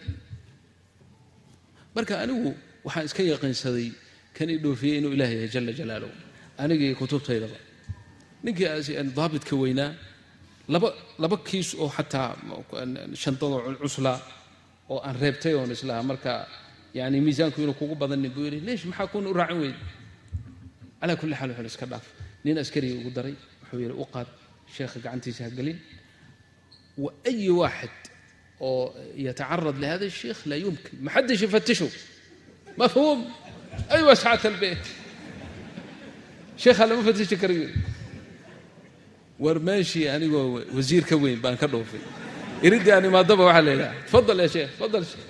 marka 1.95 2.13
anigu 2.23 2.55
waxaan 2.85 3.05
iska 3.05 3.23
yaqiinsaday 3.23 3.91
kan 4.33 4.49
ii 4.49 4.59
dhoofiyey 4.63 4.97
inuu 4.99 5.11
ilaah 5.15 5.31
yahay 5.35 5.49
jala 5.55 5.71
jalaaluhu 5.79 6.15
anigii 6.57 6.93
kutubtaydaba 6.95 7.57
ninkii 8.43 8.67
daabitka 9.17 9.55
weynaa 9.55 9.91
laba 10.73 10.93
laba 11.23 11.37
kiis 11.47 11.69
oo 11.75 11.89
xataa 11.97 12.29
shantadoo 13.13 13.75
cuslaa 13.81 14.19
oo 14.89 14.99
aan 15.07 15.15
reebtay 15.21 15.53
oon 15.53 15.71
islaha 15.71 16.01
marka 16.03 16.31
yani 16.93 17.21
miisaanku 17.21 17.61
inuu 17.61 17.73
kugu 17.81 17.95
badanin 17.95 18.31
buu 18.35 18.45
yidhi 18.47 18.59
leesh 18.67 18.85
maxaa 18.89 19.07
kun 19.13 19.27
u 19.27 19.33
raacin 19.33 19.59
weyda 19.63 19.79
calaa 21.01 21.15
kulli 21.21 21.35
xaal 21.39 21.49
wuxuu 21.51 21.65
iska 21.73 21.85
dhaaf 21.91 22.05
nin 22.45 22.57
askariga 22.63 22.95
ugu 22.99 23.11
daray 23.17 23.35
wuxuu 23.61 23.79
yidhi 23.83 23.95
u 24.03 24.05
qaad 24.13 24.27
sheekha 24.75 25.49
gelin 25.57 25.77
ayi 27.29 27.49
waaxid 27.61 27.97
oo 28.67 28.83
yatacarad 29.25 29.77
lihada 29.83 30.05
الsheikh 30.11 30.41
laa 30.49 30.59
yumkin 30.65 30.95
ma 31.05 31.09
xaddish 31.15 31.41
yufatishu 31.45 31.87
mafhuum 32.79 33.19
aywa 33.95 34.13
sacata 34.21 34.47
albeyt 34.51 34.83
sheekha 36.61 36.83
lama 36.89 37.01
fatishi 37.07 37.35
karayo 37.41 37.67
war 39.43 39.57
meeshii 39.67 40.05
anigoo 40.15 40.45
wasiir 40.77 41.03
ka 41.09 41.15
weyn 41.23 41.39
baan 41.43 41.55
ka 41.61 41.67
dhoofay 41.73 42.01
iridii 42.65 42.91
aan 42.95 43.05
imaadaba 43.09 43.43
waxaa 43.49 43.63
la 43.67 43.71
yidhaha 43.73 43.93
tafadal 44.05 44.39
ya 44.43 44.47
sheekh 44.55 44.69
tafadal 44.75 45.05
sheekh 45.11 45.27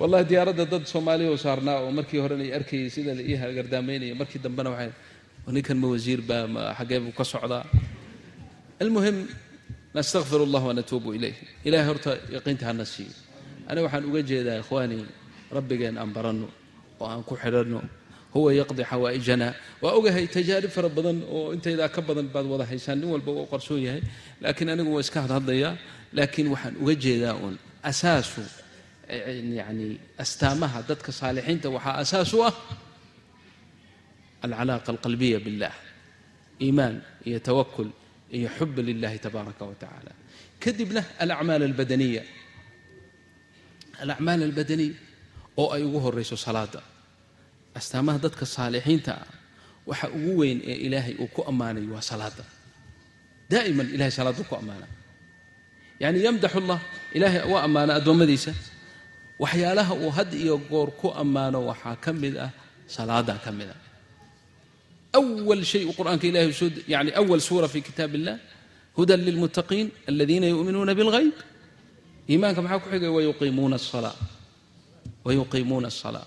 wallahi 0.00 0.24
diyaaradda 0.30 0.64
dad 0.72 0.84
soomaaliya 0.92 1.30
oo 1.34 1.36
saarnaa 1.46 1.76
oo 1.84 1.90
markii 1.98 2.20
horena 2.24 2.44
ay 2.46 2.52
arkayay 2.58 2.90
sida 2.96 3.12
la 3.18 3.22
ii 3.30 3.36
hagardaamaynaya 3.42 4.14
markii 4.20 4.38
dambena 4.44 4.70
waxay 4.74 4.90
ninkan 5.56 5.76
ma 5.82 5.86
wasiir 5.94 6.20
baa 6.30 6.44
ma 6.54 6.60
xaggee 6.78 7.00
buu 7.04 7.14
ka 7.18 7.24
socdaa 7.32 7.64
almuhim 8.82 9.16
nastakfir 9.94 10.40
allah 10.46 10.62
wanatuubu 10.70 11.08
ilayh 11.18 11.36
ilahay 11.66 11.86
horta 11.90 12.10
yaqiinta 12.36 12.64
hana 12.70 12.84
siiyo 12.92 13.12
aniga 13.68 13.84
waxaan 13.86 14.04
uga 14.10 14.20
jeedaa 14.30 14.56
ikhwaani 14.62 14.98
rabbigeen 15.56 15.96
aan 16.02 16.10
baranno 16.16 16.48
oo 17.00 17.06
aan 17.12 17.22
ku 17.28 17.34
xidhanno 17.42 17.80
huwa 18.34 18.50
yaqdi 18.60 18.82
xawaa'ijana 18.90 19.48
waa 19.82 19.92
ogahay 19.98 20.26
tajaarib 20.36 20.70
fara 20.76 20.88
badan 20.96 21.18
oo 21.36 21.52
intaydaa 21.56 21.88
ka 21.94 22.00
badan 22.08 22.26
baad 22.34 22.46
wada 22.52 22.64
haysaan 22.70 22.98
nin 23.00 23.08
walba 23.14 23.30
waa 23.38 23.46
qarsoon 23.52 23.80
yahay 23.86 24.02
laakiin 24.42 24.68
anigu 24.74 24.90
waa 24.94 25.00
iska 25.06 25.18
hadhadlayaa 25.24 25.72
laakiin 26.16 26.48
waxaan 26.52 26.74
uga 26.82 26.94
jeedaa 27.04 27.34
uun 27.42 27.56
asaasu 27.90 28.42
yani 29.60 29.86
astaamaha 30.24 30.78
dadka 30.88 31.10
saalixiinta 31.20 31.68
waxaa 31.76 31.94
asaas 32.04 32.30
u 32.36 32.44
ah 32.48 32.54
alcalaaqa 34.44 34.88
alqalbiya 34.94 35.38
billah 35.46 35.74
iimaan 36.64 36.96
iyo 37.28 37.38
tawakul 37.48 37.88
iyo 38.36 38.48
xuba 38.56 38.80
lilahi 38.88 39.18
tabaaraka 39.24 39.62
wa 39.70 39.74
tacaala. 39.82 40.12
Kadibna 40.62 41.00
alacmaal 41.22 41.62
albadaniya. 41.68 42.22
Alacmaal 44.02 44.42
albadaniya 44.48 44.94
oo 45.60 45.68
ay 45.74 45.82
ugu 45.88 45.98
horeyso 46.04 46.36
salaada 46.46 46.80
astaamaha 47.78 48.18
dadka 48.24 48.44
saalixiinta 48.56 49.12
ah 49.24 49.26
waxa 49.90 50.06
ugu 50.16 50.32
weyn 50.40 50.58
ee 50.70 50.76
ilaahay 50.86 51.14
uu 51.22 51.26
ku 51.34 51.40
ammaanayo 51.50 51.90
waa 51.96 52.04
salaada 52.10 52.44
daa'iman 53.52 53.86
ilahay 53.94 54.12
salaaduu 54.18 54.44
ku 54.50 54.54
ammaana. 54.60 54.86
Yani 56.02 56.18
yamdaxu 56.26 56.60
llah 56.68 56.80
ilaahay 57.16 57.42
waa 57.52 57.62
ammaana 57.66 57.92
addoommadiisa. 57.98 58.52
Waxyaalaha 59.42 59.92
uu 60.04 60.10
had 60.16 60.30
iyo 60.42 60.54
goor 60.70 60.88
ku 61.00 61.08
ammaano 61.22 61.58
waxaa 61.70 61.96
ka 62.04 62.10
mid 62.22 62.34
ah 62.46 62.50
salaadaa 62.96 63.38
ka 63.44 63.50
mid 63.58 63.70
ah 63.74 63.78
أول 65.14 65.66
شيء 65.66 65.92
قرآنka 65.92 66.24
ilahay 66.24 66.72
يعني 66.88 67.16
أول 67.16 67.40
sورة 67.42 67.66
في 67.66 67.80
kitaaب 67.80 68.14
الlah 68.14 68.38
hudى 68.96 69.16
للمتقيin 69.16 69.88
الذيina 70.08 70.46
يؤmiنuuna 70.46 70.92
بالغyb 70.94 71.32
iimaanka 72.28 72.62
maxaa 72.62 72.78
ku 72.78 72.90
xigay 72.90 73.08
وayuqiimuuna 75.24 75.86
الصلاة. 75.88 76.26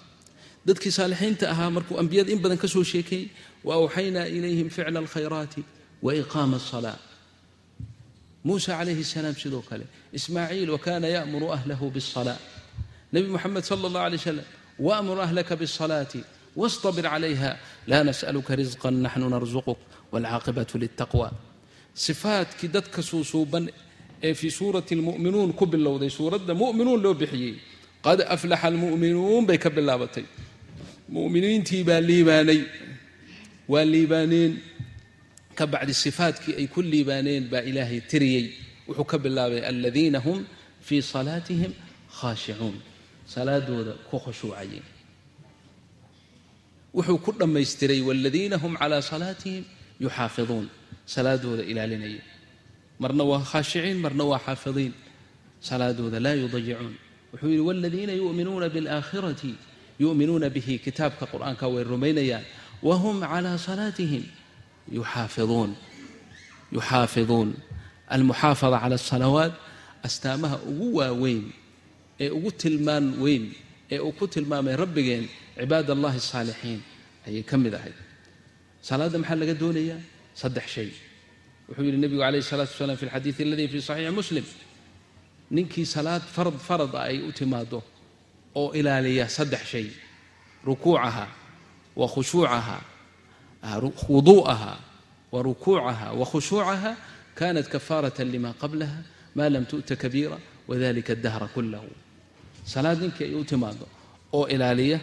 dadkii 0.66 0.92
saalixiinta 0.92 1.50
ahaa 1.52 1.70
markuu 1.70 2.00
ambiyada 2.00 2.32
in 2.32 2.40
badan 2.42 2.58
ka 2.58 2.68
soo 2.68 2.84
sheekeeyey 2.84 3.30
وأwxaynaa 3.66 4.26
إlayhim 4.26 4.70
ficla 4.70 5.00
الkhayraati 5.00 5.64
وإqاama 6.04 6.56
الصلاة. 6.56 6.98
muسى 8.46 8.72
عalayه 8.74 9.00
السلاam 9.00 9.36
sidoo 9.36 9.62
kale 9.62 9.86
إsmaaعiil 10.16 10.70
وkana 10.70 11.08
yأmuru 11.08 11.54
أhlahu 11.54 11.92
bالصلاة 11.94 12.38
نبi 13.14 13.28
mxamed 13.38 13.64
slى 13.64 13.88
الlaه 13.88 14.04
عليه 14.08 14.18
وsلم 14.18 14.46
وأmur 14.80 15.18
أhlka 15.26 15.56
bالصلاaة 15.56 16.14
wastabir 16.56 17.06
calayha 17.14 17.58
laa 17.88 18.04
nas'aluka 18.10 18.56
risqan 18.62 18.96
naxnu 19.06 19.28
narzuquk 19.36 19.80
waalcaaqibatu 20.12 20.76
liltaqwa 20.84 21.28
sifaadkii 22.06 22.68
dadka 22.76 23.02
suusuuban 23.10 23.66
ee 24.28 24.34
fii 24.34 24.52
suurati 24.60 24.94
almu'minuun 24.96 25.54
ku 25.60 25.66
bilowday 25.66 26.10
suuradda 26.10 26.54
mu'minuun 26.54 27.00
loo 27.06 27.14
bixiyey 27.22 27.56
qad 28.06 28.20
aflaxa 28.36 28.68
almu'minuun 28.72 29.44
bay 29.50 29.58
ka 29.58 29.70
bilaabatay 29.70 30.26
mu'miniintii 31.16 31.84
baa 31.90 32.02
liibaanay 32.10 32.62
waa 33.72 33.86
liibaaneen 33.94 34.52
ka 35.58 35.66
bacdi 35.74 35.94
sifaadkii 35.94 36.54
ay 36.60 36.68
ku 36.74 36.82
liibaaneen 36.82 37.44
baa 37.52 37.64
ilaahay 37.70 38.02
tiriyey 38.12 38.46
wuxuu 38.88 39.08
ka 39.12 39.18
bilaabay 39.24 39.62
aladiina 39.72 40.20
hum 40.26 40.40
fii 40.88 41.02
salaatihim 41.14 41.72
khaashicuun 42.20 42.76
salaadooda 43.34 43.94
ku 44.10 44.16
khushuucayeen 44.24 44.86
wuxuu 46.96 47.18
ku 47.26 47.32
dhammaystiray 47.40 48.02
waladiina 48.08 48.56
hum 48.64 48.74
calaa 48.82 49.02
salaatihim 49.02 49.64
yuxaafiduun. 50.04 50.68
Salaadooda 51.06 51.64
ilaalinaya 51.72 52.22
marna 53.02 53.24
waa 53.24 53.44
khaashiciin 53.52 53.98
marna 54.06 54.24
waa 54.32 54.40
xaafidiin. 54.46 54.94
Salaadooda 55.62 56.20
laa 56.26 56.36
yudayicuun. 56.44 56.96
Wuxuu 57.34 57.50
yidhi 57.54 57.64
waladiina 57.70 58.14
yu'minuuna 58.22 58.68
biاlaakhirati 58.74 59.52
yu'minuuna 60.04 60.48
bihi. 60.56 60.80
Kitaabka 60.86 61.26
qur'aanka 61.32 61.66
way 61.74 61.84
rumaynayaan. 61.84 62.44
Wahum 62.84 63.22
calaa 63.22 63.58
salaatihim 63.58 64.24
yuxaafiduun. 64.98 65.72
Yuxaafiduun. 66.76 67.50
Almuxaafada 68.12 68.78
cala 68.84 68.96
asalawaat 69.00 69.54
astaamaha 70.04 70.58
ugu 70.68 70.88
waaweyn 71.00 71.44
ee 72.20 72.30
ugu 72.30 72.52
tilmaan 72.52 73.06
weyn 73.24 73.54
ee 73.92 74.00
uu 74.00 74.12
ku 74.20 74.26
tilmaamay 74.34 74.76
rabbigeen 74.84 75.26
cibaad 75.60 75.88
allahi 75.96 76.18
asaalixiin 76.24 76.80
ayay 77.28 77.44
ka 77.50 77.56
mid 77.64 77.74
ahayd. 77.80 77.98
Salaadda 78.88 79.18
maxaa 79.22 79.36
laga 79.42 79.54
doonayaa? 79.62 80.00
Saddex 80.42 80.68
shay. 80.76 80.90
Wuxuu 81.68 81.84
yidhi 81.88 81.98
nebigu 82.04 82.22
calayhi 82.26 82.44
salatu 82.52 82.72
wasalaam 82.74 82.98
fi 83.02 83.06
alxadiidi 83.06 83.44
aladii 83.48 83.68
fi 83.74 83.78
saxiixi 83.88 84.12
muslim. 84.20 84.46
Ninkii 85.56 85.86
salaad 85.96 86.24
farad 86.36 86.58
farad 86.68 86.94
ah 86.96 87.06
ay 87.12 87.18
u 87.28 87.32
timaado 87.40 87.80
oo 88.60 88.70
ilaaliya 88.80 89.26
saddex 89.38 89.64
shay. 89.72 89.88
Rukuucaha 90.68 91.26
wa 92.00 92.08
khushuucaha 92.14 92.78
wuduu'aha 94.10 94.74
wa 95.34 95.40
rukuucaha 95.48 96.08
wa 96.20 96.26
khushuucaha 96.32 96.92
kanat 97.36 97.68
kafaaratan 97.74 98.28
lima 98.34 98.54
qablaha 98.62 99.00
ma 99.36 99.50
lam 99.50 99.66
tu'ta 99.66 99.96
kabiira 99.96 100.38
wadalika 100.68 101.14
adahra 101.14 101.48
kullahu 101.56 101.88
salaad 102.64 103.00
ninkii 103.02 103.24
ay 103.30 103.34
u 103.36 103.44
timaado 103.44 103.86
oo 104.34 104.48
ilaaliya. 104.48 105.00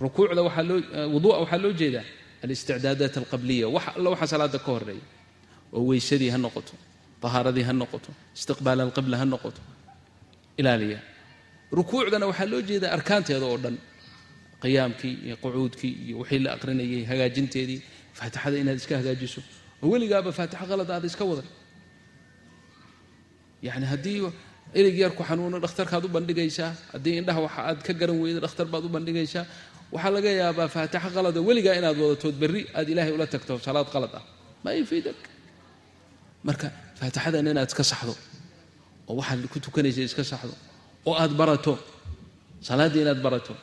Rukuucda 0.00 0.42
waxaa 0.46 0.62
loo 0.68 0.78
wuduu'a 1.14 1.38
waxaa 1.42 1.58
loo 1.64 1.72
jeedaa 1.80 2.04
alisticdaadaat 2.44 3.16
alqabliya. 3.16 3.66
Wax 3.68 3.84
alla 3.96 4.10
waxa 4.10 4.26
salaada 4.32 4.58
ka 4.58 4.70
horreeya 4.72 5.04
oo 5.72 5.82
weysadii 5.90 6.30
ha 6.34 6.38
noqoto 6.38 6.74
tahaaradii 7.22 7.62
ha 7.68 7.72
noqoto 7.72 8.10
istiqbaal 8.36 8.80
alqibla 8.86 9.16
ha 9.20 9.24
noqoto 9.24 9.60
ilaaliya. 10.60 11.00
Rukuucdana 11.72 12.26
waxaa 12.30 12.46
loo 12.52 12.62
jeedaa 12.68 12.92
arkaanteeda 12.96 13.46
oo 13.46 13.58
dhan. 13.64 13.76
Qiyaamkii 14.62 15.14
iyo 15.26 15.36
qucuudkii 15.42 15.92
iyo 16.06 16.18
wixii 16.20 16.38
la 16.44 16.50
aqrinayay 16.56 17.02
hagaajinteedii 17.10 17.80
faatixada 18.18 18.56
inaad 18.62 18.76
iska 18.82 18.94
hagaajiso. 19.00 19.40
Oo 19.82 19.88
weligaaba 19.92 20.30
faatixo 20.38 20.64
qalad 20.70 20.90
aad 20.90 21.04
iska 21.10 21.24
wadan. 21.30 21.46
Yani 23.66 23.86
haddii 23.92 24.20
ereyg 24.74 24.96
yar 25.02 25.12
ku 25.18 25.22
xanuuno 25.28 25.56
dhakhtarkaad 25.64 26.04
u 26.04 26.08
bandhigaysaa 26.16 26.70
haddii 26.92 27.14
indhaha 27.20 27.40
waxa 27.46 27.60
aad 27.70 27.78
ka 27.86 27.92
garan 28.00 28.18
weyda 28.24 28.40
dhakhtar 28.44 28.66
baad 28.72 28.84
u 28.84 28.90
bandhigaysaa 28.96 29.44
waxaa 29.94 30.10
laga 30.16 30.30
yaabaa 30.40 30.68
faatixo 30.74 31.08
qalada 31.16 31.40
weligaa 31.48 31.74
inaad 31.80 31.96
wadatood 32.02 32.36
berri 32.42 32.62
aad 32.78 32.88
ilaahay 32.92 33.12
ula 33.18 33.26
tagto. 33.34 33.52
Salaad 33.66 33.88
qalad 33.94 34.12
ah. 34.18 34.22
Maa 34.64 34.74
yufiidak 34.80 35.18
marka 36.48 36.66
faatixadan 37.00 37.46
inaad 37.52 37.68
iska 37.72 37.84
saxdo 37.92 38.14
oo 39.08 39.14
waxaad 39.20 39.40
ku 39.52 39.58
tukanaysa 39.64 40.00
iska 40.10 40.24
saxdo 40.32 40.54
oo 41.08 41.14
aad 41.22 41.32
barato 41.40 41.74
salaaddii 42.68 43.02
inaad 43.06 43.20
barato 43.26 43.54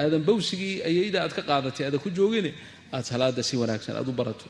aadan 0.00 0.22
bawsigii 0.28 0.74
ayayda 0.88 1.18
aad 1.24 1.32
ka 1.36 1.42
qaadatay 1.48 1.84
aada 1.86 1.98
ku 2.04 2.08
joogine 2.18 2.50
aad 2.94 3.04
salaada 3.10 3.42
si 3.48 3.54
wanaagsan 3.60 3.94
aad 4.00 4.08
u 4.12 4.14
barato. 4.20 4.46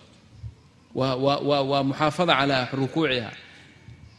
Waa 0.98 1.82
muxaafada 1.90 2.32
calaa 2.40 2.64
rukuuciha 2.80 3.30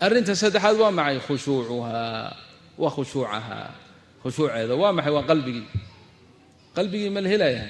arrinta 0.06 0.34
saddexaad 0.42 0.76
waa 0.82 0.92
maxay? 1.00 1.20
Khushuucuhaa. 1.28 2.36
Wa 2.82 2.90
khushuucaha 2.96 3.60
khushuuceeda 4.24 4.74
waa 4.82 4.92
maxay? 4.98 5.14
Waa 5.18 5.28
qalbigii. 5.32 5.68
Qalbigii 6.76 7.10
ma 7.16 7.22
la 7.26 7.30
helayaa? 7.34 7.70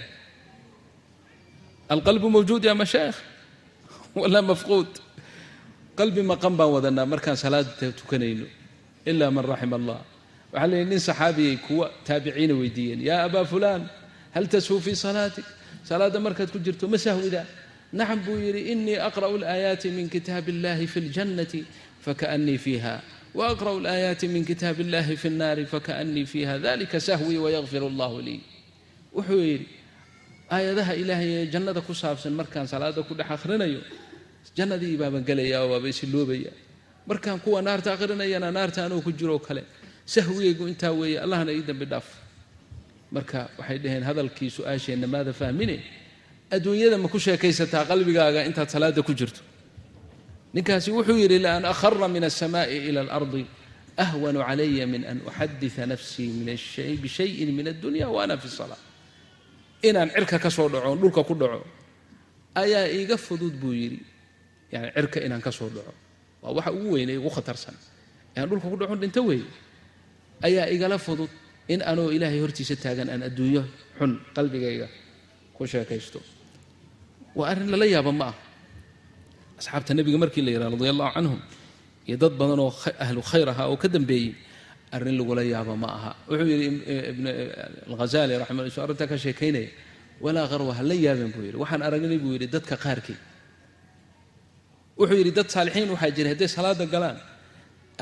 Alqalbu 1.94 2.28
mawjuud 2.36 2.64
ya 2.64 2.74
mashaayikh 2.82 3.18
walaa 4.16 4.42
mafquud. 4.42 4.90
Qalbi 6.00 6.22
maqan 6.32 6.54
baan 6.58 6.72
wadanaa 6.76 7.06
markaan 7.06 7.38
salaada 7.38 7.92
tukanayno 8.00 8.46
ilaa 9.06 9.30
man 9.36 9.46
raxima 9.52 9.76
allah. 9.80 10.00
Waxaa 10.54 10.68
leeyihi 10.72 10.90
nin 10.90 11.00
saxaabiyay 11.08 11.58
kuwa 11.66 11.86
taabiciina 12.08 12.54
weydiiyeen 12.62 13.02
yaa 13.10 13.24
abaa 13.28 13.46
fulaan 13.46 13.82
hal 14.36 14.46
tashu 14.54 14.80
fii 14.86 14.96
salaatik? 14.96 15.46
Salaadda 15.84 16.20
markaad 16.26 16.50
ku 16.54 16.58
jirto 16.66 16.88
ma 16.88 16.98
sahwidaa? 16.98 17.46
Nacam 17.94 18.20
buu 18.26 18.38
yidhi 18.42 18.72
inii 18.74 18.98
aqra'u 18.98 19.36
alaayaati 19.38 19.92
min 19.92 20.10
kitaabi 20.10 20.50
illahi 20.56 20.88
fi 20.88 21.00
ljannati 21.02 21.62
fakaanii 22.06 22.58
fiiha 22.66 22.94
waaqra'u 23.40 23.78
alaayaati 23.82 24.26
min 24.34 24.44
kitaabi 24.50 24.82
illahi 24.86 25.16
fi 25.22 25.28
nnaari 25.36 25.64
fakaanii 25.74 26.26
fiiha 26.32 26.54
dalika 26.66 26.98
sahwii 27.08 27.38
wayakfir 27.46 27.84
allahu 27.92 28.18
lii 28.28 28.40
wuxuu 29.16 29.42
yidhi 29.50 29.68
aayadaha 30.56 30.94
ilaahay 31.02 31.30
ee 31.40 31.46
jannada 31.54 31.82
ku 31.88 31.94
saabsan 32.02 32.34
markaan 32.40 32.68
salaada 32.74 33.02
ku 33.08 33.14
dhex 33.20 33.30
akhrinayo 33.36 33.82
jannadii 34.58 34.96
baaban 35.02 35.24
gelaya 35.30 35.58
oo 35.64 35.70
waaba 35.74 35.88
isiloobaya 35.94 36.52
markaan 37.10 37.40
kuwa 37.44 37.60
naarta 37.68 37.90
akhrinayana 37.96 38.50
naarta 38.58 38.80
anuu 38.86 39.02
ku 39.06 39.12
jiroo 39.20 39.40
kale 39.48 39.64
sahwigaygu 40.14 40.64
intaa 40.72 40.92
weeye 41.00 41.18
allahna 41.26 41.52
ii 41.58 41.64
dambi 41.70 41.86
dhaaf 41.92 42.08
marka 43.16 43.40
waxay 43.60 43.78
dhaheen 43.84 44.04
hadalkii 44.10 44.50
su'aasheenna 44.58 45.08
maada 45.14 45.34
fahmine 45.42 45.76
adduunyada 46.56 46.98
ma 47.04 47.08
ku 47.14 47.20
sheekaysataa 47.26 47.84
qalbigaaga 47.92 48.40
intaad 48.50 48.70
salaada 48.76 49.02
ku 49.08 49.14
jirto 49.20 49.42
ninkaasi 50.54 50.90
wuxuu 50.96 51.18
yidhi 51.24 51.40
laan 51.46 51.66
akhara 51.66 52.08
min 52.08 52.24
alsamaa'i 52.24 52.78
ila 52.90 53.02
alardi 53.06 53.46
ahwanu 53.98 54.40
calaya 54.48 54.86
min 54.88 55.04
an 55.06 55.18
uxadita 55.30 55.86
nafsii 55.86 56.98
bishayin 57.02 57.50
min 57.58 57.68
addunya 57.74 58.08
wa 58.10 58.24
ana 58.24 58.38
fi 58.38 58.48
salaa 58.50 58.80
inaan 59.84 60.10
cirka 60.16 60.38
ka 60.40 60.50
soo 60.50 60.70
dhaco 60.70 60.96
dhulka 61.02 61.22
ku 61.24 61.34
dhaco 61.36 61.66
ayaa 62.56 62.86
iiga 62.90 63.18
fudud 63.18 63.54
buu 63.62 63.74
yidhi. 63.74 64.00
Yani 64.74 64.90
cirka 64.96 65.18
inaan 65.26 65.42
ka 65.42 65.52
soo 65.52 65.70
dhaco. 65.70 65.94
Waa 66.42 66.54
waxa 66.58 66.72
ugu 66.74 66.90
weynay 66.98 67.18
ugu 67.18 67.30
khatarsan. 67.30 67.74
Inaan 68.36 68.50
dhulka 68.50 68.68
ku 68.70 68.78
dhaco 68.78 68.96
dhinto 68.96 69.22
weeye. 69.26 69.46
Ayaa 70.46 70.70
igala 70.70 70.98
fudud 70.98 71.30
in 71.68 71.82
anoo 71.82 72.10
ilaahay 72.14 72.40
hortiisa 72.42 72.76
taagan 72.78 73.10
aan 73.10 73.22
adduunyo 73.26 73.64
xun 73.98 74.12
qalbigayga 74.36 74.88
ku 75.58 75.66
sheekaysto. 75.66 76.20
Waa 77.38 77.50
arrin 77.54 77.70
lala 77.74 77.86
yaaba 77.86 78.12
ma 78.14 78.26
ah 78.32 78.36
asxaabta 79.64 79.92
nebiga 79.98 80.18
markii 80.24 80.42
la 80.46 80.52
yidhaha 80.56 80.72
radi 80.76 80.88
allahu 80.94 81.12
canhum 81.16 81.40
iyo 82.08 82.18
dad 82.24 82.34
badan 82.40 82.60
oo 82.66 82.72
ahlu 83.06 83.22
khayr 83.32 83.48
ahaa 83.54 83.68
oo 83.72 83.78
ka 83.84 83.88
dambeeyey 83.96 84.36
arrin 84.96 85.16
lagula 85.18 85.42
yaaba 85.54 85.74
ma 85.76 85.88
aha. 85.98 86.12
Wuxuu 86.30 86.48
yidhi 86.54 86.68
ibn 87.12 87.26
alghazali 87.90 88.34
raximah 88.42 88.70
su 88.76 88.80
arrintaa 88.86 89.08
ka 89.12 89.18
sheekaynaya 89.18 89.70
walaa 90.22 90.48
qarwa 90.52 90.74
ha 90.78 90.84
la 90.84 90.96
buu 91.34 91.44
yidhi. 91.48 91.58
Waxaan 91.64 91.82
aragnay 91.88 92.18
buu 92.24 92.34
yidhi 92.36 92.48
dadka 92.56 92.76
qaarkii. 92.84 93.18
Wuxuu 95.00 95.18
yidhi 95.22 95.32
dad 95.38 95.48
saalixiin 95.54 95.90
waxaa 95.96 96.12
jira 96.18 96.30
hadday 96.34 96.48
salaada 96.56 96.86
galaan 96.94 97.18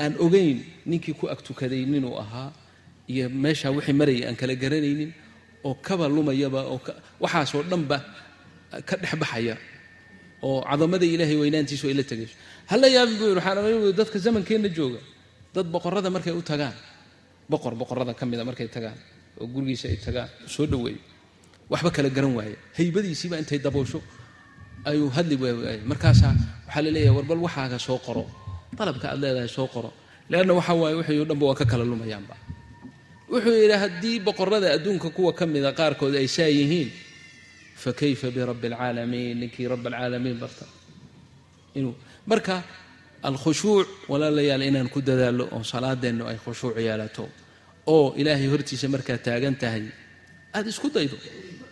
aan 0.02 0.12
ogeyn 0.24 0.58
ninkii 0.90 1.14
ku 1.20 1.24
agtukaday 1.34 1.82
ninuu 1.92 2.14
ahaa 2.22 2.52
iyo 3.12 3.28
meeshaa 3.44 3.72
wixii 3.76 3.96
marayay 4.00 4.24
aan 4.28 4.36
kala 4.40 4.54
garanaynin 4.62 5.10
oo 5.64 5.74
kaba 5.86 6.04
lumayaba 6.08 6.60
oo 6.72 6.78
waxaasoo 7.22 7.62
dhanba 7.70 7.98
ka 8.88 8.94
dhex 9.02 9.14
baxaya 9.22 9.54
oo 10.42 10.60
cadamada 10.70 11.06
ilaahay 11.14 11.36
weynaantiisu 11.42 11.84
ay 11.90 11.94
la 11.94 12.04
hala 12.70 12.86
yaabin 12.96 13.16
buu 13.20 13.28
yidhi 13.34 13.92
dadka 14.00 14.18
zamankeenna 14.18 14.68
jooga. 14.68 15.00
Dad 15.54 15.66
boqorada 15.74 16.08
markay 16.10 16.32
u 16.32 16.42
tagaan. 16.42 16.74
Boqor 17.50 17.74
boqorada 17.80 18.14
ka 18.14 18.24
mida 18.26 18.44
markay 18.44 18.68
tagaan 18.68 18.96
oo 19.40 19.46
gurigiisa 19.46 19.88
ay 19.88 19.96
tagaan 20.06 20.28
soo 20.46 20.66
dhaweeyo 20.66 21.00
waxba 21.70 21.90
kala 21.90 22.08
garan 22.16 22.34
waaya 22.38 22.56
haybadiisiiba 22.76 23.36
intay 23.40 23.58
daboosho 23.58 24.00
ayuu 24.84 25.08
hadli 25.16 25.36
waay 25.42 25.80
markaasaa 25.90 26.34
waxaa 26.66 26.82
la 26.84 26.90
leeyahay 26.94 27.16
warbal 27.18 27.40
waxaaga 27.46 27.78
soo 27.78 27.98
qoro. 28.06 28.24
Dalabka 28.78 29.06
aad 29.12 29.18
leedahay 29.22 29.48
soo 29.48 29.66
qoro. 29.74 29.90
Leanna 30.30 30.52
waxa 30.58 30.72
waaye 30.74 30.94
wixii 31.00 31.20
o 31.20 31.24
dhanba 31.24 31.44
waa 31.50 31.54
ka 31.60 31.64
kala 31.64 31.84
lumayaanba. 31.84 32.34
Wuxuu 33.32 33.56
yidhi 33.62 33.76
haddii 33.82 34.16
boqorada 34.26 34.66
adduunka 34.76 35.08
kuwa 35.16 35.32
ka 35.38 35.44
mida 35.46 35.72
qaarkood 35.72 36.14
ay 36.16 36.28
saa 36.28 36.48
yihiin 36.48 36.88
fa 37.82 37.90
kayfa 38.00 38.28
birabbi 38.36 38.66
alcaalamiin 38.72 39.36
ninkii 39.42 39.66
rabb 39.72 39.84
alcaalamiin 39.90 40.38
barta 40.42 40.64
inuu 41.78 41.94
marka 42.30 42.56
alkhushuuc 43.28 43.88
walaalayaal 44.12 44.62
inaan 44.70 44.88
ku 44.94 45.00
dadaallo 45.08 45.44
oo 45.56 45.62
salaadeennu 45.72 46.24
ay 46.30 46.38
khushuuc 46.44 46.76
yeelato 46.86 47.24
oo 47.94 48.06
ilaahay 48.20 48.48
hortiisa 48.52 48.86
markaad 48.94 49.20
taagan 49.26 49.54
tahay 49.62 49.84
aad 50.56 50.66
isku 50.72 50.88
daydo 50.96 51.16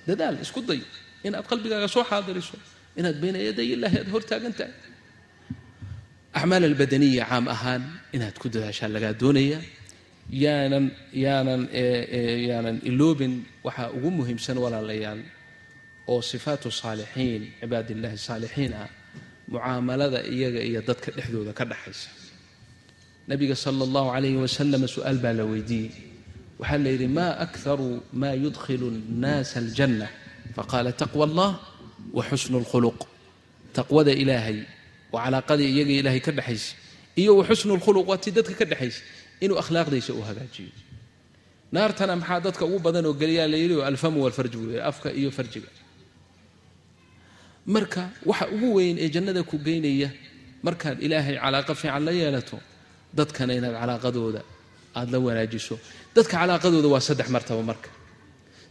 dadaal 0.09 0.37
isku 0.45 0.61
day 0.71 0.81
inaad 1.27 1.45
qalbigaaga 1.51 1.89
soo 1.95 2.05
xaadiriso 2.11 2.57
inaad 2.99 3.17
bayna 3.23 3.39
yaday 3.49 3.67
illaahi 3.75 3.97
aad 4.03 4.09
hor 4.15 4.23
tahay 4.31 4.71
acmaal 6.39 6.65
albadaniya 6.71 7.25
caam 7.31 7.47
ahaan 7.55 7.83
inaad 8.17 8.37
ku 8.43 8.47
dadaashaa 8.55 8.89
lagaa 8.97 9.15
doonaya 9.23 9.59
yaanan 10.45 10.87
yaanan 11.25 11.63
yaanan 12.49 12.77
iloobin 12.91 13.33
waxaa 13.67 13.89
ugu 13.97 14.11
muhiimsan 14.19 14.57
walaalayaal 14.65 15.21
oo 16.09 16.23
sifaatu 16.23 16.69
saalixiin 16.81 17.43
cibaadillahi 17.61 18.19
saalixiin 18.19 18.73
ah 18.83 18.89
mucaamalada 19.51 20.21
iyaga 20.35 20.61
iyo 20.69 20.81
dadka 20.89 21.09
dhexdooda 21.17 21.53
ka 21.59 21.65
dhaxaysa. 21.65 22.09
Nabiga 23.29 23.55
sala 23.57 23.83
allahu 23.89 24.09
calayhi 24.15 24.37
wasalam 24.45 24.83
su'aal 24.95 25.19
baa 25.25 25.33
la 25.39 25.45
weydiiyey. 25.45 25.93
Waxaa 26.61 26.79
la 26.85 26.91
yidhi 26.95 27.09
maa 27.19 27.33
akharu 27.47 27.89
maa 28.21 28.35
yudkhilu 28.45 28.89
nnaasa 28.91 29.59
aljanna? 29.63 30.07
Faqaala 30.57 30.93
taqwa 31.03 31.25
allah 31.29 31.51
wa 32.17 32.23
xusnu 32.31 32.57
lkhuluq 32.65 32.99
taqwada 33.77 34.13
ilaahay 34.23 34.59
waa 35.13 35.23
calaaqadii 35.25 35.69
iyaga 35.75 35.93
ilaahay 36.01 36.21
ka 36.27 36.33
dhexaysa 36.39 36.75
iyo 37.21 37.33
wa 37.39 37.45
xusnu 37.49 37.73
lkhuluq 37.79 38.07
waa 38.11 38.19
tii 38.23 38.33
dadka 38.39 38.55
ka 38.61 38.65
dhexaysa 38.71 39.01
inuu 39.45 39.59
akhlaaqdiisa 39.63 40.11
u 40.15 40.23
hagaajiyo. 40.29 40.73
Naartana 41.75 42.15
maxaa 42.21 42.41
dadka 42.47 42.63
ugu 42.67 42.79
badan 42.87 43.07
oo 43.07 43.15
geliyaa 43.21 43.47
la 43.53 43.57
yidhi 43.63 43.77
alfamu 43.91 44.19
walfarj 44.25 44.53
buu 44.59 44.67
yidhi 44.75 44.81
afka 44.91 45.09
iyo 45.21 45.31
farjiga 45.31 45.71
marka 47.75 48.03
waxa 48.31 48.45
ugu 48.55 48.69
weyn 48.77 48.97
ee 49.05 49.09
jannada 49.15 49.43
ku 49.51 49.57
geynaya 49.67 50.09
markaad 50.67 50.97
ilaahay 51.07 51.37
calaaqa 51.45 51.73
fiican 51.81 52.03
la 52.09 52.13
yeelato 52.21 52.57
dadkana 53.19 53.53
inaad 53.59 53.75
calaaqadooda 53.81 54.41
aada 54.99 55.11
la 55.15 55.19
wanaajiso. 55.27 55.75
Dadka 56.17 56.35
calaaqadooda 56.43 56.89
waa 56.95 57.01
saddex 57.09 57.29
martaba 57.37 57.63
marka. 57.71 57.89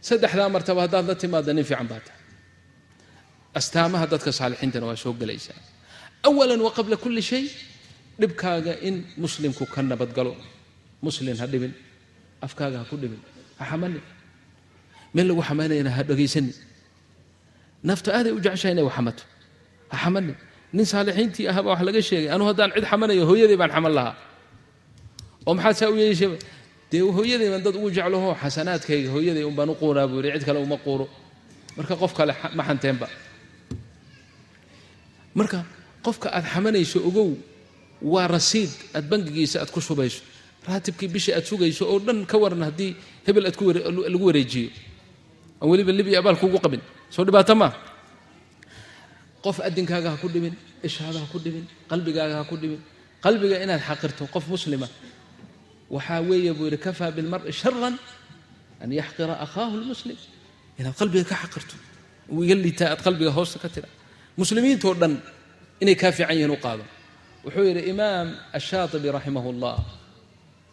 Saddexdaa 0.07 0.49
martaba 0.55 0.79
haddaad 0.85 1.05
la 1.11 1.15
timaada 1.21 1.51
nin 1.57 1.65
fiican 1.69 1.87
baa 1.91 2.01
tahay. 2.05 2.21
Astaamaha 3.59 4.05
dadka 4.13 4.31
saalixiintana 4.39 4.85
waa 4.89 4.95
soo 5.03 5.13
gelaysaa. 5.21 5.59
Awalan 6.27 6.59
wa 6.65 6.71
qabla 6.77 6.95
kulli 7.03 7.21
shay 7.29 7.43
dhibkaaga 8.21 8.73
in 8.87 8.95
muslimku 9.23 9.63
ka 9.73 9.79
nabadgalo 9.91 10.33
muslin 11.05 11.37
ha 11.41 11.45
dhibin 11.53 11.73
afkaaga 12.45 12.77
ha 12.81 12.85
ku 12.91 12.95
dhibin 13.01 13.21
ha 13.59 13.63
xamanin 13.71 14.03
meel 15.15 15.27
lagu 15.29 15.41
xamaynayana 15.49 15.89
ha 15.97 16.01
dhegaysanin 16.09 16.53
naftu 17.87 18.09
aaday 18.17 18.31
u 18.37 18.39
jeceshahay 18.45 18.73
inay 18.75 18.85
wax 18.87 18.95
xamato 18.97 19.23
ha 19.91 19.97
xamanin 20.03 20.35
nin 20.75 20.85
saalixiintii 20.91 21.45
ahaba 21.51 21.69
wax 21.73 21.81
laga 21.87 22.01
sheegay 22.09 22.29
anuu 22.35 22.47
haddaan 22.49 22.69
cid 22.75 22.85
xamanayo 22.91 23.23
hooyaday 23.29 23.57
baan 23.61 23.71
xaman 23.75 23.93
lahaa 23.97 24.15
oo 25.47 25.53
maxaad 25.57 25.75
saa 25.79 25.89
u 25.93 25.95
yeeshaba 26.03 26.37
dee 26.91 27.01
hooyaday 27.17 27.49
baan 27.53 27.63
dad 27.65 27.75
ugu 27.79 27.89
jeclaho 27.97 28.29
xasanaadkayga 28.41 29.09
hooyaday 29.15 29.43
un 29.49 29.55
baan 29.59 29.69
u 29.73 29.75
quuraa 29.81 30.07
buu 30.09 30.19
yidhi 30.21 30.37
cid 30.39 30.45
kale 30.47 30.59
uma 30.67 30.77
quuro 30.85 31.05
marka 31.77 31.93
qof 32.01 32.11
kale 32.17 32.33
ma 32.57 32.63
xanteenba 32.67 33.07
marka 35.39 35.59
qofka 36.05 36.27
aad 36.37 36.45
xamanayso 36.53 36.99
ogow 37.09 37.29
waa 38.13 38.27
rasiid 38.35 38.69
aad 38.97 39.05
bangigiisa 39.11 39.57
aad 39.61 39.71
ku 39.75 39.79
shubayso 39.87 40.21
raatibkii 40.67 41.07
bishii 41.13 41.33
aad 41.37 41.45
sugayso 41.49 41.83
oo 41.91 41.99
dhan 42.05 42.19
ka 42.31 42.35
waran 42.43 42.63
haddii 42.67 42.91
hebel 43.27 43.45
aad 43.49 43.55
lagu 44.13 44.25
wareejiyo 44.29 44.69
aan 45.61 45.67
weliba 45.71 45.91
libiya 45.99 46.19
abaal 46.21 46.37
kuugu 46.41 46.59
qabin 46.65 46.81
soo 47.13 47.23
dhibaato 47.25 47.55
maa 47.61 47.73
qof 49.43 49.57
adinkaaga 49.67 50.09
ha 50.13 50.17
ku 50.21 50.27
dhibin 50.33 50.55
ishaada 50.87 51.19
ha 51.23 51.27
ku 51.31 51.37
dhibin 51.39 51.65
qalbigaaga 51.91 52.35
ha 52.39 52.43
ku 52.49 52.55
dhibin. 52.61 52.81
Qalbiga 53.25 53.55
inaad 53.63 53.81
xaqirto 53.87 54.23
qof 54.33 54.45
muslima 54.47 54.87
waxaa 55.95 56.21
weeye 56.29 56.51
buu 56.57 56.65
yidhi 56.67 56.79
kafaa 56.85 57.11
bilmari 57.11 57.51
sharan 57.61 57.95
an 58.83 58.89
yaxqira 58.99 59.33
akhaahu 59.45 59.75
lmuslim 59.83 60.17
inaad 60.79 60.95
qalbiga 61.01 61.25
ka 61.31 61.35
xaqirto 61.43 61.75
iga 62.43 62.55
liitaa 62.55 62.89
aad 62.93 63.01
qalbiga 63.07 63.31
hoosta 63.37 63.57
ka 63.63 63.69
tira. 63.73 63.89
Muslimiintoo 64.41 64.93
dhan 65.01 65.13
inay 65.81 65.95
kaa 66.01 66.11
fiican 66.17 66.35
yihiin 66.37 66.51
u 66.57 66.59
qaado. 66.65 66.83
Wuxuu 67.45 67.65
yidhi 67.69 67.81
imaam 67.93 68.27
ashaatibi 68.59 69.07
raximah 69.17 69.45
llah 69.61 69.79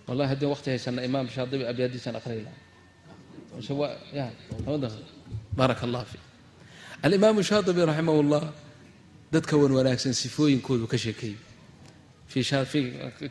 wallahi 0.06 0.28
haddii 0.32 0.50
waqti 0.54 0.68
haysana 0.74 1.00
imaam 1.08 1.26
shaatibi 1.28 1.64
abyaadiisan 1.72 2.14
aqray 2.20 2.40
laha 2.46 2.58
baarak 5.58 5.80
allah 5.86 6.04
fiik 6.10 6.25
alimaamu 7.06 7.40
shaatibi 7.48 7.82
raximah 7.90 8.16
llah 8.30 8.44
dadka 9.32 9.54
wan 9.62 9.72
wanaagsan 9.78 10.14
sifooyinkoodu 10.22 10.86
ka 10.92 10.98
sheekeeyey 11.04 11.38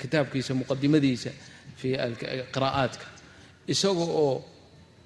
kitaabkiisa 0.02 0.52
muqadimadiisa 0.60 1.32
fii 1.80 1.94
qiraa'aadka 2.54 3.06
isaga 3.74 4.06
oo 4.24 4.34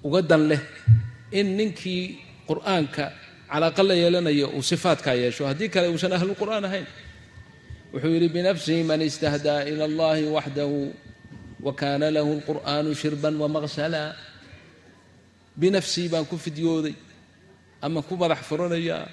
uga 0.06 0.20
dan 0.30 0.42
leh 0.50 0.62
in 1.38 1.46
ninkii 1.58 2.02
qur'aanka 2.48 3.04
calaaqa 3.50 3.82
la 3.88 3.94
yeelanayo 3.94 4.46
uu 4.56 4.62
sifaatkaa 4.62 5.14
yeesho. 5.22 5.42
Haddii 5.50 5.68
kale 5.74 5.88
uusan 5.90 6.12
ahlulqur'aan 6.12 6.64
ahayn. 6.64 6.86
Wuxuu 7.92 8.12
yidhi 8.14 8.28
binafsihi 8.28 8.82
man 8.90 9.00
istahdaa 9.02 9.66
ila 9.70 9.84
allahi 9.90 10.24
waxdahu 10.36 10.94
wa 11.66 11.72
kaana 11.80 12.10
lahu 12.10 12.38
lqur'aanu 12.40 12.94
shirban 12.94 13.34
wamaqsala 13.42 14.14
binafsii 15.60 16.08
baan 16.12 16.24
ku 16.30 16.36
fidyooday 16.38 16.94
ama 17.86 18.02
ku 18.02 18.14
madax 18.16 18.40
furanayaa 18.48 19.08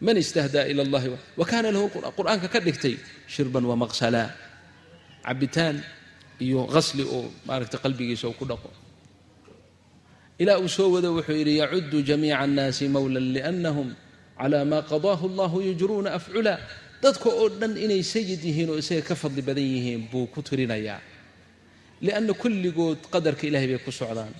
man 0.00 0.16
istahdaa 0.16 0.64
ila 0.72 0.82
allahi 0.86 1.08
wa 1.40 1.44
kaana 1.50 1.68
lahu 1.74 1.86
qur'aanka 2.18 2.48
ka 2.54 2.60
dhigtay 2.66 2.94
shirban 3.34 3.64
wamaqsala 3.70 4.22
cabitaan 5.26 5.76
iyo 6.44 6.60
qasli 6.74 7.02
oo 7.16 7.32
maaragtay 7.48 7.80
qalbigiisa 7.84 8.28
uu 8.28 8.36
ku 8.40 8.44
dhaqo. 8.50 8.70
Ilaa 10.38 10.58
uu 10.60 10.68
soo 10.68 10.92
wado 10.94 11.08
wuxuu 11.16 11.32
yidhi 11.40 11.54
yacudu 11.62 11.98
jamiica 12.08 12.38
annaasi 12.44 12.84
mowlan 12.94 13.26
liannahum 13.34 13.88
calaa 14.38 14.64
maa 14.70 14.82
qadaahu 14.90 15.24
allahu 15.32 15.56
yujruuna 15.68 16.10
afcula. 16.18 16.54
Dadka 17.02 17.28
oo 17.40 17.48
dhan 17.60 17.72
inay 17.84 18.02
sayid 18.12 18.40
yihiin 18.44 18.68
oo 18.72 18.78
isaga 18.82 19.02
ka 19.08 19.14
fadli 19.22 19.42
badan 19.48 19.64
yihiin 19.74 20.02
buu 20.12 20.26
ku 20.32 20.40
tirinayaa 20.46 21.00
lianna 22.04 22.32
kulligood 22.42 23.00
qadarka 23.12 23.48
ilahay 23.48 23.68
bay 23.72 23.80
ku 23.80 23.90
socdaan. 24.00 24.32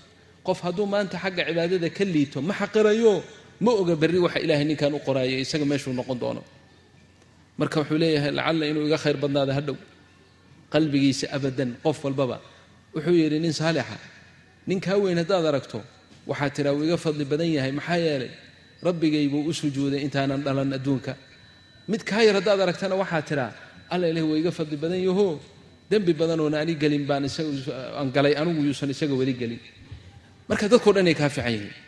Qof 0.47 0.59
hadduu 0.65 0.87
maanta 0.93 1.17
xagga 1.17 1.43
cibaadada 1.49 1.89
ka 1.97 2.05
liito 2.05 2.39
ma 2.45 2.53
xaqirayo 2.61 3.15
ma 3.61 3.71
oga 3.73 3.95
berri 3.97 4.19
waxa 4.19 4.39
ilaahay 4.45 4.65
ninkan 4.65 4.93
u 4.95 5.01
qoraayo 5.07 5.37
isaga 5.45 5.65
meeshuu 5.65 5.93
noqon 5.93 6.19
doono. 6.23 6.43
Marka 7.59 7.81
wuxuu 7.81 7.99
leeyahay 7.99 8.33
lacalla 8.39 8.65
inuu 8.71 8.87
iga 8.89 8.99
khayr 8.99 9.17
badnaado 9.17 9.53
hadhow 9.59 9.77
qalbigiisa 10.73 11.27
abadan 11.37 11.71
qof 11.85 12.05
walbaba. 12.05 12.41
Wuxuu 12.95 13.15
yidhi 13.21 13.39
nin 13.41 13.53
saalixa 13.53 13.97
ninkaa 14.69 14.97
weyn 15.03 15.19
haddaad 15.23 15.47
aragto 15.51 15.81
waxaa 16.27 16.51
tiraa 16.51 16.75
uu 16.77 16.85
iga 16.85 16.97
fadli 16.97 17.25
badan 17.25 17.49
yahay 17.57 17.73
maxaa 17.73 17.97
yeelay? 18.07 18.31
Rabbigay 18.87 19.29
buu 19.33 19.49
u 19.49 19.53
sujuuday 19.53 20.01
intaanan 20.05 20.43
dhalan 20.45 20.73
adduunka. 20.77 21.17
Mid 21.89 22.05
kaa 22.05 22.23
yar 22.27 22.35
haddaad 22.39 22.61
aragtana 22.61 22.95
waxaa 23.03 23.23
tiraa 23.23 23.53
alla 23.89 24.07
ilahi 24.13 24.27
waa 24.31 24.39
iga 24.43 24.51
fadli 24.53 24.77
badan 24.77 25.01
yaho. 25.01 25.41
Dembi 25.91 26.13
badanoona 26.13 26.61
ani 26.61 26.75
gelin 26.75 27.07
baan 27.07 27.25
isagaan 27.25 28.11
galay 28.13 28.35
anigu 28.35 28.61
yuusan 28.69 28.91
isaga 28.91 29.15
weli 29.15 29.33
gelin. 29.33 29.61
Marka 30.49 30.69
dadkao 30.69 30.93
dhan 30.93 31.09
kaa 31.15 31.31
fiican 31.31 31.53
yihiin 31.57 31.86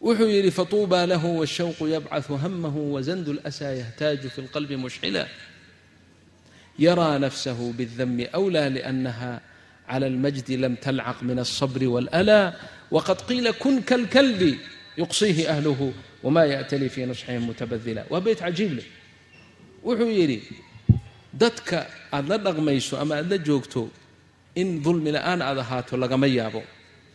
wuxuu 0.00 0.30
yidhi 0.30 0.50
fatuubaa 0.50 1.06
lahu 1.06 1.38
washawqu 1.40 1.88
yabcaثu 1.88 2.36
hamahu 2.38 2.94
wasandu 2.94 3.34
اlأsaa 3.34 3.74
yahtaaju 3.82 4.30
fi 4.30 4.40
اlqalbi 4.42 4.76
mushxila 4.76 5.26
yaraa 6.78 7.18
nafsahu 7.18 7.74
bاldami 7.74 8.30
أwlى 8.30 8.78
lأnaha 8.78 9.42
clى 9.90 10.06
اlmajdi 10.06 10.56
lam 10.56 10.76
talcaq 10.76 11.18
min 11.22 11.38
الصbr 11.42 11.82
wاlأla 11.94 12.54
wqad 12.94 13.26
qiila 13.26 13.52
kun 13.58 13.82
kalkalbi 13.82 14.54
yuqsiihi 14.96 15.50
أhlhu 15.50 15.90
wma 16.22 16.46
yأtali 16.46 16.88
fii 16.88 17.10
nasxihim 17.10 17.42
mutabadila 17.50 18.06
waa 18.10 18.22
beyt 18.22 18.38
cajiib 18.38 18.78
leh. 18.78 18.86
Wuxuu 19.82 20.10
yidhi 20.14 20.46
dadka 21.34 21.90
aad 22.14 22.28
la 22.30 22.38
dhaqmayso 22.38 22.94
ama 23.02 23.18
aad 23.18 23.30
la 23.30 23.38
joogto 23.38 23.90
in 24.54 24.78
dulmi 24.78 25.10
la'aan 25.10 25.42
aad 25.42 25.58
ahaato 25.58 25.96
lagama 25.98 26.26
yaabo. 26.30 26.62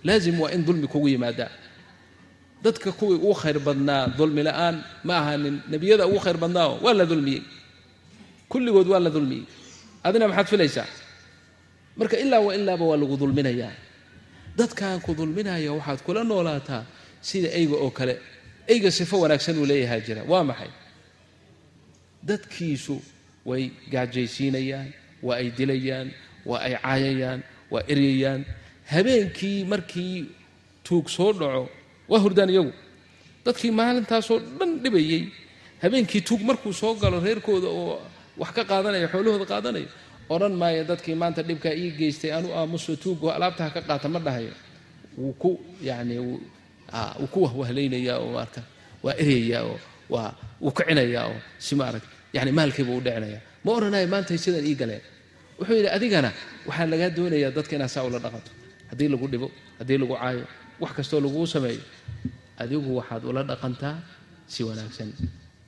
Laazim 0.03 0.36
waa 0.39 0.51
in 0.51 0.65
dulmi 0.67 0.88
kugu 0.88 1.07
yimaadaa 1.15 1.62
dadka 2.64 2.89
kuwii 2.97 3.18
ugu 3.26 3.34
khayr 3.41 3.59
badnaa 3.68 4.07
dulmi 4.18 4.41
la'aan 4.47 4.76
ma 5.07 5.14
ahanin 5.22 5.55
nebiyada 5.72 6.03
ugu 6.09 6.20
khayr 6.26 6.38
badnaao 6.43 6.74
waa 6.86 6.93
la 6.99 7.05
dulmiyey. 7.11 7.41
Kulligood 8.51 8.88
waa 8.93 8.99
la 9.05 9.09
dulmiyey. 9.16 9.43
Adina 10.03 10.26
maxaad 10.30 10.47
filaysaa? 10.51 10.88
Marka 11.97 12.16
ilaa 12.24 12.39
wa 12.45 12.51
ilaaba 12.57 12.86
waa 12.89 12.97
lagu 13.01 13.16
dulminayaa. 13.22 13.74
Dadkan 14.57 15.01
ku 15.05 15.11
dulminaya 15.20 15.72
waxaad 15.78 15.99
kula 16.05 16.22
noolaataa 16.24 16.84
sida 17.28 17.49
eyga 17.59 17.76
oo 17.84 17.91
kale. 17.97 18.16
Eyga 18.72 18.89
sifo 18.97 19.16
wanaagsan 19.24 19.57
uu 19.61 19.66
leeyahaa 19.72 19.99
jira. 20.05 20.22
Waa 20.32 20.43
maxay? 20.49 20.72
Dadkiisu 22.24 22.95
way 23.45 23.64
gaajaysiinayaan 23.91 24.89
waa 25.26 25.36
ay 25.41 25.47
dilayaan 25.57 26.07
waa 26.49 26.59
ay 26.68 26.74
caayayaan 26.84 27.39
waa 27.72 27.84
eryayaan. 27.93 28.41
Habeenkii 28.91 29.64
markii 29.72 30.18
tuug 30.84 31.07
soo 31.16 31.32
dhaco 31.34 31.64
waa 32.10 32.20
hurdaan 32.24 32.49
iyagu. 32.54 32.72
Dadkii 33.45 33.72
maalintaasoo 33.80 34.39
dhan 34.60 34.72
dhibayey. 34.84 35.24
Habeenkii 35.84 36.22
tuug 36.28 36.41
markuu 36.47 36.74
soo 36.74 36.93
galo 37.01 37.20
reerkooda 37.26 37.68
oo 37.68 38.01
wax 38.41 38.51
ka 38.56 38.64
qaadanaya 38.70 39.08
xoolahooda 39.14 39.45
qaadanaya 39.51 39.88
odhan 40.34 40.54
maayo 40.62 40.84
dadkii 40.91 41.16
maanta 41.22 41.41
dhibkaa 41.47 41.74
ii 41.82 41.91
geystay 41.99 42.32
anu 42.38 42.47
aamuso 42.58 42.95
tuugo 42.95 43.28
alaabta 43.36 43.64
ha 43.64 43.70
ka 43.76 43.82
qaata 43.89 44.08
ma 44.14 44.20
dhahayo. 44.26 44.54
Wuu 45.18 45.34
ku 45.41 45.49
yani 45.89 46.16
wuu 46.20 46.39
ku 47.34 47.38
wahwahlaynaya 47.43 48.14
oo 48.24 48.32
marka 48.38 48.62
waa 49.04 49.16
eryayaa 49.22 49.64
oo 49.70 49.78
waa 50.14 50.30
wuu 50.62 50.72
kicinayaa 50.78 51.26
oo 51.32 51.38
si 51.66 51.76
maarag 51.76 52.01
yani 52.34 52.51
maalkiibuu 52.58 52.97
u 52.97 53.01
dhicinaya 53.06 53.39
ma 53.64 53.70
odhanayo 53.78 54.08
maantay 54.14 54.38
sidan 54.38 54.66
ii 54.66 54.76
galeen. 54.82 55.01
Wuxuu 55.60 55.76
yidhi 55.78 55.89
adigana 55.97 56.30
waxaa 56.68 56.88
lagaa 56.91 57.10
doonayaa 57.18 57.51
dadka 57.58 57.74
inaad 57.76 57.91
saa 57.95 58.04
ula 58.08 58.20
dhaqanto 58.24 58.51
haddii 58.89 59.10
lagu 59.14 59.28
dhibo 59.32 59.47
haddii 59.80 59.97
lagu 60.01 60.16
caayo 60.22 60.45
wax 60.82 60.91
kastoo 60.97 61.19
laguu 61.26 61.45
sameeyo 61.47 61.82
adigu 62.57 62.89
waxaad 62.99 63.24
ula 63.26 63.43
dhaqantaa 63.43 63.95
si 64.47 64.63
wanaagsan. 64.63 65.09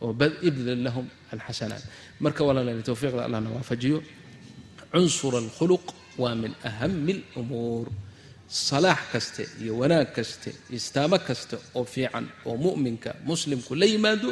Oo 0.01 0.11
ibdil 0.41 0.83
lahum 0.83 1.05
alxasanaat. 1.33 1.83
Marka 2.19 2.43
walaalani 2.43 2.83
towfiiqda 2.83 3.25
allahna 3.25 3.49
waafajiyo. 3.55 4.03
Cunsur 4.91 5.33
alkhuluq 5.43 5.85
waa 6.17 6.35
min 6.35 6.51
ahami 6.63 7.23
alumuur. 7.35 7.87
Salaax 8.47 8.99
kaste 9.11 9.43
iyo 9.61 9.77
wanaag 9.81 10.13
kaste 10.13 10.53
istaamo 10.69 11.17
kaste 11.27 11.57
oo 11.75 11.85
fiican 11.85 12.25
oo 12.45 12.57
mu'minka 12.57 13.15
muslimku 13.25 13.75
la 13.75 13.85
yimaado 13.85 14.29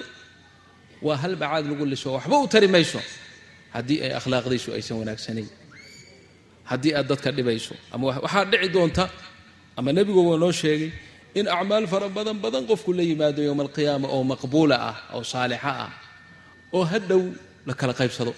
waa 1.01 1.17
hal 1.17 1.35
bacaad 1.35 1.65
lagu 1.71 1.85
liso. 1.85 2.13
Waxba 2.13 2.37
u 2.37 2.47
tari 2.47 2.67
mayso 2.67 3.01
haddii 3.73 3.99
ay 4.05 4.11
akhlaaqdiisu 4.19 4.69
aysan 4.77 4.97
wanaagsanayn 5.01 5.49
haddii 6.69 6.93
aad 6.95 7.07
dadka 7.07 7.31
dhibayso 7.31 7.73
ama 7.91 8.05
waxaa 8.07 8.45
dhici 8.45 8.69
doonta 8.69 9.09
ama 9.77 9.89
nebigu 9.97 10.21
waa 10.29 10.37
noo 10.43 10.51
sheegay 10.61 10.91
in 11.39 11.45
acmaal 11.55 11.85
fara 11.91 12.07
badan 12.17 12.37
badan 12.43 12.63
qofku 12.69 12.89
la 12.97 13.03
yimaado 13.09 13.41
yowma 13.47 13.63
alqiyaama 13.67 14.07
oo 14.15 14.21
maqbuula 14.31 14.75
ah 14.89 14.95
oo 15.15 15.23
saalixa 15.33 15.71
ah 15.85 15.91
oo 16.75 16.83
hadhow 16.91 17.21
la 17.67 17.73
kala 17.79 17.93
qaybsado. 17.99 18.33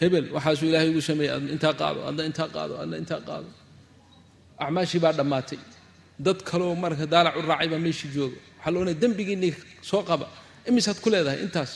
Hebel 0.00 0.24
waxaasuu 0.34 0.66
ilaahay 0.70 0.88
ugu 0.92 1.02
sameeyey 1.10 1.32
adna 1.36 1.50
intaa 1.56 1.74
qaado 1.80 2.00
adna 2.08 2.22
intaa 2.30 2.48
qaado 2.54 2.74
adna 2.82 2.96
intaa 3.02 3.20
qaado. 3.28 3.48
Acmaashii 4.64 5.00
baa 5.04 5.12
dhammaatay. 5.18 5.58
Dad 6.26 6.38
kaloo 6.48 6.72
marka 6.82 7.04
daalac 7.12 7.34
u 7.38 7.42
raacay 7.50 7.68
baa 7.72 7.80
meeshii 7.86 8.10
jooga. 8.16 8.38
Waxaa 8.64 8.84
la 8.88 8.92
dembigiinii 9.02 9.52
soo 9.90 10.02
qaba 10.08 10.26
imisaad 10.68 10.98
ku 11.04 11.08
leedahay 11.12 11.40
intaas. 11.46 11.72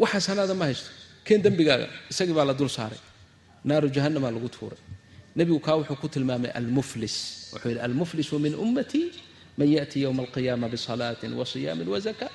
Wax 0.00 0.10
xasanaada 0.14 0.54
ma 0.60 0.64
haysto. 0.68 0.88
Keen 1.26 1.40
dembigaaga 1.44 1.86
isagii 2.12 2.34
baa 2.38 2.46
la 2.50 2.54
dul 2.60 2.68
saaray. 2.76 3.00
Naaru 3.68 3.88
jahannamaa 3.96 4.32
lagu 4.36 4.48
tuuray 4.56 4.80
nebigu 5.37 5.59
kaa 5.65 5.75
wuxuu 5.79 5.95
ku 6.01 6.07
tilmaamay 6.13 6.51
almuflis 6.59 7.15
wuxuu 7.53 7.69
yidhi 7.71 7.81
almuflisu 7.87 8.35
min 8.45 8.53
ummatii 8.65 9.07
man 9.57 9.67
yaأti 9.75 9.97
ywma 10.05 10.21
alqiyaama 10.25 10.67
bisalaatin 10.73 11.31
wasiyaamin 11.39 11.87
wazaka 11.93 12.27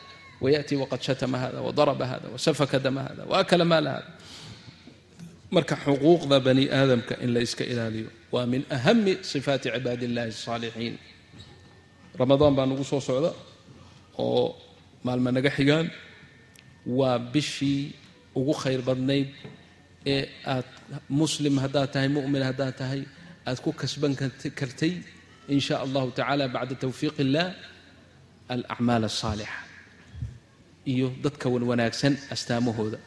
wayaأti 0.45 0.74
waqad 0.83 1.01
shatama 1.07 1.37
hada 1.43 1.61
wadaraba 1.66 2.05
hada 2.12 2.28
wasafaka 2.35 2.76
dama 2.85 3.01
hada 3.07 3.22
waakala 3.33 3.64
maala 3.72 3.91
hada 3.97 4.11
marka 5.55 5.74
xuquuqda 5.85 6.37
bani 6.47 6.64
aadamka 6.78 7.14
in 7.24 7.31
la 7.35 7.41
iska 7.47 7.64
ilaaliyo 7.72 8.09
waa 8.33 8.47
min 8.53 8.62
ahami 8.76 9.12
sifaati 9.31 9.68
cibaadi 9.74 10.05
illahi 10.09 10.28
الصaalixiin 10.35 10.95
ramadaan 12.20 12.55
baa 12.57 12.66
nagu 12.70 12.85
soo 12.91 13.01
socda 13.09 13.31
oo 14.24 14.45
maalma 15.07 15.31
naga 15.37 15.51
xigaan 15.57 15.87
waa 16.99 17.18
bishii 17.33 17.83
ugu 18.39 18.53
khayr 18.62 18.81
badnayd 18.89 19.28
ee 20.14 20.22
aad 20.53 20.66
muslim 21.22 21.56
haddaad 21.64 21.89
tahay 21.93 22.10
mu'min 22.18 22.43
haddaad 22.49 22.74
tahay 22.82 23.01
aad 23.49 23.58
ku 23.66 23.70
kasban 23.82 24.14
kartay 24.60 24.93
in 25.53 25.60
sha 25.68 25.76
allahu 25.86 26.08
tacaala 26.18 26.45
bacda 26.56 26.76
towfiiq 26.84 27.16
illah 27.24 27.47
alacmaal 28.53 29.03
alsaalixa 29.10 29.60
iyo 30.91 31.08
dadka 31.24 31.45
wan 31.53 31.64
wanaagsan 31.70 32.14
astaamahooda. 32.34 32.97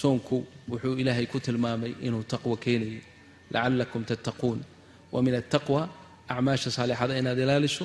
Soonku 0.00 0.36
wuxuu 0.70 0.94
ilaahay 1.00 1.26
ku 1.32 1.38
tilmaamay 1.46 1.92
inuu 2.06 2.24
taqwo 2.32 2.54
keenayo. 2.64 3.00
Lacalakum 3.52 4.02
tattaquun. 4.10 4.58
Wa 5.12 5.18
min 5.24 5.34
altaqwa 5.40 5.82
acmaasha 6.32 6.70
saalixada 6.76 7.12
inaad 7.20 7.38
ilaaliso 7.44 7.84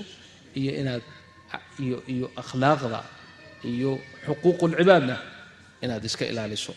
iyo 0.60 0.72
inaad 0.82 1.04
iyo 2.14 2.28
akhlaaqda 2.42 3.00
iyo 3.72 3.92
xuquuqu 4.26 4.64
lcibaadna 4.72 5.16
inaad 5.84 6.04
iska 6.10 6.26
ilaaliso 6.32 6.74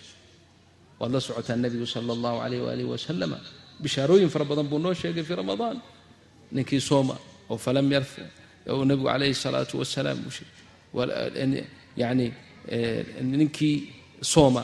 waad 1.00 1.10
la 1.14 1.20
socotaa 1.20 1.56
nebigu 1.56 1.86
sala 1.94 2.12
allahu 2.16 2.36
calayh 2.42 2.60
waalihi 2.66 2.88
wasalama 2.94 3.38
bishaarooyin 3.82 4.28
fara 4.34 4.44
badan 4.50 4.66
buu 4.70 4.78
noo 4.78 4.94
sheegay 4.94 5.24
fii 5.28 5.36
ramadaan. 5.42 5.78
Ninkii 6.52 6.80
sooma 6.80 7.16
oo 7.50 7.56
falam 7.58 7.86
yarfi 7.92 8.22
oo 8.72 8.84
nebigu 8.84 9.08
calayhi 9.08 9.34
salaatu 9.34 9.74
wasalaam 9.82 10.18
yani 11.96 12.32
ninkii 13.22 13.76
sooma 14.22 14.62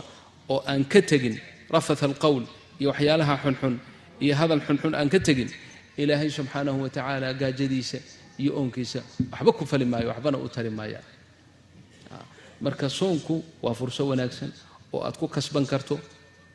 oo 0.48 0.62
aan 0.66 0.84
ka 0.84 1.00
tegin 1.02 1.36
rafatha 1.70 2.06
alqowl 2.06 2.44
iyo 2.80 2.88
waxyaalaha 2.90 3.34
xunxun 3.44 3.74
iyo 4.20 4.34
hadal 4.40 4.60
xunxun 4.66 4.94
aan 4.94 5.08
ka 5.08 5.18
tegin 5.20 5.50
ilaahay 5.96 6.30
subxaanahu 6.30 6.82
wa 6.82 6.88
tacaala 6.88 7.28
gaajadiisa 7.34 7.98
iyo 8.38 8.52
oonkiisa 8.58 9.00
waxba 9.32 9.52
ku 9.52 9.64
fali 9.66 9.84
maayo 9.84 10.08
waxbana 10.12 10.38
u 10.38 10.48
tari 10.48 10.70
maayaan 10.70 11.04
marka 12.60 12.88
soonku 12.88 13.44
waa 13.62 13.74
furso 13.74 14.02
wanaagsan 14.08 14.50
oo 14.92 15.00
aad 15.06 15.16
ku 15.20 15.28
kasban 15.28 15.66
karto 15.66 15.98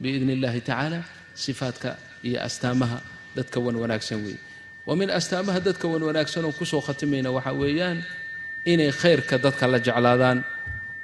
biidni 0.01 0.33
illahi 0.37 0.61
tacaala 0.61 0.99
sifaadka 1.43 1.89
iyo 2.27 2.39
astaamaha 2.47 2.97
dadka 3.35 3.57
wan 3.65 3.75
wanaagsan 3.81 4.19
weeye 4.25 4.39
wa 4.87 4.95
min 4.99 5.09
astaamaha 5.09 5.59
dadka 5.67 5.85
wan 5.87 6.03
wanaagsan 6.07 6.45
oo 6.45 6.51
ku 6.59 6.65
soo 6.65 6.81
khatimayna 6.87 7.29
waxaa 7.35 7.53
weeyaan 7.61 7.97
inay 8.71 8.91
khayrka 9.01 9.35
dadka 9.45 9.65
la 9.73 9.79
jeclaadaan 9.87 10.39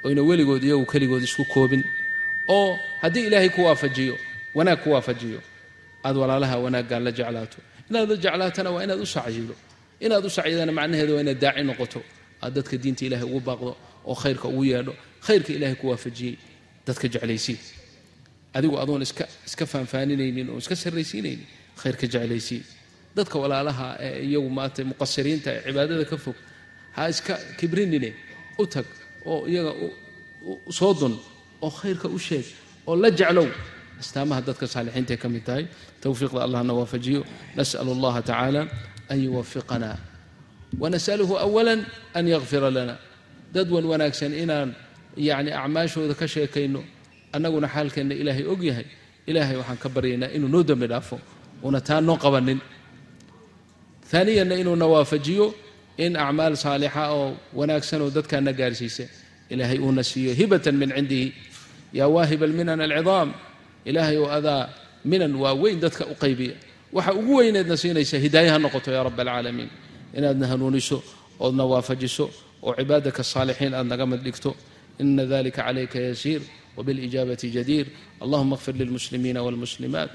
oyna 0.06 0.22
weligood 0.30 0.64
iyagu 0.64 0.86
keligood 0.92 1.24
isku 1.28 1.44
koobin 1.54 1.84
oo 2.48 2.80
haddii 3.02 3.26
ilaahay 3.28 3.50
ku 3.56 3.62
waafajiyo 3.68 4.16
wanaag 4.58 4.80
ku 4.84 4.90
waafajiyo 4.96 5.40
aad 6.06 6.16
walaalaha 6.22 6.56
wanaaggaa 6.66 7.00
la 7.06 7.12
jeclaato 7.12 7.58
inaad 7.90 8.10
la 8.10 8.16
jeclaatana 8.24 8.70
waa 8.76 8.84
inaad 8.86 9.00
u 9.00 9.06
sacyido 9.16 9.56
inaad 10.06 10.26
u 10.26 10.30
sacyadana 10.30 10.72
macnaheedu 10.78 11.12
waa 11.16 11.22
inaad 11.26 11.40
daaci 11.44 11.64
noqoto 11.70 12.00
aad 12.44 12.54
dadka 12.58 12.76
diinta 12.84 13.04
ilahay 13.08 13.26
ugu 13.30 13.40
baaqdo 13.48 13.72
oo 14.10 14.16
khayrka 14.22 14.48
ugu 14.54 14.64
yeedho 14.72 14.94
khayrka 15.26 15.50
ilahay 15.58 15.76
ku 15.82 15.86
waafajiyey 15.92 16.36
dadka 16.88 17.06
jeclaysii 17.14 17.58
adigu 18.58 18.76
adoon 18.84 19.02
iska 19.08 19.26
iska 19.48 19.66
faanfaaninaynin 19.74 20.48
oo 20.54 20.58
iska 20.64 20.76
sarraysiinaynin 20.84 21.48
khayrka 21.82 22.06
jeclaysii 22.14 22.62
dadka 23.18 23.36
walaalaha 23.44 23.88
ee 24.08 24.22
iyagu 24.28 24.50
maata 24.58 24.82
muqasiriinta 24.92 25.50
ee 25.58 25.62
cibaadada 25.68 26.06
ka 26.12 26.18
fog 26.24 26.36
ha 26.96 27.02
iska 27.14 27.34
kibrinine. 27.60 28.10
U 28.62 28.66
tag 28.74 28.86
oo 29.32 29.40
iyaga 29.52 29.72
soo 30.80 30.94
dun 31.00 31.14
oo 31.66 31.70
khayrka 31.80 32.08
u 32.08 32.20
sheeg 32.28 32.46
oo 32.90 32.96
la 33.04 33.10
jeclow. 33.20 33.48
Astaamaha 34.02 34.42
dadka 34.48 34.66
saalixiintaay 34.74 35.18
ka 35.24 35.28
mid 35.34 35.44
tahay 35.48 35.66
towfiiqda 36.02 36.40
allahna 36.46 36.74
waafajiyo. 36.80 37.22
Nas'al 37.58 37.88
allaha 37.96 38.20
tacaala 38.30 38.62
an 39.12 39.18
yuwafiqana 39.26 39.90
wanasaluhu 40.82 41.34
awala 41.46 41.74
an 42.18 42.26
yakfira 42.34 42.70
lana. 42.78 42.96
Dad 43.54 43.70
wan 43.74 43.86
wanaagsan 43.92 44.34
inaan 44.34 44.70
yacni 45.18 45.52
acmaashooda 45.62 46.14
ka 46.22 46.26
sheekayno 46.34 46.82
annaguna 47.36 47.68
xaalkeenna 47.74 48.14
ilaahay 48.22 48.46
og 48.52 48.62
yahay. 48.70 48.86
Ilaahay 49.30 49.56
waxaan 49.62 49.78
ka 49.84 49.88
baryaynaa 49.96 50.30
inuu 50.36 50.50
noo 50.54 50.64
dembi 50.70 50.88
dhaafo 50.92 51.18
una 51.68 51.80
taa 51.88 52.02
noo 52.08 52.18
qabanin. 52.24 52.60
Aaniyanna 54.14 54.56
inuuna 54.62 54.86
waafajiyo 54.94 55.46
in 55.98 56.14
acmaal 56.24 56.54
saalixa 56.64 57.04
oo 57.18 57.28
wanaagsan 57.60 58.02
oo 58.06 58.10
dadkaana 58.18 58.52
gaarsiisa 58.60 59.04
ilaahay 59.54 59.80
uuna 59.86 60.04
siiyo 60.04 60.32
hibatan 60.40 60.76
min 60.82 60.90
cindihi 60.98 61.28
yaa 61.98 62.08
waahib 62.16 62.42
alminan 62.48 62.82
alcidaam 62.86 63.30
ilaahay 63.90 64.18
oo 64.24 64.30
adaa 64.38 64.70
minan 65.12 65.34
waa 65.44 65.54
weyn 65.62 65.78
dadka 65.84 66.04
u 66.06 66.16
qaybiya. 66.24 66.54
Waxa 66.96 67.12
ugu 67.20 67.34
weyneedna 67.40 67.76
siinaysa 67.82 68.18
hidaaye 68.26 68.50
ha 68.54 68.58
noqoto 68.66 68.90
yaa 68.96 69.04
rab 69.08 69.20
alcaalamiin. 69.24 69.70
Inaadna 70.18 70.46
hanuuniso 70.52 70.98
oodna 71.44 71.64
waafajiso 71.72 72.26
oo 72.66 72.74
cibaadaka 72.80 73.22
asaalixiin 73.26 73.74
aad 73.78 73.88
naga 73.92 74.06
mid 74.12 74.22
dhigto 74.26 74.52
ina 75.02 75.24
dalika 75.34 75.62
calayka 75.66 76.00
yasiir 76.08 76.42
وبالإجابة 76.78 77.38
جدير 77.44 77.88
اللهم 78.22 78.52
اغفر 78.54 78.72
للمسلمين 78.72 79.38
والمسلمات 79.38 80.10